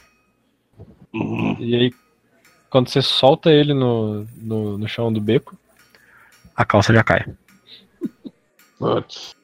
[1.59, 1.95] E aí,
[2.71, 5.57] quando você solta ele no, no, no chão do beco,
[6.55, 7.25] a calça já cai.
[8.79, 9.35] Putz.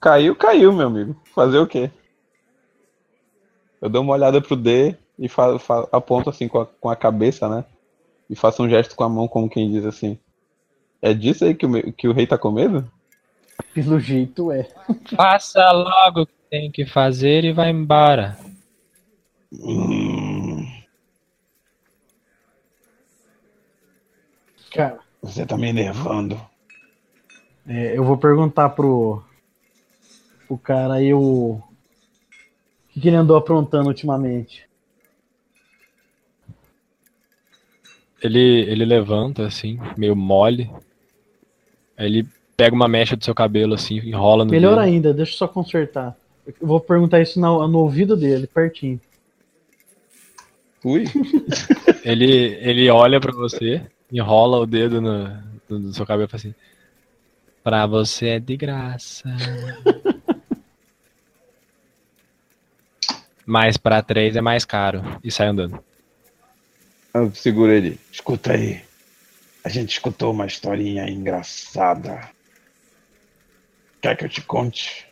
[0.00, 1.14] Caiu, caiu, meu amigo.
[1.34, 1.90] Fazer o quê?
[3.80, 5.28] Eu dou uma olhada pro D e
[5.92, 7.64] aponto assim com a, com a cabeça, né?
[8.28, 10.18] E faço um gesto com a mão, como quem diz assim.
[11.02, 12.90] É disso aí que o, que o rei tá com medo?
[13.74, 14.68] Pelo jeito é.
[15.16, 18.36] Faça logo o que tem que fazer e vai embora.
[19.52, 20.66] Hum,
[24.70, 26.40] Cara, você tá me enervando.
[27.66, 29.22] é, eu vou perguntar pro.
[30.46, 31.54] pro cara aí o.
[31.60, 34.68] O que, que ele andou aprontando ultimamente.
[38.22, 38.38] Ele,
[38.68, 40.70] ele levanta, assim, meio mole.
[41.96, 42.28] Aí ele
[42.60, 44.80] pega uma mecha do seu cabelo, assim, enrola no Melhor dedo.
[44.80, 46.14] ainda, deixa eu só consertar.
[46.46, 49.00] Eu vou perguntar isso no, no ouvido dele, pertinho.
[50.84, 51.04] Ui.
[52.02, 55.28] Ele, ele olha pra você, enrola o dedo no,
[55.68, 56.54] no, no seu cabelo e fala assim:
[57.62, 59.24] Pra você é de graça.
[63.44, 65.02] Mas pra três é mais caro.
[65.22, 65.78] E sai andando.
[67.12, 68.00] Eu seguro ele.
[68.10, 68.80] Escuta aí.
[69.62, 72.30] A gente escutou uma historinha engraçada.
[74.00, 75.06] Quer que eu te conte?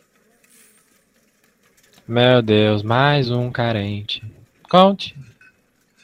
[2.07, 4.23] Meu Deus, mais um carente.
[4.67, 5.15] Conte.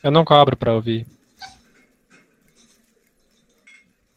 [0.03, 1.07] Eu não cobro pra ouvir.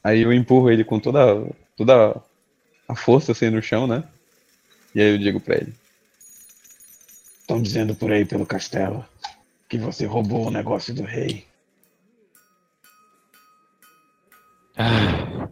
[0.05, 1.47] Aí eu empurro ele com toda,
[1.77, 2.21] toda
[2.87, 4.05] a força assim no chão, né?
[4.95, 5.75] E aí eu digo pra ele:
[7.41, 9.05] Estão dizendo por aí pelo castelo
[9.69, 11.47] que você roubou o negócio do rei.
[14.77, 15.49] Ah,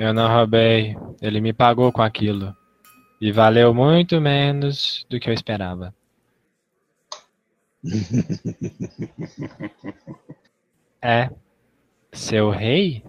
[0.00, 0.96] eu não roubei.
[1.20, 2.56] Ele me pagou com aquilo.
[3.20, 5.94] E valeu muito menos do que eu esperava.
[11.02, 11.30] É.
[12.12, 13.02] Seu rei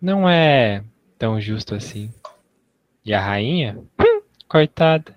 [0.00, 0.84] não é
[1.18, 2.14] tão justo assim.
[3.04, 3.76] E a rainha?
[3.98, 5.12] Hum, coitada.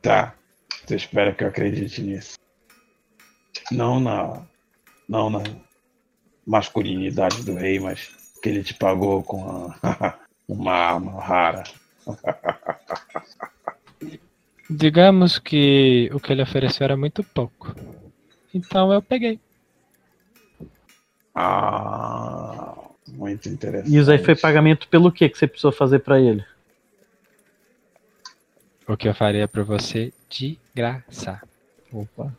[0.00, 0.36] Tá.
[0.86, 2.38] Você espera que eu acredite nisso.
[3.72, 4.46] Não na.
[5.08, 5.42] Não na
[6.48, 8.08] masculinidade do rei, mas
[8.42, 10.18] que ele te pagou com a,
[10.48, 11.64] uma arma rara.
[14.70, 17.74] Digamos que o que ele ofereceu era muito pouco.
[18.52, 19.40] Então eu peguei.
[21.34, 22.76] Ah,
[23.08, 23.94] muito interessante.
[23.94, 26.44] E isso aí foi pagamento pelo que que você precisou fazer pra ele?
[28.86, 31.40] O que eu faria pra você de graça.
[31.92, 32.32] Opa.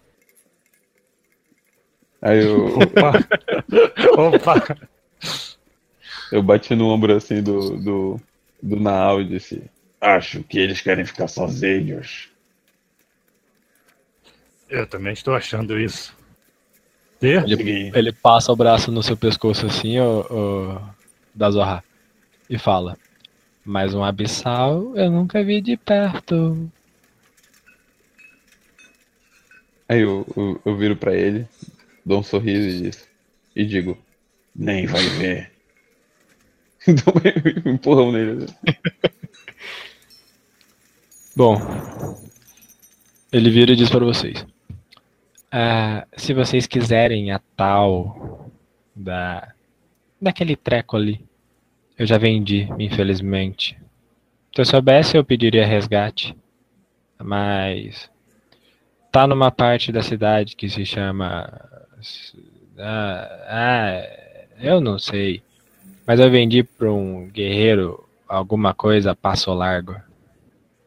[2.22, 2.80] Aí eu,
[4.18, 4.78] Opa!
[6.32, 8.22] eu bati no ombro assim do, do,
[8.62, 9.64] do Naal e disse:
[10.02, 12.30] Acho que eles querem ficar sozinhos.
[14.70, 16.16] Eu também estou achando isso.
[17.22, 20.82] Ele, ele passa o braço no seu pescoço assim, ô, ô,
[21.36, 21.84] da Zorra,
[22.50, 22.98] e fala:
[23.66, 26.70] Mas um abissal eu nunca vi de perto.
[29.88, 31.48] Aí eu, eu, eu viro pra ele,
[32.06, 33.08] dou um sorriso e, diz-
[33.56, 33.98] e digo:
[34.56, 35.52] Nem vai ver.
[36.88, 37.14] Dou
[37.68, 38.46] um empurrão nele.
[41.36, 41.58] Bom,
[43.32, 44.46] ele vira e diz para vocês:
[45.52, 48.50] "Ah, se vocês quiserem a tal
[48.96, 49.54] da
[50.22, 51.24] daquele treco ali,
[51.98, 53.78] eu já vendi, infelizmente.
[54.54, 56.36] Se eu soubesse, eu pediria resgate,
[57.18, 58.10] mas
[59.12, 61.48] tá numa parte da cidade que se chama
[62.78, 64.02] ah, ah,
[64.60, 65.42] eu não sei,
[66.06, 69.96] mas eu vendi para um guerreiro alguma coisa passo largo.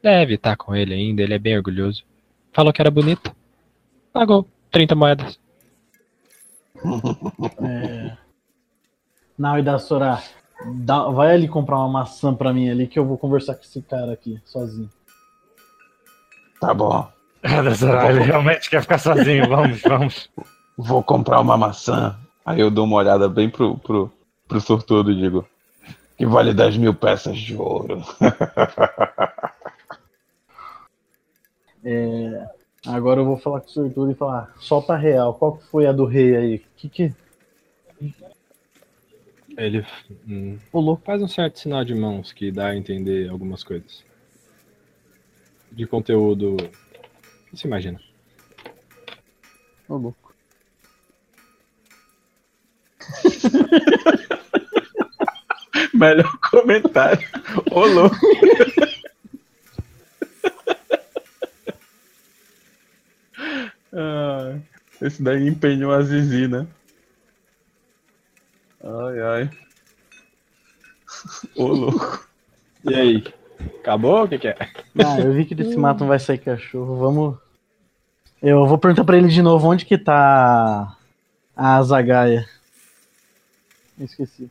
[0.02, 2.04] Deve estar com ele ainda, ele é bem orgulhoso.
[2.52, 3.34] Falou que era bonita.
[4.12, 5.38] Pagou 30 moedas.
[7.62, 8.16] É...
[9.38, 10.22] Não, e da Sora,
[10.84, 13.80] dá- vai ali comprar uma maçã pra mim ali que eu vou conversar com esse
[13.82, 14.90] cara aqui, sozinho.
[16.60, 17.10] Tá bom.
[17.44, 19.48] É, ele realmente quer ficar sozinho.
[19.48, 20.30] Vamos, vamos.
[20.84, 22.18] Vou comprar uma maçã.
[22.44, 24.12] Aí eu dou uma olhada bem pro, pro,
[24.48, 25.46] pro sortudo e digo:
[26.16, 28.02] Que vale 10 mil peças de ouro.
[31.84, 32.46] É,
[32.86, 35.86] Agora eu vou falar com o sortudo e falar, solta a real, qual que foi
[35.86, 36.58] a do rei aí?
[36.76, 37.14] Que que...
[39.56, 39.86] Ele
[40.26, 40.96] hum, Pulou.
[41.04, 44.02] faz um certo sinal de mãos que dá a entender algumas coisas.
[45.70, 46.56] De conteúdo.
[46.56, 48.00] O que você imagina?
[49.88, 50.21] Ô, louco.
[55.94, 57.28] Melhor comentário.
[57.70, 58.16] Ô, louco.
[63.92, 64.58] Ah,
[65.00, 66.66] esse daí empenhou a Zizi, né?
[68.82, 69.50] Ai, ai.
[71.56, 72.26] Ô, louco.
[72.84, 73.24] E aí?
[73.80, 74.24] Acabou?
[74.24, 74.56] O que, que é?
[75.04, 77.38] Ah, eu vi que desse mato não vai sair cachorro, vamos...
[78.42, 80.96] Eu vou perguntar pra ele de novo onde que tá
[81.54, 82.48] a Zagaia.
[84.04, 84.50] Esqueci.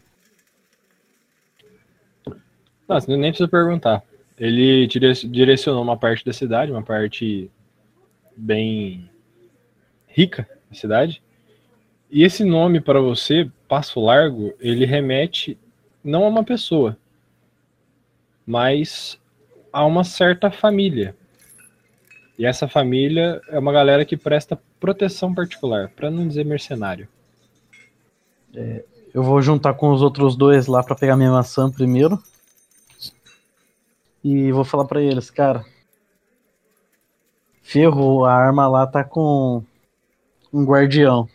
[3.07, 4.03] Nem precisa perguntar.
[4.37, 7.49] Ele dire- direcionou uma parte da cidade, uma parte
[8.35, 9.09] bem
[10.07, 11.21] rica da cidade.
[12.09, 15.57] E esse nome para você, Passo Largo, ele remete
[16.03, 16.97] não a uma pessoa,
[18.45, 19.17] mas
[19.71, 21.15] a uma certa família.
[22.37, 27.07] E essa família é uma galera que presta proteção particular, para não dizer mercenário.
[29.13, 32.21] Eu vou juntar com os outros dois lá pra pegar minha maçã primeiro.
[34.23, 35.65] E vou falar pra eles, cara.
[37.61, 39.63] Ferro, a arma lá tá com
[40.53, 41.27] um guardião.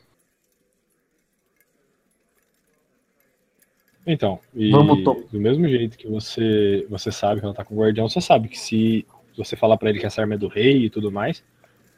[4.07, 7.79] Então, e Vamos do mesmo jeito que você você sabe que ela tá com o
[7.79, 9.05] guardião, você sabe que se
[9.37, 11.43] você falar pra ele que essa arma é do rei e tudo mais,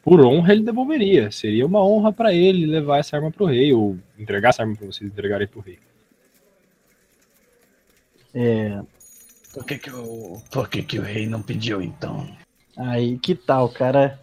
[0.02, 1.30] por honra ele devolveria.
[1.30, 4.86] Seria uma honra pra ele levar essa arma pro rei ou entregar essa arma pra
[4.86, 5.78] vocês entregarem pro rei.
[8.34, 8.80] É,
[9.52, 12.28] Por que, que, o, por que, que o rei não pediu então?
[12.76, 14.20] aí que tal, cara?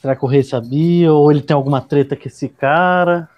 [0.00, 1.12] Será que o rei sabia?
[1.12, 3.28] Ou ele tem alguma treta com esse cara?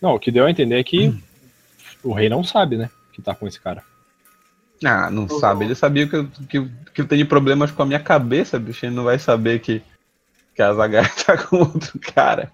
[0.00, 1.12] Não, o que deu a entender é que
[2.02, 3.82] o rei não sabe, né, que tá com esse cara.
[4.84, 5.64] Ah, não sabe.
[5.64, 8.84] Ele sabia que eu, que, que eu tenho problemas com a minha cabeça, bicho.
[8.84, 9.82] Ele não vai saber que,
[10.54, 12.52] que a Zagai tá com outro cara.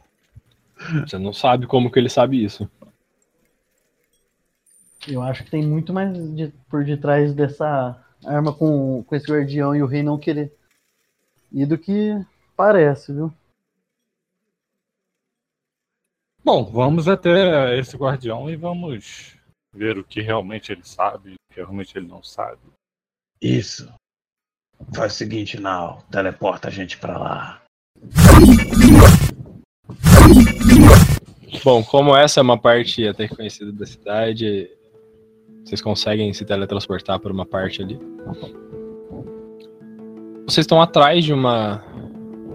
[1.07, 2.69] Você não sabe como que ele sabe isso.
[5.09, 9.75] Eu acho que tem muito mais de- por detrás dessa arma com, com esse guardião
[9.75, 10.53] e o rei não querer
[11.51, 12.15] ir do que
[12.57, 13.33] parece, viu?
[16.45, 19.37] Bom, vamos até esse guardião e vamos
[19.75, 22.61] ver o que realmente ele sabe, o que realmente ele não sabe.
[23.41, 23.93] Isso.
[24.95, 26.03] Faz o seguinte, Nau.
[26.11, 27.63] Teleporta a gente pra lá.
[31.65, 34.71] Bom, como essa é uma parte até conhecida da cidade,
[35.65, 37.99] vocês conseguem se teletransportar por uma parte ali.
[40.45, 41.83] Vocês estão atrás de uma,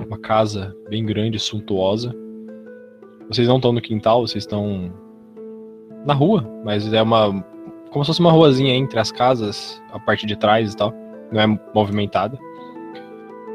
[0.06, 2.14] uma casa bem grande, suntuosa.
[3.30, 4.94] Vocês não estão no quintal, vocês estão
[6.08, 7.44] na rua, mas é uma.
[7.92, 10.94] como se fosse uma ruazinha entre as casas, a parte de trás e tal.
[11.32, 12.40] Não é movimentada.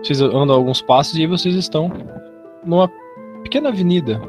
[0.02, 1.90] Vocês andam alguns passos e vocês estão
[2.64, 2.88] numa
[3.42, 4.20] pequena avenida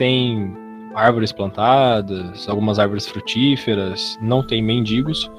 [0.00, 0.56] tem
[0.94, 5.30] árvores plantadas, algumas árvores frutíferas, não tem mendigos.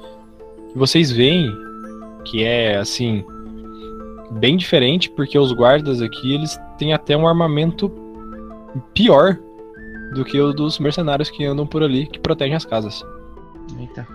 [0.72, 1.50] E vocês veem
[2.24, 3.24] que é assim
[4.30, 7.90] bem diferente porque os guardas aqui eles têm até um armamento
[8.94, 9.36] pior
[10.14, 13.04] do que o dos mercenários que andam por ali que protegem as casas.
[13.78, 14.06] Eita.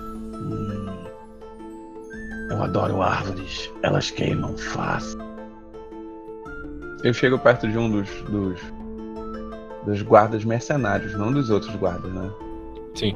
[0.00, 0.86] Hum.
[2.50, 3.70] Eu adoro árvores.
[3.82, 5.18] Elas queimam fácil.
[7.02, 8.60] Eu chego perto de um dos, dos,
[9.84, 12.30] dos guardas mercenários, não dos outros guardas, né?
[12.94, 13.14] Sim.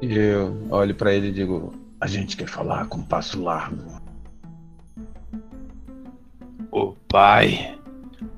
[0.00, 4.01] E eu olho pra ele e digo: A gente quer falar com passo largo.
[6.72, 7.78] O pai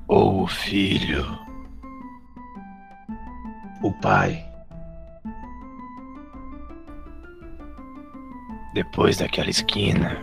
[0.09, 1.25] ou o filho?
[3.81, 4.45] O pai.
[8.73, 10.21] Depois daquela esquina.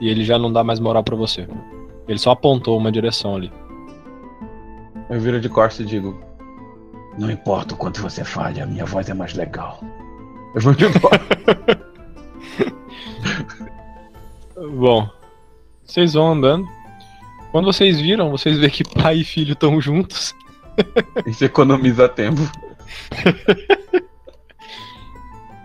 [0.00, 1.46] E ele já não dá mais moral pra você.
[2.08, 3.52] Ele só apontou uma direção ali.
[5.08, 6.20] Eu viro de costas e digo:
[7.16, 9.78] Não importa o quanto você fale, a minha voz é mais legal.
[10.56, 11.22] Eu vou embora.
[14.76, 15.21] Bom,
[15.84, 16.68] vocês vão andando.
[17.50, 20.34] Quando vocês viram, vocês veem que pai e filho estão juntos.
[21.26, 22.40] Isso economiza tempo.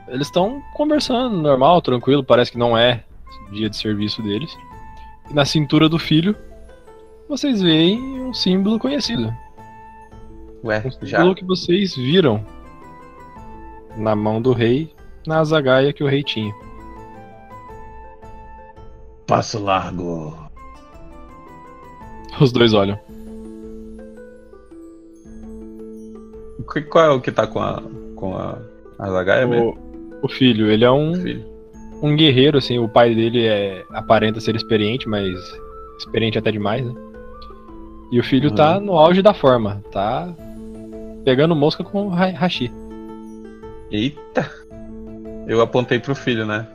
[0.08, 3.04] Eles estão conversando normal, tranquilo, parece que não é
[3.52, 4.58] dia de serviço deles.
[5.30, 6.36] E na cintura do filho,
[7.28, 9.34] vocês veem um símbolo conhecido.
[10.64, 11.18] Ué, Um já.
[11.18, 12.46] símbolo que vocês viram
[13.98, 14.94] na mão do rei,
[15.26, 16.54] na azagaia que o rei tinha.
[19.28, 20.34] Passo largo.
[22.40, 22.98] Os dois olham.
[26.74, 27.82] Que- Qual é o que tá com a.
[28.16, 28.58] com a.
[29.00, 29.78] a Zagaia mesmo?
[30.22, 31.46] O, o filho, ele é um, Filho.
[32.02, 35.30] um guerreiro, assim, o pai dele é aparenta ser experiente, mas
[36.00, 36.94] experiente até demais, né?
[38.12, 40.34] E o filho tá no auge da forma, tá
[41.26, 42.72] pegando mosca com ha- hashi.
[43.92, 44.50] Eita!
[45.48, 46.66] Eu apontei pro filho, né?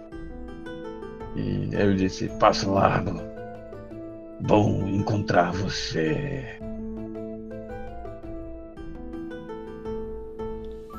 [1.37, 3.21] E eu disse: Passo largo.
[4.41, 6.45] Bom encontrar você.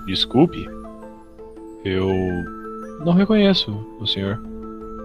[0.06, 0.68] Desculpe,
[1.86, 2.10] eu
[3.06, 4.42] não reconheço o senhor.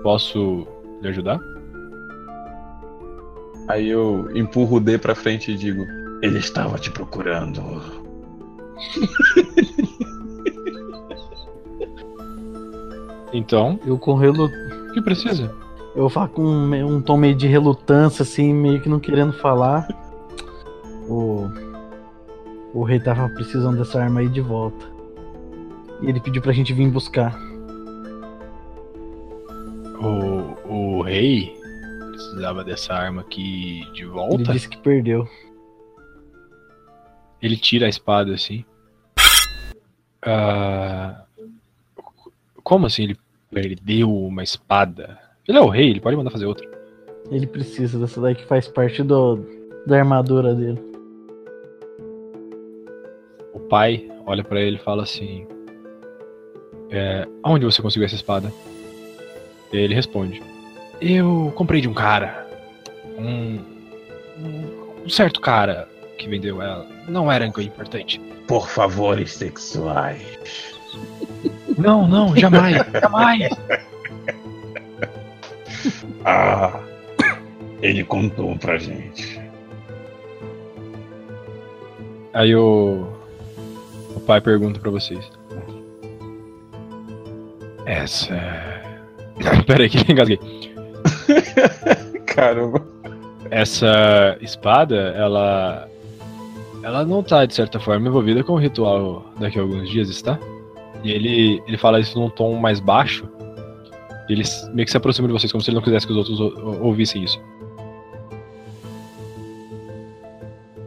[0.02, 0.66] Posso
[1.02, 1.40] lhe ajudar?
[3.68, 5.84] Aí eu empurro o D pra frente e digo:
[6.22, 7.62] Ele estava te procurando.
[13.32, 14.48] Então, Eu com relu...
[14.98, 15.54] que precisa?
[15.94, 19.88] Eu falo com um, um tom meio de relutância, assim, meio que não querendo falar.
[21.08, 21.48] O,
[22.74, 24.86] o rei tava precisando dessa arma aí de volta.
[26.00, 27.36] E ele pediu pra gente vir buscar.
[30.00, 31.56] O, o rei
[32.12, 34.52] precisava dessa arma aqui de Ele volta?
[34.52, 35.28] disse que perdeu.
[37.42, 38.64] Ele tira a espada assim.
[40.22, 41.24] Ah,
[42.62, 43.18] como assim ele
[43.50, 45.18] perdeu uma espada?
[45.46, 46.66] Ele é o rei, ele pode mandar fazer outra.
[47.30, 49.38] Ele precisa dessa daí que faz parte do,
[49.86, 50.80] da armadura dele.
[53.52, 55.46] O pai olha pra ele e fala assim:
[56.90, 58.52] é, Aonde você conseguiu essa espada?
[59.72, 60.42] E ele responde:
[61.00, 62.46] Eu comprei de um cara.
[63.18, 63.58] Um,
[64.38, 66.86] um, certo cara que vendeu ela.
[67.08, 68.20] Não era algo importante.
[68.46, 70.77] Por favores sexuais.
[71.78, 73.48] Não, não, jamais, jamais.
[76.24, 76.80] Ah!
[77.80, 79.40] Ele contou pra gente.
[82.34, 83.06] Aí o,
[84.14, 85.30] o pai pergunta pra vocês:
[87.86, 88.34] Essa
[89.66, 90.38] Pera aí, que engasguei.
[92.26, 92.82] Caramba.
[93.50, 95.88] Essa espada, ela.
[96.82, 100.38] Ela não tá, de certa forma, envolvida com o ritual daqui a alguns dias, está?
[101.04, 103.28] E ele, ele fala isso num tom mais baixo.
[104.28, 104.42] E ele
[104.72, 106.52] meio que se aproxima de vocês, como se ele não quisesse que os outros ou-
[106.58, 107.40] ou- ouvissem isso.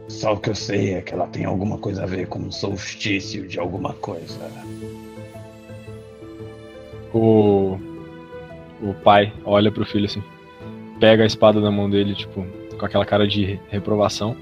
[0.08, 2.52] Só o que eu sei é que ela tem alguma coisa a ver com um
[2.52, 4.38] solstício de alguma coisa.
[7.12, 7.78] O.
[8.80, 10.22] O pai olha pro filho assim.
[11.00, 12.44] Pega a espada na mão dele, tipo,
[12.78, 14.36] com aquela cara de reprovação.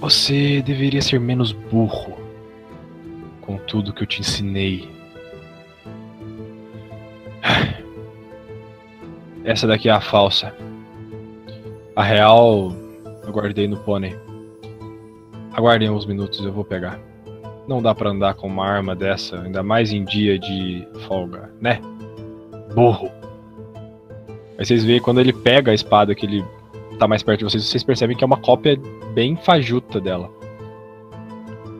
[0.00, 2.23] Você deveria ser menos burro
[3.44, 4.88] com tudo que eu te ensinei.
[9.44, 10.54] Essa daqui é a falsa.
[11.94, 12.72] A real
[13.22, 14.16] eu guardei no pônei.
[15.52, 16.98] Aguardem uns minutos, eu vou pegar.
[17.68, 21.80] Não dá pra andar com uma arma dessa, ainda mais em dia de folga, né?
[22.74, 23.10] Burro.
[24.58, 26.44] Aí vocês veem quando ele pega a espada que ele
[26.98, 28.78] tá mais perto de vocês, vocês percebem que é uma cópia
[29.14, 30.30] bem fajuta dela.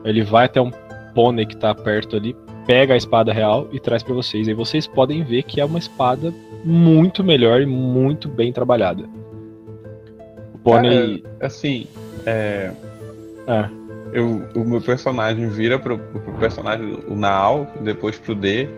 [0.05, 0.71] Ele vai até um
[1.15, 2.37] pônei que tá perto ali,
[2.67, 4.49] pega a espada real e traz pra vocês.
[4.49, 6.33] Aí vocês podem ver que é uma espada
[6.65, 9.05] muito melhor e muito bem trabalhada.
[10.55, 11.23] O pônei.
[11.41, 11.87] Assim,
[12.27, 12.73] é.
[13.47, 13.69] É.
[14.13, 18.69] Eu, o meu personagem vira pro, pro personagem, o Naal, depois pro D.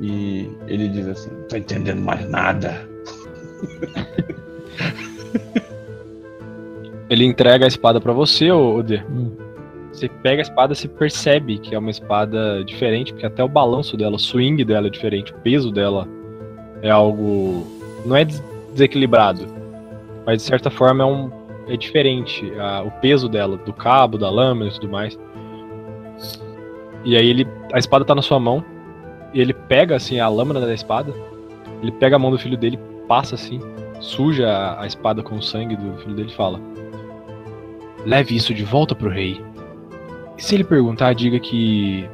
[0.00, 2.88] E ele diz assim: Não tô entendendo mais nada.
[7.10, 9.02] Ele entrega a espada pra você, ô ô D.
[9.10, 9.47] Hum.
[9.98, 13.96] Você pega a espada, você percebe que é uma espada diferente, porque até o balanço
[13.96, 16.06] dela, o swing dela é diferente, o peso dela
[16.82, 17.66] é algo.
[18.06, 18.42] não é des-
[18.72, 19.44] desequilibrado,
[20.24, 21.30] mas de certa forma é, um,
[21.66, 22.48] é diferente.
[22.60, 25.18] a- o peso dela, do cabo, da lâmina e tudo mais.
[27.04, 27.46] E aí ele.
[27.72, 28.64] A espada tá na sua mão,
[29.34, 31.12] e ele pega assim a lâmina da espada,
[31.82, 33.60] ele pega a mão do filho dele, passa assim,
[34.00, 36.60] suja a, a espada com o sangue do filho dele e fala.
[38.06, 39.40] Leve isso de volta pro rei.
[40.38, 42.08] E se ele perguntar, diga que.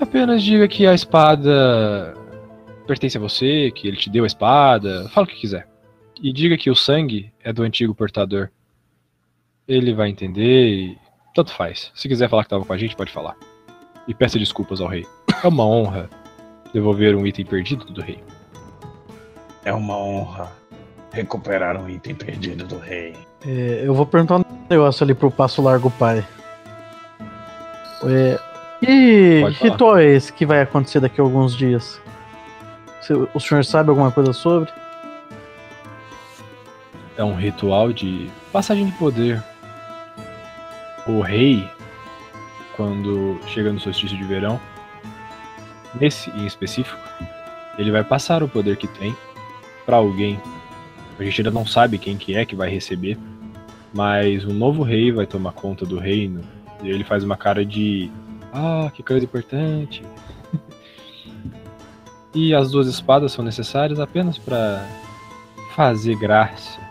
[0.00, 2.14] Apenas diga que a espada
[2.86, 5.08] pertence a você, que ele te deu a espada.
[5.08, 5.68] Fala o que quiser.
[6.22, 8.48] E diga que o sangue é do antigo portador.
[9.66, 10.98] Ele vai entender e.
[11.34, 11.90] Tanto faz.
[11.94, 13.36] Se quiser falar que tava com a gente, pode falar.
[14.06, 15.04] E peça desculpas ao rei.
[15.42, 16.08] É uma honra
[16.72, 18.22] devolver um item perdido do rei.
[19.64, 20.52] É uma honra
[21.12, 23.14] recuperar um item perdido do rei.
[23.46, 24.38] É, eu vou perguntar
[24.70, 26.24] negócio ali pro Passo Largo Pai.
[28.04, 28.38] É,
[29.40, 29.50] falar.
[29.50, 32.00] ritual é esse que vai acontecer daqui a alguns dias?
[33.34, 34.70] O senhor sabe alguma coisa sobre?
[37.20, 39.44] é um ritual de passagem de poder.
[41.06, 41.68] O rei,
[42.76, 44.58] quando chega no solstício de verão,
[46.00, 46.98] nesse em específico,
[47.76, 49.14] ele vai passar o poder que tem
[49.84, 50.40] para alguém.
[51.18, 53.18] A gente ainda não sabe quem que é que vai receber,
[53.92, 56.42] mas um novo rei vai tomar conta do reino
[56.82, 58.10] e ele faz uma cara de
[58.52, 60.02] ah, que coisa importante.
[62.34, 64.86] e as duas espadas são necessárias apenas para
[65.74, 66.90] fazer graça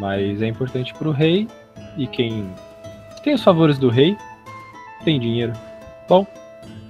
[0.00, 1.46] mas é importante pro rei
[1.98, 2.50] e quem
[3.22, 4.16] tem os favores do rei
[5.04, 5.52] tem dinheiro.
[6.08, 6.26] Bom,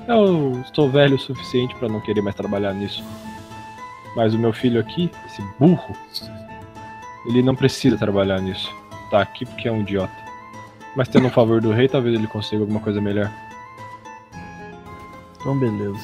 [0.07, 3.03] eu estou velho o suficiente para não querer mais trabalhar nisso.
[4.15, 5.97] Mas o meu filho aqui, esse burro,
[7.27, 8.73] ele não precisa trabalhar nisso.
[9.11, 10.15] Tá aqui porque é um idiota.
[10.97, 13.31] Mas tendo o favor do rei, talvez ele consiga alguma coisa melhor.
[15.41, 15.99] Então, beleza.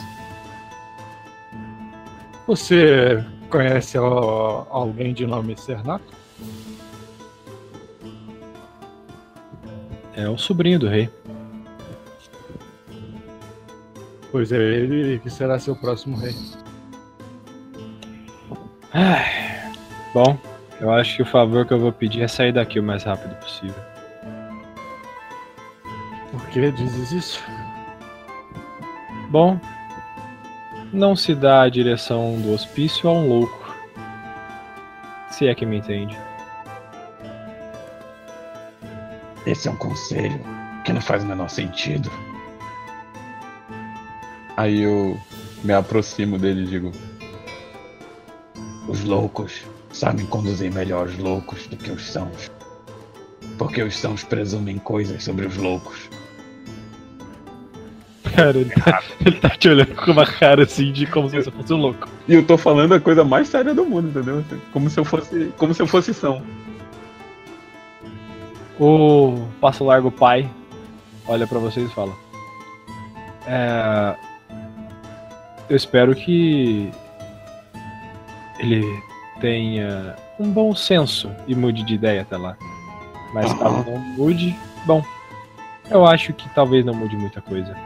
[2.46, 6.04] Você conhece ó, alguém de nome Cernato?
[10.14, 11.10] É o sobrinho do rei.
[14.32, 16.34] Pois é, ele que será seu próximo rei.
[18.92, 19.46] Ai,
[20.16, 20.38] Bom,
[20.80, 23.34] eu acho que o favor que eu vou pedir é sair daqui o mais rápido
[23.36, 23.82] possível.
[26.30, 27.42] Por que dizes isso?
[29.30, 29.58] Bom,
[30.92, 33.74] não se dá a direção do hospício a um louco.
[35.30, 36.16] Se é que me entende.
[39.46, 40.40] Esse é um conselho
[40.84, 42.10] que não faz o menor sentido.
[44.56, 45.18] Aí eu
[45.62, 46.92] me aproximo dele e digo:
[48.88, 49.64] Os loucos
[49.96, 52.50] sabem conduzir melhor os loucos do que os sãos.
[53.56, 56.10] Porque os sãos presumem coisas sobre os loucos.
[58.34, 61.50] Cara, ele tá, ele tá te olhando com uma cara assim de como se você
[61.50, 62.06] fosse um louco.
[62.28, 64.44] E eu tô falando a coisa mais séria do mundo, entendeu?
[64.72, 66.42] Como se eu fosse, como se eu fosse são.
[68.78, 70.50] O Passo Largo Pai
[71.26, 72.12] olha pra vocês e fala:
[73.46, 74.14] É.
[75.70, 76.90] eu espero que
[78.58, 78.84] ele
[79.40, 82.56] tenha um bom senso e mude de ideia até lá.
[83.32, 83.58] Mas Aham.
[83.84, 84.56] caso não mude,
[84.86, 85.02] bom,
[85.90, 87.76] eu acho que talvez não mude muita coisa.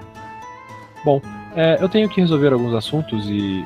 [1.05, 1.21] Bom,
[1.57, 3.65] é, eu tenho que resolver alguns assuntos e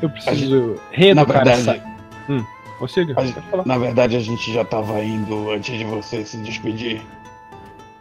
[0.00, 1.84] eu preciso reeducar verdade, essa.
[2.28, 2.44] Hum,
[3.26, 3.66] gente- falar.
[3.66, 7.02] na verdade a gente já tava indo antes de você se despedir.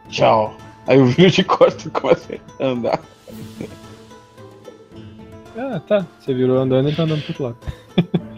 [0.09, 0.55] Tchau.
[0.85, 2.99] Aí o vinho de costa começa a andar.
[5.57, 6.05] Ah, tá.
[6.19, 8.27] Você virou andando e tá andando pro outro lado.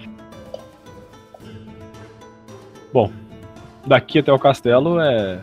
[2.91, 3.11] Bom,
[3.86, 5.41] daqui até o castelo é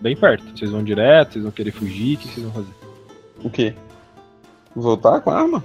[0.00, 0.44] bem perto.
[0.56, 2.74] Vocês vão direto, vocês vão querer fugir, o que vocês vão fazer?
[3.42, 3.74] O quê?
[4.74, 5.64] Voltar com a arma?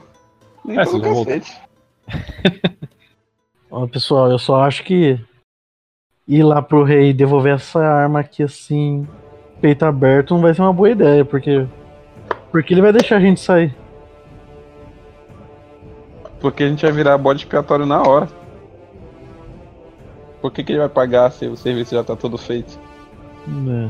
[0.64, 1.62] Nem É, pelo vocês vão cacete.
[3.72, 5.20] Ó, pessoal, eu só acho que
[6.28, 9.08] ir lá pro rei e devolver essa arma aqui assim,
[9.60, 11.68] peito aberto, não vai ser uma boa ideia, porque.
[12.52, 13.76] Porque ele vai deixar a gente sair.
[16.40, 18.28] Porque a gente vai virar bode expiatório na hora.
[20.42, 22.80] Por que, que ele vai pagar se o serviço já tá todo feito?
[23.48, 23.90] né?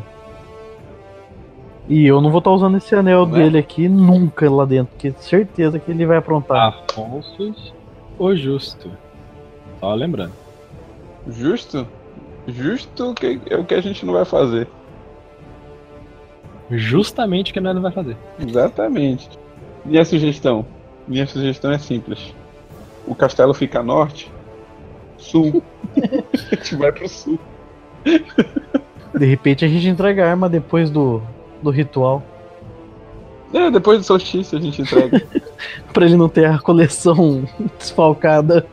[1.87, 3.39] E eu não vou estar usando esse anel Não é?
[3.43, 6.67] dele aqui nunca lá dentro, porque certeza que ele vai aprontar.
[6.87, 7.53] Afonso
[8.19, 8.91] o Justo.
[9.79, 10.33] Só lembrando.
[11.27, 11.87] Justo?
[12.47, 14.67] Justo que é o que a gente não vai fazer.
[16.69, 18.15] Justamente o que nós não vai fazer.
[18.39, 19.27] Exatamente.
[19.83, 20.65] Minha sugestão.
[21.07, 22.33] Minha sugestão é simples.
[23.07, 24.31] O castelo fica a norte,
[25.19, 25.63] sul.
[25.95, 27.39] a gente vai pro sul.
[29.15, 31.21] De repente a gente entrega a arma depois do,
[31.61, 32.23] do ritual.
[33.53, 35.21] É, depois do solstício a gente entrega.
[35.91, 37.43] Pra ele não ter a coleção
[37.77, 38.65] desfalcada.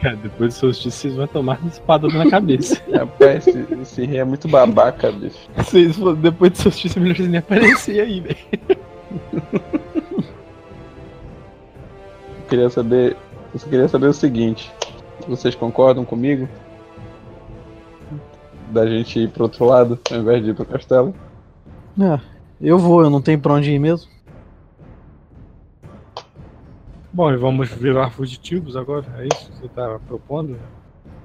[0.00, 2.80] Cara, depois do solstício vocês vão tomar espada na cabeça.
[2.90, 5.36] Rapaz, esse, esse rei é muito babaca, bicho.
[5.56, 8.38] vocês, depois do solstício é melhor vocês nem aparecer aí, velho.
[12.48, 13.16] Queria saber.
[13.52, 14.72] Eu só queria saber o seguinte.
[15.28, 16.48] Vocês concordam comigo?
[18.70, 21.14] Da gente ir pro outro lado ao invés de ir pro castelo?
[22.00, 22.20] Ah,
[22.60, 24.08] eu vou, eu não tenho pra onde ir mesmo.
[27.12, 29.04] Bom, e vamos virar fugitivos agora?
[29.18, 30.56] É isso que você tá propondo?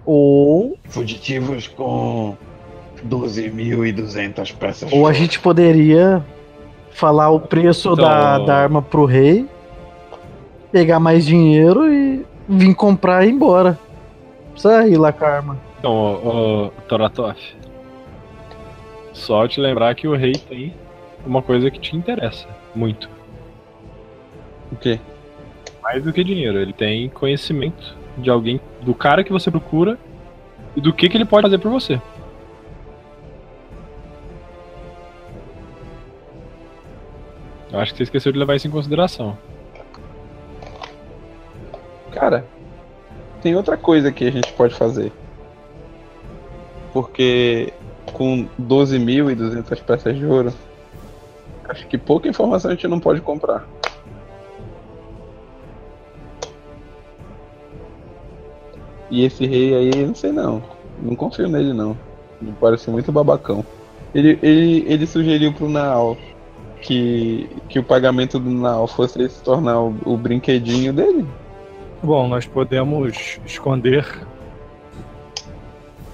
[0.04, 2.36] Ou, Fugitivos com
[3.08, 4.92] 12.200 peças.
[4.92, 6.26] ou a gente poderia
[6.92, 9.48] falar o preço Então- da, da arma pro rei,
[10.76, 13.80] pegar mais dinheiro e vir comprar e ir embora.
[14.44, 15.58] Não Precisa ir lá com a arma.
[15.80, 17.38] Então, ô, ô, Toratov.
[19.14, 20.74] Só te lembrar que o rei tem
[21.26, 22.46] uma coisa que te interessa
[22.76, 23.10] muito.
[24.70, 25.00] O quê?
[25.82, 26.60] Mais do que dinheiro.
[26.60, 29.98] Ele tem conhecimento de alguém, do cara que você procura
[30.76, 32.02] e do que, que ele pode fazer por você.
[37.72, 39.38] Eu acho que você esqueceu de levar isso em consideração.
[42.16, 42.46] Cara,
[43.42, 45.12] tem outra coisa que a gente pode fazer.
[46.94, 47.74] Porque
[48.14, 50.54] com 12.200 peças de ouro,
[51.68, 53.68] acho que pouca informação a gente não pode comprar.
[59.12, 60.64] E esse rei aí, não sei não.
[61.02, 61.98] Não confio nele não.
[62.42, 63.64] Ele parece muito babacão.
[64.14, 66.16] Ele, ele, ele sugeriu pro Naal
[66.82, 71.28] que, que o pagamento do Naal fosse se tornar o, o brinquedinho dele.
[72.06, 74.06] Bom, nós podemos esconder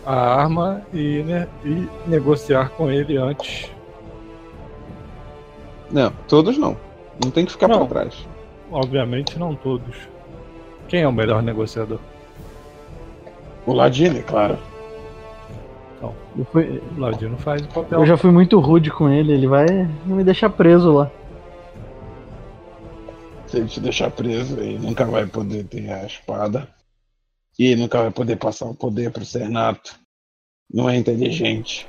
[0.05, 3.69] a arma e, né, e negociar com ele antes.
[5.91, 6.77] Não, todos não.
[7.21, 8.25] Não tem que ficar pra trás.
[8.71, 9.93] Obviamente não todos.
[10.87, 11.99] Quem é o melhor negociador?
[13.65, 14.57] O Ladino, é claro.
[16.01, 17.99] Eu, fui- O Ladino faz o papel.
[17.99, 19.65] eu já fui muito rude com ele, ele vai
[20.05, 21.11] me deixar preso lá.
[23.51, 26.69] Se ele te deixar preso, ele nunca vai poder ter a espada.
[27.59, 29.99] E nunca vai poder passar o poder pro Sernato.
[30.73, 31.85] Não é inteligente.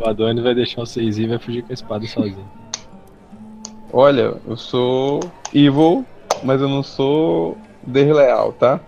[0.00, 2.50] O Adonis vai deixar vocês ir e vai fugir com a espada sozinho.
[3.92, 5.20] Olha, eu sou
[5.54, 6.04] evil,
[6.42, 7.56] mas eu não sou
[7.86, 8.80] desleal, tá?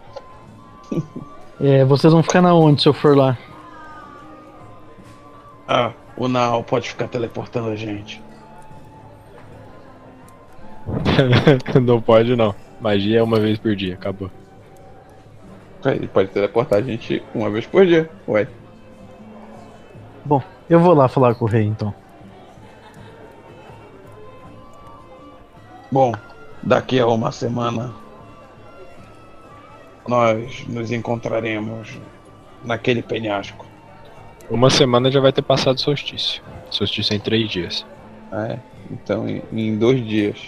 [1.60, 3.38] É, vocês vão ficar na onde se eu for lá?
[5.68, 8.20] Ah, o Nao pode ficar teleportando a gente.
[11.82, 12.54] não pode não.
[12.80, 14.30] Magia é uma vez por dia, acabou.
[15.84, 18.08] Ele pode teleportar a gente uma vez por dia.
[18.28, 18.46] Ué.
[20.72, 21.94] Eu vou lá falar com o rei então.
[25.90, 26.14] Bom,
[26.62, 27.92] daqui a uma semana
[30.08, 32.00] nós nos encontraremos
[32.64, 33.66] naquele penhasco.
[34.48, 36.42] Uma semana já vai ter passado o solstício.
[36.70, 37.84] Solstício é em três dias.
[38.30, 38.58] Ah, é.
[38.90, 40.38] Então, em, em dois dias.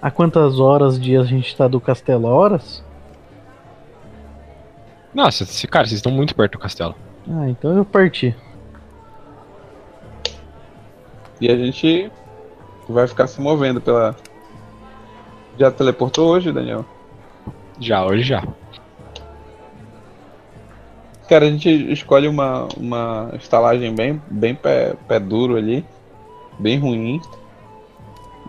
[0.00, 2.26] A quantas horas, dias a gente tá do castelo?
[2.26, 2.84] Horas?
[5.12, 6.94] Nossa, esse, cara, vocês estão muito perto do castelo.
[7.28, 8.34] Ah, então eu parti.
[11.40, 12.10] E a gente
[12.88, 14.14] vai ficar se movendo pela.
[15.58, 16.84] Já teleportou hoje, Daniel?
[17.80, 18.46] Já, hoje já.
[21.28, 25.84] Cara, a gente escolhe uma, uma estalagem bem, bem pé, pé duro ali,
[26.58, 27.20] bem ruim.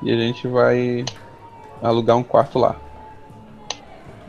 [0.03, 1.03] E a gente vai
[1.81, 2.75] alugar um quarto lá.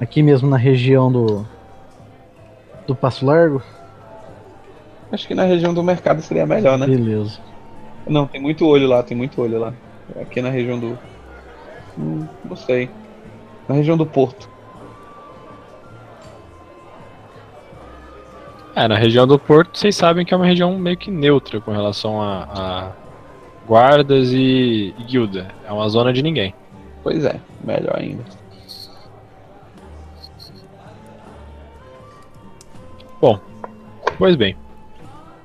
[0.00, 1.46] Aqui mesmo na região do.
[2.86, 3.62] Do Passo Largo?
[5.12, 6.86] Acho que na região do mercado seria melhor, né?
[6.86, 7.38] Beleza.
[8.06, 9.74] Não, tem muito olho lá, tem muito olho lá.
[10.20, 10.98] Aqui na região do.
[11.98, 12.88] Hum, não sei.
[13.68, 14.48] Na região do Porto.
[18.74, 21.72] É, na região do Porto, vocês sabem que é uma região meio que neutra com
[21.72, 22.92] relação a, a
[23.66, 25.48] guardas e, e guilda.
[25.66, 26.54] É uma zona de ninguém.
[27.02, 28.24] Pois é, melhor ainda.
[34.20, 34.54] Pois bem.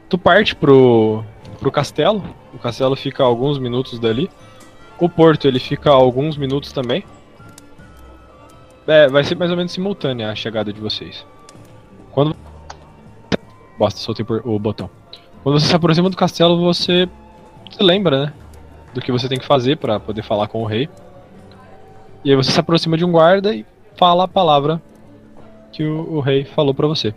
[0.10, 1.24] Tu parte pro,
[1.60, 2.22] pro castelo.
[2.54, 4.30] O castelo fica alguns minutos dali.
[5.00, 7.06] O porto ele fica alguns minutos também.
[8.86, 11.26] É, vai ser mais ou menos simultânea a chegada de vocês.
[12.12, 12.36] Quando.
[13.80, 14.90] Basta, soltei o botão.
[15.42, 17.08] Quando você se aproxima do castelo, você
[17.72, 18.34] se lembra, né?
[18.94, 20.90] Do que você tem que fazer pra poder falar com o rei.
[22.26, 23.64] E aí você se aproxima de um guarda e
[23.96, 24.82] fala a palavra
[25.72, 27.14] que o, o rei falou pra você.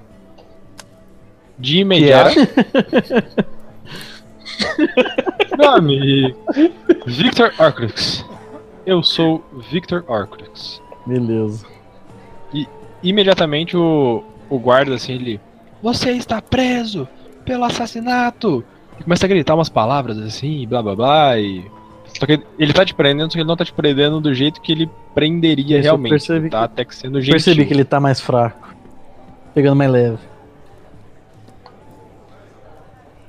[1.58, 2.36] De imediato.
[5.56, 6.38] Meu amigo.
[7.06, 8.22] Victor Arcrux.
[8.84, 10.82] Eu sou Victor Arcrux.
[11.06, 11.64] Beleza.
[13.02, 15.40] Imediatamente o, o guarda assim, ele.
[15.82, 17.08] Você está preso
[17.46, 18.62] pelo assassinato!
[19.00, 21.38] E começa a gritar umas palavras assim, blá blá blá.
[21.38, 21.64] E...
[22.18, 24.60] Só que ele tá te prendendo, só que ele não tá te prendendo do jeito
[24.60, 26.10] que ele prenderia Isso, eu realmente.
[26.10, 27.34] percebi tá até que sendo gentil.
[27.34, 28.74] Percebi que ele tá mais fraco.
[29.54, 30.18] Pegando mais leve.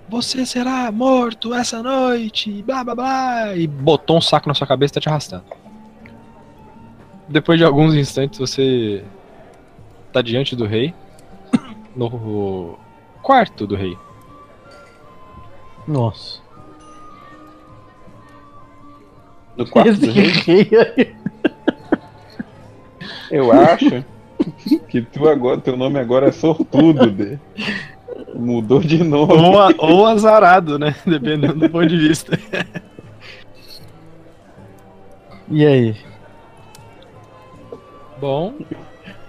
[0.09, 3.55] Você será morto essa noite, blá blá blá.
[3.55, 5.43] E botou um saco na sua cabeça e tá te arrastando.
[7.27, 9.03] Depois de alguns instantes você
[10.11, 10.95] tá diante do rei.
[11.95, 12.77] No
[13.21, 13.95] quarto do rei.
[15.87, 16.41] Nossa.
[19.59, 20.31] No quarto do rei.
[20.71, 21.15] aí.
[23.29, 24.03] Eu acho
[24.87, 27.37] que tu agora, teu nome agora é sortudo, Dê.
[28.33, 29.33] Mudou de nome.
[29.33, 30.95] Ou, a- ou azarado, né?
[31.05, 32.39] Dependendo do ponto de vista.
[35.51, 35.95] E aí?
[38.21, 38.53] Bom,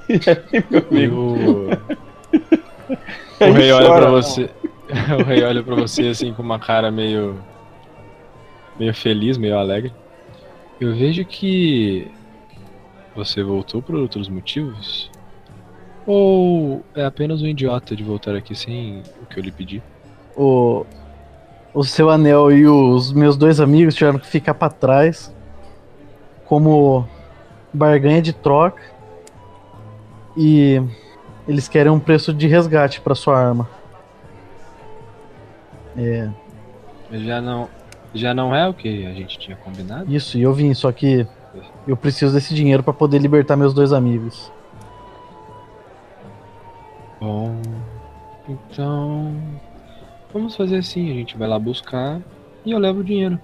[0.70, 1.16] meu amigo.
[3.40, 4.01] o, o rei olha chora.
[4.02, 4.51] pra você.
[5.20, 7.36] O rei olha pra você assim com uma cara meio.
[8.78, 9.93] meio feliz, meio alegre.
[10.81, 12.11] Eu vejo que.
[13.15, 15.11] Você voltou por outros motivos?
[16.07, 19.82] Ou é apenas um idiota de voltar aqui sem o que eu lhe pedi?
[20.36, 20.86] O,
[21.74, 25.35] o seu anel e os meus dois amigos tiveram que ficar pra trás
[26.47, 27.07] como
[27.73, 28.82] barganha de troca.
[30.36, 30.81] E
[31.47, 33.69] eles querem um preço de resgate pra sua arma.
[35.97, 36.31] É,
[37.12, 37.69] Já não.
[38.15, 40.12] Já não é o que a gente tinha combinado?
[40.12, 41.27] isso, e eu vim, só que
[41.87, 44.51] eu preciso desse dinheiro pra poder libertar meus dois amigos.
[47.20, 47.61] Bom,
[48.49, 49.35] então
[50.32, 52.20] vamos fazer assim, a gente vai lá buscar
[52.65, 53.39] e eu levo o dinheiro.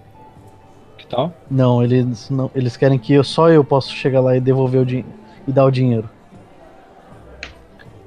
[0.97, 1.33] Que tal?
[1.51, 4.87] Não, eles não, eles querem que eu, só eu possa chegar lá e devolver o
[4.87, 5.09] dinheiro
[5.47, 6.09] e dar o dinheiro.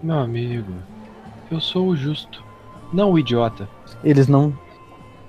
[0.01, 0.73] Meu amigo,
[1.51, 2.43] eu sou o justo,
[2.91, 3.67] não o idiota.
[4.03, 4.57] Eles não,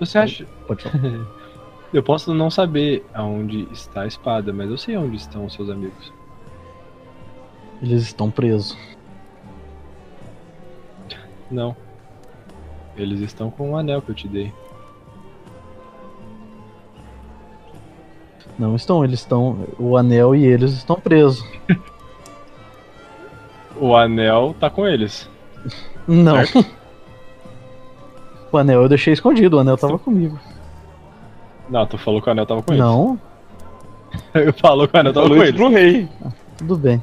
[0.01, 0.47] Você acha?
[0.67, 1.27] pode falar.
[1.93, 5.69] Eu posso não saber aonde está a espada, mas eu sei onde estão os seus
[5.69, 6.13] amigos.
[7.83, 8.79] Eles estão presos.
[11.51, 11.75] Não.
[12.97, 14.53] Eles estão com o anel que eu te dei.
[18.57, 19.67] Não estão, eles estão.
[19.77, 21.45] O anel e eles estão presos.
[23.83, 25.27] O anel tá com eles.
[26.07, 26.35] Não.
[28.53, 30.39] O anel eu deixei escondido, o anel tava comigo.
[31.69, 32.85] Não, tu falou que o anel tava com eles.
[32.85, 33.19] Não,
[34.35, 35.55] Ele falou que o anel tava com eles.
[35.55, 36.09] pro rei.
[36.59, 37.03] tudo bem.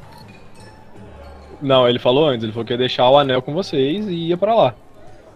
[1.60, 4.36] Não, ele falou antes, ele falou que ia deixar o anel com vocês e ia
[4.36, 4.74] pra lá.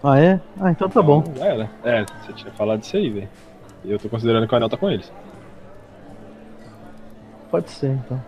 [0.05, 0.41] Ah, é?
[0.61, 1.25] Ah, então tá bom.
[1.27, 1.71] Então, Era.
[1.85, 3.29] É, você tinha falado isso aí, velho.
[3.85, 5.11] E eu tô considerando que o anel tá com eles.
[7.51, 8.23] Pode ser, então.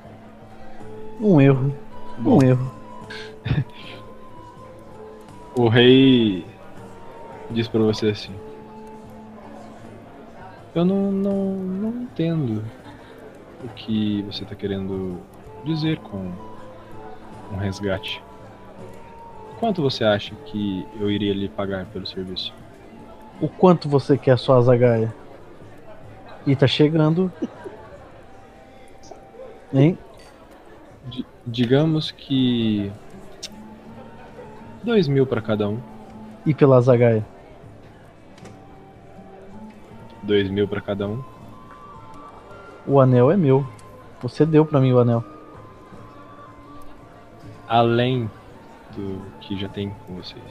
[1.21, 1.75] Um erro.
[2.25, 2.73] Um erro.
[5.57, 6.45] O rei
[7.51, 8.35] diz pra você assim:
[10.75, 12.65] Eu não, não, não entendo.
[13.63, 15.19] o que você tá querendo
[15.65, 16.31] dizer com
[17.53, 18.23] um resgate.
[19.61, 22.53] Quanto você acha que eu iria lhe pagar pelo serviço?
[23.41, 25.15] O quanto você quer sua Zagaia?
[26.47, 27.33] E tá chegando.
[29.73, 29.99] Hein?
[31.09, 32.93] Di- digamos que.
[34.85, 35.81] Dois mil pra cada um.
[36.47, 37.25] E pela Zagaia?
[40.27, 41.23] Dois mil pra cada um.
[42.87, 43.67] O anel é meu.
[44.23, 45.23] Você deu pra mim o anel.
[47.69, 48.31] Além
[48.97, 50.43] do que já tem com vocês.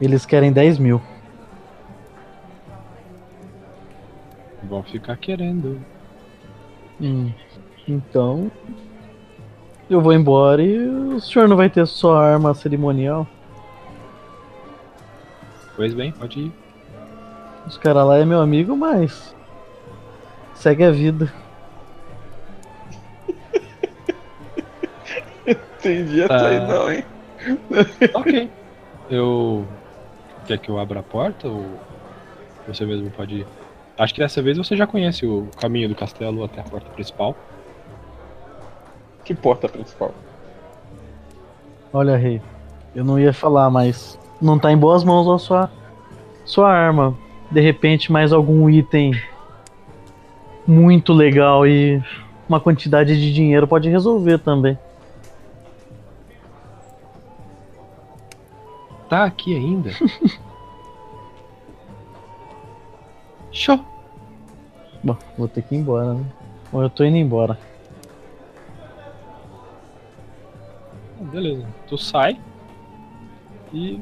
[0.00, 1.00] Eles querem 10 mil.
[4.62, 5.80] Vão ficar querendo.
[7.00, 7.32] Hum,
[7.86, 8.50] Então.
[9.88, 13.26] Eu vou embora e o senhor não vai ter sua arma cerimonial.
[15.76, 16.63] Pois bem, pode ir.
[17.66, 19.34] Os caras lá é meu amigo, mas.
[20.54, 21.32] Segue a vida.
[25.46, 26.46] Entendi essa Tá.
[26.48, 27.04] aí não, hein?
[28.14, 28.50] Ok.
[29.10, 29.66] Eu.
[30.46, 31.64] Quer que eu abra a porta ou
[32.66, 33.46] você mesmo pode ir?
[33.98, 37.34] Acho que dessa vez você já conhece o caminho do castelo até a porta principal.
[39.24, 40.12] Que porta principal?
[41.92, 42.42] Olha, rei.
[42.94, 44.18] Eu não ia falar, mas.
[44.40, 45.70] Não tá em boas mãos a sua.
[46.44, 47.16] Sua arma.
[47.54, 49.12] De repente, mais algum item.
[50.66, 52.02] Muito legal e.
[52.48, 54.76] Uma quantidade de dinheiro pode resolver também.
[59.08, 59.92] Tá aqui ainda?
[63.52, 63.78] Show!
[65.02, 66.24] Bom, vou ter que ir embora, né?
[66.72, 67.56] Bom, eu tô indo embora.
[71.20, 71.64] Beleza.
[71.86, 72.36] Tu sai
[73.72, 74.00] e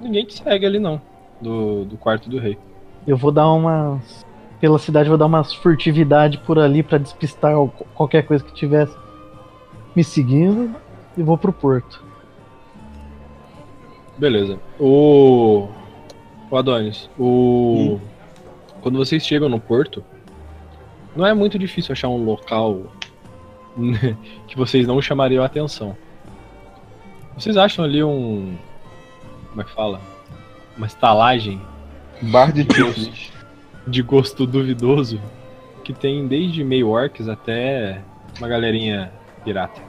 [0.00, 0.98] ninguém te segue ali não.
[1.38, 2.56] Do, do quarto do rei.
[3.08, 4.26] Eu vou dar umas.
[4.60, 7.54] Pela cidade, vou dar umas furtividade por ali pra despistar
[7.94, 8.94] qualquer coisa que tivesse
[9.96, 10.76] me seguindo.
[11.16, 12.04] E vou pro porto.
[14.18, 14.60] Beleza.
[14.78, 15.68] O.
[16.50, 17.98] O Adonis, o.
[18.82, 20.04] Quando vocês chegam no porto,
[21.16, 22.82] não é muito difícil achar um local
[24.46, 25.96] que vocês não chamariam a atenção.
[27.34, 28.54] Vocês acham ali um.
[29.48, 29.98] Como é que fala?
[30.76, 31.58] Uma estalagem
[32.22, 33.32] Bar de Tiffany's.
[33.86, 35.20] de gosto duvidoso
[35.84, 38.00] que tem desde meio orcs até
[38.38, 39.10] uma galerinha
[39.44, 39.80] pirata.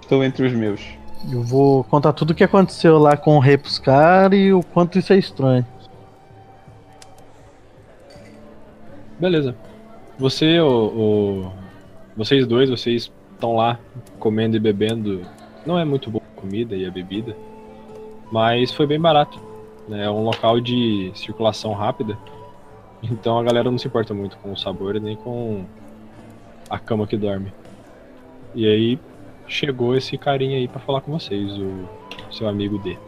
[0.00, 0.80] Estou entre os meus.
[1.30, 3.40] Eu vou contar tudo o que aconteceu lá com o
[3.78, 5.66] caras e o quanto isso é estranho.
[9.18, 9.54] Beleza.
[10.18, 10.66] Você, o,
[11.46, 11.52] o-
[12.16, 13.78] vocês dois, vocês estão lá
[14.18, 15.22] comendo e bebendo.
[15.66, 17.36] Não é muito boa a comida e a bebida,
[18.32, 19.40] mas foi bem barato.
[19.88, 20.04] Né?
[20.04, 22.18] É um local de circulação rápida,
[23.02, 25.64] então a galera não se importa muito com o sabor nem com
[26.68, 27.52] a cama que dorme.
[28.54, 28.98] E aí
[29.46, 31.88] chegou esse carinha aí pra falar com vocês, o
[32.30, 32.98] seu amigo D.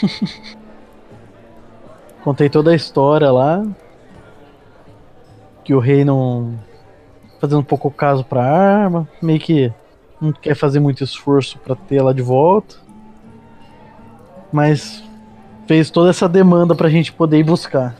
[2.22, 3.64] Contei toda a história lá.
[5.64, 6.58] Que o rei não.
[7.40, 9.08] Fazendo um pouco caso pra arma.
[9.22, 9.72] Meio que
[10.20, 12.76] não quer fazer muito esforço pra ter ela de volta.
[14.52, 15.02] Mas
[15.66, 17.94] fez toda essa demanda pra gente poder ir buscar.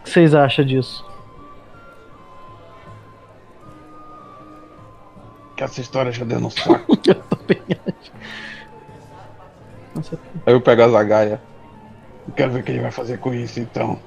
[0.00, 1.04] O que vocês acham disso?
[5.56, 6.98] Que essa história já deu no saco.
[7.06, 8.12] Eu também acho.
[9.94, 11.40] Nossa, Aí eu pego a Zagaia.
[12.28, 13.98] Eu Quero ver o que ele vai fazer com isso então.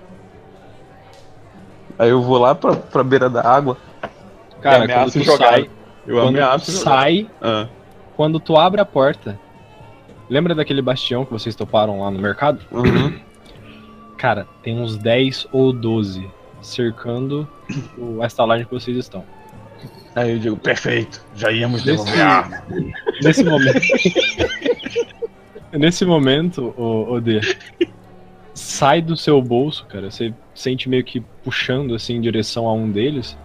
[1.98, 3.76] Aí eu vou lá pra, pra beira da água.
[4.62, 5.48] Cara, E quando tu jogar.
[5.50, 5.70] sai,
[6.08, 7.68] Eu quando ameaço sai Ah,
[8.16, 9.40] quando tu abre a porta,
[10.30, 12.60] lembra daquele bastião que vocês toparam lá no mercado?
[12.72, 13.20] uhum.
[14.18, 16.30] Cara, tem uns 10 ou 12
[16.62, 17.48] cercando
[17.98, 19.24] o, a estalagem que vocês estão.
[20.14, 22.64] Aí eu digo, Perfeito, já íamos Desse- devolver a arma.
[23.24, 23.80] Nesse momento.
[25.72, 27.40] Nesse momento, o, o D,
[28.54, 30.10] sai do seu bolso, cara.
[30.12, 33.38] Você sente meio que puxando assim em direção a um deles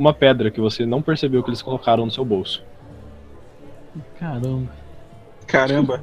[0.00, 2.64] uma pedra que você não percebeu que eles colocaram no seu bolso.
[4.18, 4.68] caramba.
[5.46, 6.02] caramba.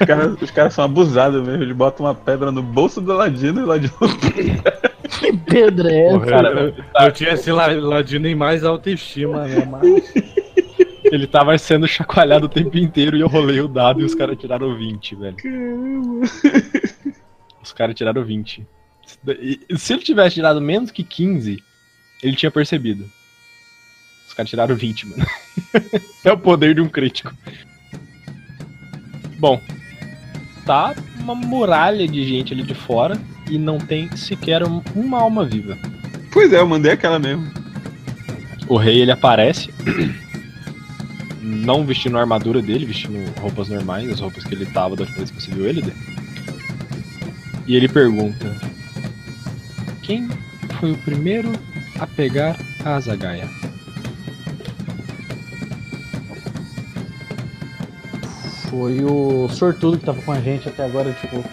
[0.00, 1.62] Os caras, os caras são abusados mesmo.
[1.62, 3.94] Eles botam uma pedra no bolso do Ladino e o Ladino.
[5.20, 6.26] Que pedra é essa?
[6.26, 6.74] Cara, eu,
[7.06, 9.64] eu tinha esse la- ladino em mais autoestima, né?
[9.64, 10.12] Mas
[11.04, 14.36] Ele tava sendo chacoalhado o tempo inteiro e eu rolei o dado e os caras
[14.36, 15.36] tiraram 20, velho.
[17.62, 18.66] Os caras tiraram 20.
[19.38, 21.62] E se ele tivesse tirado menos que 15,
[22.24, 23.10] ele tinha percebido.
[24.26, 25.26] Os caras tiraram 20, mano.
[26.24, 27.30] é o poder de um crítico.
[29.38, 29.60] Bom,
[30.64, 33.20] tá uma muralha de gente ali de fora
[33.50, 35.76] e não tem sequer um- uma alma viva.
[36.32, 37.46] Pois é, eu mandei aquela mesmo.
[38.66, 39.72] O rei ele aparece,
[41.42, 45.18] não vestindo a armadura dele, vestindo roupas normais, as roupas que ele tava da última
[45.18, 45.82] vez que você viu ele.
[45.82, 45.92] Dê.
[47.66, 48.56] E ele pergunta:
[50.02, 50.26] Quem
[50.80, 51.52] foi o primeiro
[51.98, 53.48] a pegar a Azagaia?
[58.70, 61.44] Foi o sortudo que tava com a gente até agora, tipo.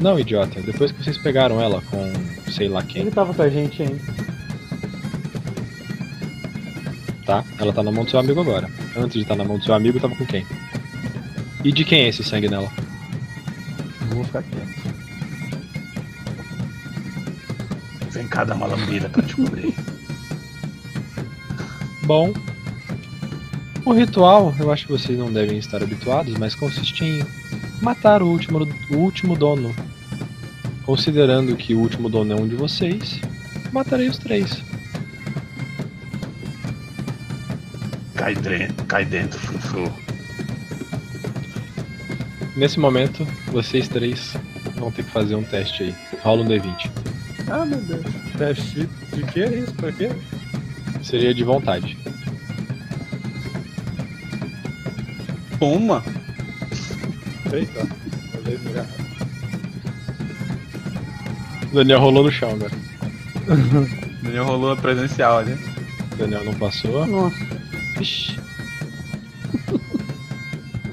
[0.00, 2.12] Não, idiota, depois que vocês pegaram ela com
[2.50, 4.00] sei lá quem, Ele tava com a gente ainda.
[7.24, 7.44] tá?
[7.58, 8.68] Ela tá na mão do seu amigo agora.
[8.96, 10.44] Antes de estar na mão do seu amigo, tava com quem?
[11.62, 12.68] E de quem é esse sangue nela?
[14.12, 14.79] Vou ficar quieto.
[18.30, 19.74] Cada malambida pra descobrir.
[22.04, 22.32] Bom,
[23.84, 27.24] o ritual, eu acho que vocês não devem estar habituados, mas consiste em
[27.82, 29.74] matar o último, o último dono.
[30.84, 33.20] Considerando que o último dono é um de vocês,
[33.72, 34.62] matarei os três.
[38.14, 39.92] Cai dentro, cai dentro, frufru.
[42.56, 44.34] Nesse momento, vocês três
[44.76, 45.94] vão ter que fazer um teste aí.
[46.22, 46.99] Rola um D20.
[47.50, 48.04] Ah, meu Deus.
[48.38, 49.74] Teste de que é isso?
[49.74, 50.10] Pra quê?
[51.02, 51.98] Seria de vontade.
[55.60, 56.02] Uma.
[57.52, 57.86] Eita.
[58.38, 58.58] Olhei
[61.72, 62.72] Daniel rolou no chão agora.
[64.22, 65.54] Daniel rolou a presencial ali.
[66.12, 67.04] O Daniel não passou.
[67.06, 67.36] Nossa.
[68.00, 68.38] Ixi.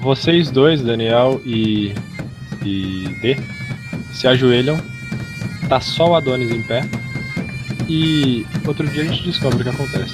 [0.01, 1.93] Vocês dois, Daniel e.
[2.65, 3.37] e D,
[4.11, 4.96] se ajoelham.
[5.69, 6.83] Tá só o Adonis em pé.
[7.89, 10.13] E outro dia a gente descobre o que acontece.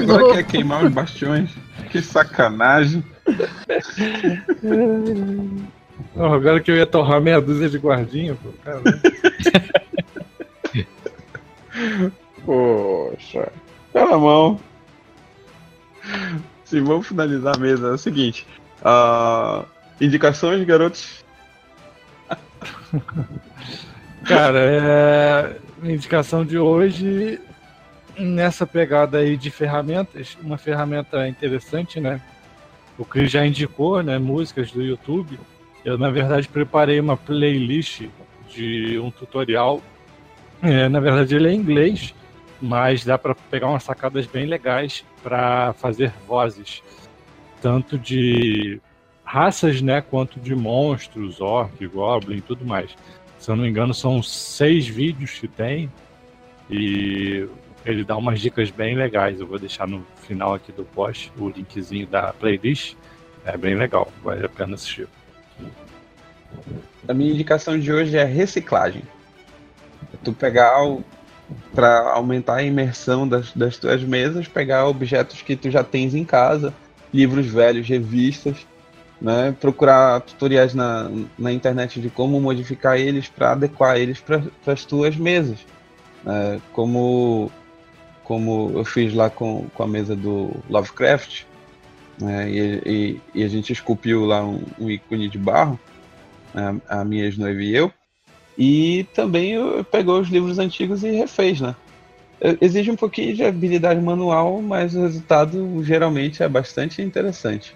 [0.00, 1.50] Agora quer queimar os bastiões.
[1.90, 3.02] Que sacanagem.
[6.14, 8.50] Oh, agora que eu ia torrar meia dúzia de guardinha, pô.
[12.44, 13.52] Poxa.
[13.92, 14.60] Pela mão.
[16.72, 17.88] Sim, vamos finalizar mesa.
[17.88, 18.46] É o seguinte.
[18.82, 19.62] ah,
[20.00, 21.22] indicações, garotos?
[24.24, 25.56] Cara, é...
[25.82, 27.38] indicação de hoje,
[28.18, 32.22] nessa pegada aí de ferramentas, uma ferramenta interessante, né?
[32.96, 34.16] O Cris já indicou, né?
[34.16, 35.38] Músicas do YouTube.
[35.84, 38.04] Eu, na verdade, preparei uma playlist
[38.48, 39.82] de um tutorial.
[40.62, 42.14] É, na verdade, ele é em inglês,
[42.62, 46.82] mas dá para pegar umas sacadas bem legais para fazer vozes,
[47.60, 48.80] tanto de
[49.24, 52.94] raças, né, quanto de monstros, orc, goblin tudo mais.
[53.38, 55.90] Se eu não me engano, são seis vídeos que tem
[56.70, 57.48] e
[57.84, 59.40] ele dá umas dicas bem legais.
[59.40, 62.94] Eu vou deixar no final aqui do post o linkzinho da playlist.
[63.44, 65.08] É bem legal, vale a pena assistir.
[67.08, 69.02] A minha indicação de hoje é reciclagem.
[70.12, 71.02] É tu pegar o.
[71.74, 76.24] Pra aumentar a imersão das, das tuas mesas, pegar objetos que tu já tens em
[76.24, 76.72] casa,
[77.12, 78.66] livros velhos, revistas,
[79.22, 79.54] né?
[79.60, 81.08] Procurar tutoriais na,
[81.38, 85.60] na internet de como modificar eles para adequar eles para as tuas mesas.
[86.24, 86.60] né?
[86.72, 87.50] como,
[88.24, 91.44] como eu fiz lá com, com a mesa do Lovecraft,
[92.20, 92.50] né?
[92.50, 95.78] e, e, e a gente esculpiu lá um, um ícone de barro,
[96.52, 96.80] né?
[96.88, 97.92] a minha ex-noiva e eu.
[98.64, 99.56] E também
[99.90, 101.74] pegou os livros antigos e refez, né?
[102.40, 107.74] Eh, Exige um pouquinho de habilidade manual, mas o resultado geralmente é bastante interessante.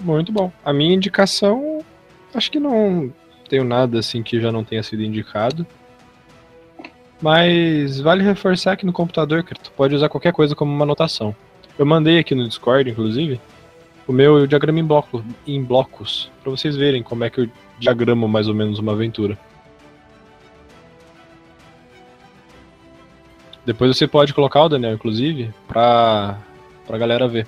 [0.00, 0.50] Muito bom.
[0.64, 1.84] A minha indicação,
[2.34, 3.12] acho que não
[3.46, 5.66] tenho nada assim que já não tenha sido indicado.
[7.20, 11.36] Mas vale reforçar que no computador, tu pode usar qualquer coisa como uma anotação.
[11.78, 13.38] Eu mandei aqui no Discord, inclusive,
[14.06, 17.48] o meu diagrama em, bloco, em blocos, para vocês verem como é que eu
[17.78, 19.38] diagramo mais ou menos uma aventura.
[23.64, 26.38] Depois você pode colocar o Daniel, inclusive, pra,
[26.86, 27.46] pra galera ver.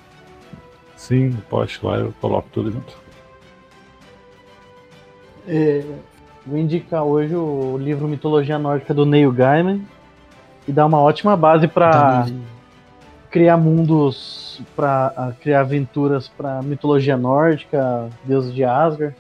[0.97, 2.97] Sim, post lá eu coloco tudo junto.
[5.47, 5.85] É,
[6.45, 9.83] vou indicar hoje o livro Mitologia Nórdica do Neil Gaiman
[10.67, 12.27] e dá uma ótima base para
[13.37, 19.15] criar mundos, para criar aventuras para mitologia nórdica, deuses de Asgard.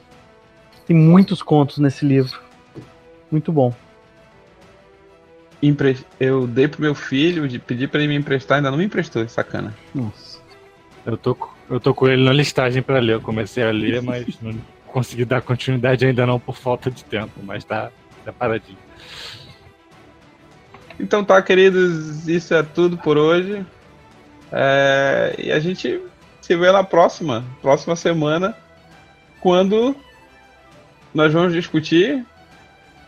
[0.86, 2.40] Tem muitos contos nesse livro.
[3.30, 3.74] Muito bom.
[5.62, 8.84] Empre- Eu dei pro meu filho, de- pedi pra ele me emprestar, ainda não me
[8.86, 9.74] emprestou, sacana.
[9.94, 10.38] Nossa.
[11.04, 11.36] Eu tô,
[11.68, 13.14] eu tô com ele na listagem pra ler.
[13.14, 14.54] Eu comecei a ler, mas não
[14.86, 17.90] conseguir dar continuidade ainda não por falta de tempo, mas tá,
[18.24, 18.78] tá paradinho.
[20.98, 23.64] Então tá, queridos, isso é tudo por hoje.
[24.52, 26.00] É, e a gente
[26.40, 28.56] se vê na próxima, próxima semana,
[29.40, 29.96] quando
[31.12, 32.24] nós vamos discutir.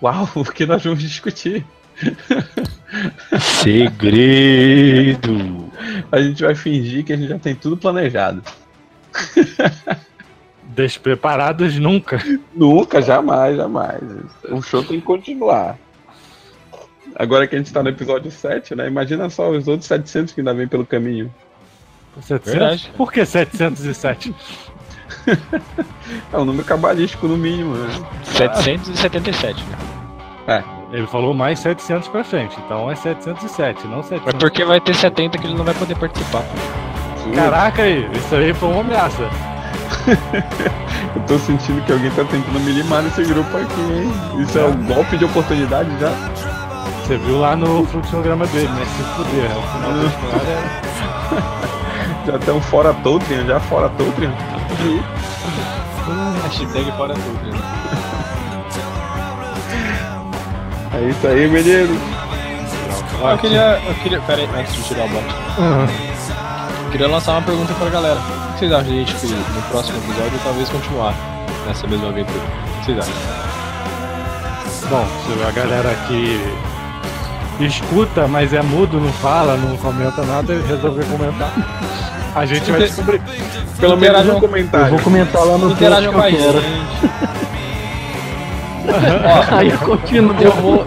[0.03, 1.65] Uau, o que nós vamos discutir?
[3.63, 5.29] Segredo.
[6.11, 8.43] A gente vai fingir que a gente já tem tudo planejado.
[10.75, 12.23] Despreparados nunca.
[12.55, 14.01] Nunca, jamais, jamais.
[14.49, 15.77] O show tem que continuar.
[17.19, 18.87] Agora que a gente tá no episódio 7, né?
[18.87, 21.35] Imagina só os outros 700 que ainda vem pelo caminho.
[22.21, 22.53] 700?
[22.53, 22.93] Verdade.
[22.97, 24.35] Por que 707?
[26.33, 27.89] É um número cabalístico no mínimo, né?
[28.25, 30.65] 777, né?
[30.93, 34.25] Ele falou mais 700 pra frente, então é 707, não 700.
[34.25, 36.43] Mas porque vai ter 70 que ele não vai poder participar.
[37.35, 39.23] Caraca, aí, isso aí foi uma ameaça.
[41.15, 44.43] Eu tô sentindo que alguém tá tentando me limar nesse grupo aqui, hein?
[44.43, 46.48] Isso é um golpe de oportunidade já?
[47.09, 48.85] Você viu lá no fluxograma dele, né?
[48.85, 50.59] Se fuder, o final da história.
[52.33, 54.31] Já tem um fora Tolkien, já fora Tolkien.
[56.45, 57.23] Hashtag fora né?
[61.01, 61.99] É isso aí, menino.
[63.23, 63.81] Eu queria.
[63.87, 64.21] Eu queria.
[64.21, 65.35] Pera aí, antes de tirar o bote.
[66.85, 68.21] Eu queria lançar uma pergunta pra galera.
[68.21, 71.15] O que vocês acham de a gente no próximo episódio talvez continuar
[71.67, 72.39] nessa mesma aventura?
[72.39, 73.15] O que vocês acham?
[74.91, 76.68] Bom, se a galera que
[77.67, 81.53] escuta, mas é mudo, não fala, não comenta nada, e resolver comentar.
[82.35, 83.21] A gente vai descobrir.
[83.81, 84.91] Pelo menos um Eu comentário.
[84.91, 86.61] vou comentar lá no texto que eu quero.
[86.61, 87.11] gente.
[89.55, 90.35] Aí eu continuo.
[90.41, 90.87] Eu vou.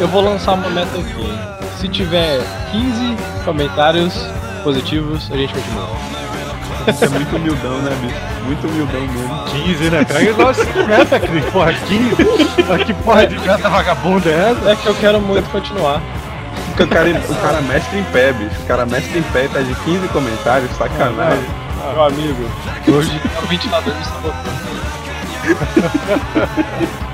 [0.00, 1.38] Eu vou lançar uma meta aqui.
[1.78, 2.40] Se tiver
[2.72, 4.26] 15 comentários
[4.64, 5.88] positivos, a gente continua.
[6.88, 8.16] Isso é muito humildão, né, bicho?
[8.44, 9.44] Muito humildão mesmo.
[9.44, 10.04] 15, né?
[10.04, 11.44] Pega igual 50, Cris.
[11.46, 12.16] Porra, 15.
[12.68, 14.70] Mas que porra de meta vagabunda é essa?
[14.70, 16.02] É que eu quero muito continuar.
[16.68, 18.60] Porque o cara, o cara mestre em pé, bicho.
[18.62, 21.44] O cara mestre em pé tá de 15 comentários, sacanagem.
[21.92, 22.50] Meu amigo,
[22.88, 24.34] hoje o ventilador me sabotou.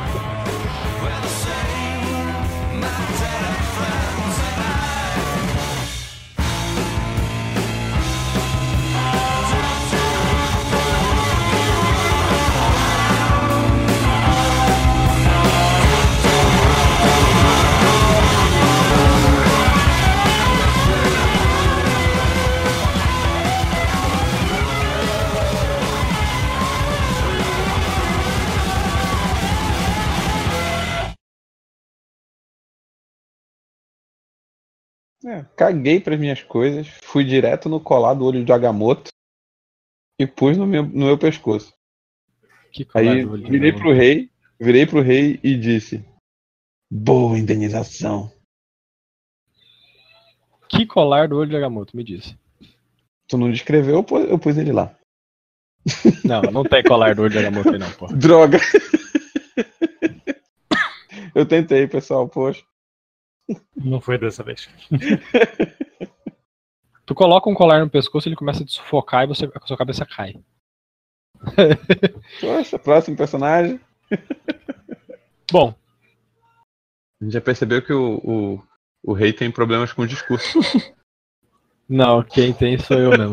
[35.30, 39.12] É, caguei pras minhas coisas, fui direto no colar do olho de Agamotto
[40.18, 41.72] e pus no meu, no meu pescoço.
[42.72, 44.28] Que Aí virei pro rei,
[44.58, 46.04] virei pro rei e disse:
[46.90, 48.32] Boa indenização.
[50.68, 52.36] Que colar do olho de Agamotto, me diz.
[53.28, 54.98] Tu não descreveu, eu pus, eu pus ele lá.
[56.24, 57.88] Não, não tem colar do olho de Agamotto aí não.
[58.18, 58.58] Droga!
[61.36, 62.68] eu tentei, pessoal, poxa.
[63.76, 64.68] Não foi dessa vez.
[67.06, 69.76] Tu coloca um colar no pescoço, ele começa a te sufocar e você, a sua
[69.76, 70.36] cabeça cai.
[72.40, 73.80] Poxa, próximo personagem.
[75.50, 75.74] Bom,
[77.20, 78.62] A gente já percebeu que o, o,
[79.02, 80.60] o rei tem problemas com o discurso.
[81.88, 83.32] não, quem tem sou eu mesmo.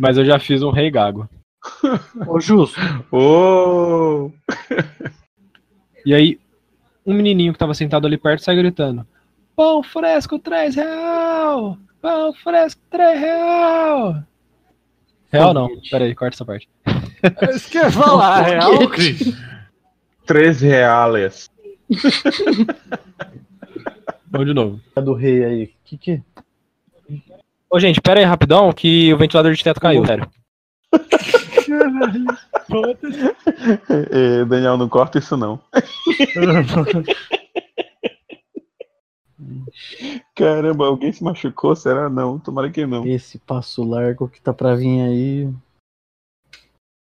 [0.00, 1.28] Mas eu já fiz um rei gago.
[2.26, 2.80] Ô, Justo,
[3.12, 4.32] Ô!
[6.04, 6.40] E aí,
[7.06, 9.06] um menininho que tava sentado ali perto sai gritando:
[9.56, 11.78] Pão fresco, 3 real!
[12.00, 14.22] Pão fresco, 3 real!
[15.32, 15.90] Real não, Foguete.
[15.90, 16.68] pera aí, corta essa parte.
[17.54, 19.34] Isso que eu ia falar, real, Cris.
[20.26, 21.50] Três reais.
[24.30, 24.80] Vamos de novo.
[24.94, 25.70] é do rei aí.
[25.84, 26.22] Que que...
[27.70, 30.28] Ô, gente, pera aí rapidão, que o ventilador de teto caiu, sério.
[34.48, 35.60] Daniel, não corta isso não.
[40.34, 41.76] Caramba, alguém se machucou?
[41.76, 42.08] Será?
[42.08, 43.06] Não, tomara que não.
[43.06, 45.48] Esse passo largo que tá pra vir aí.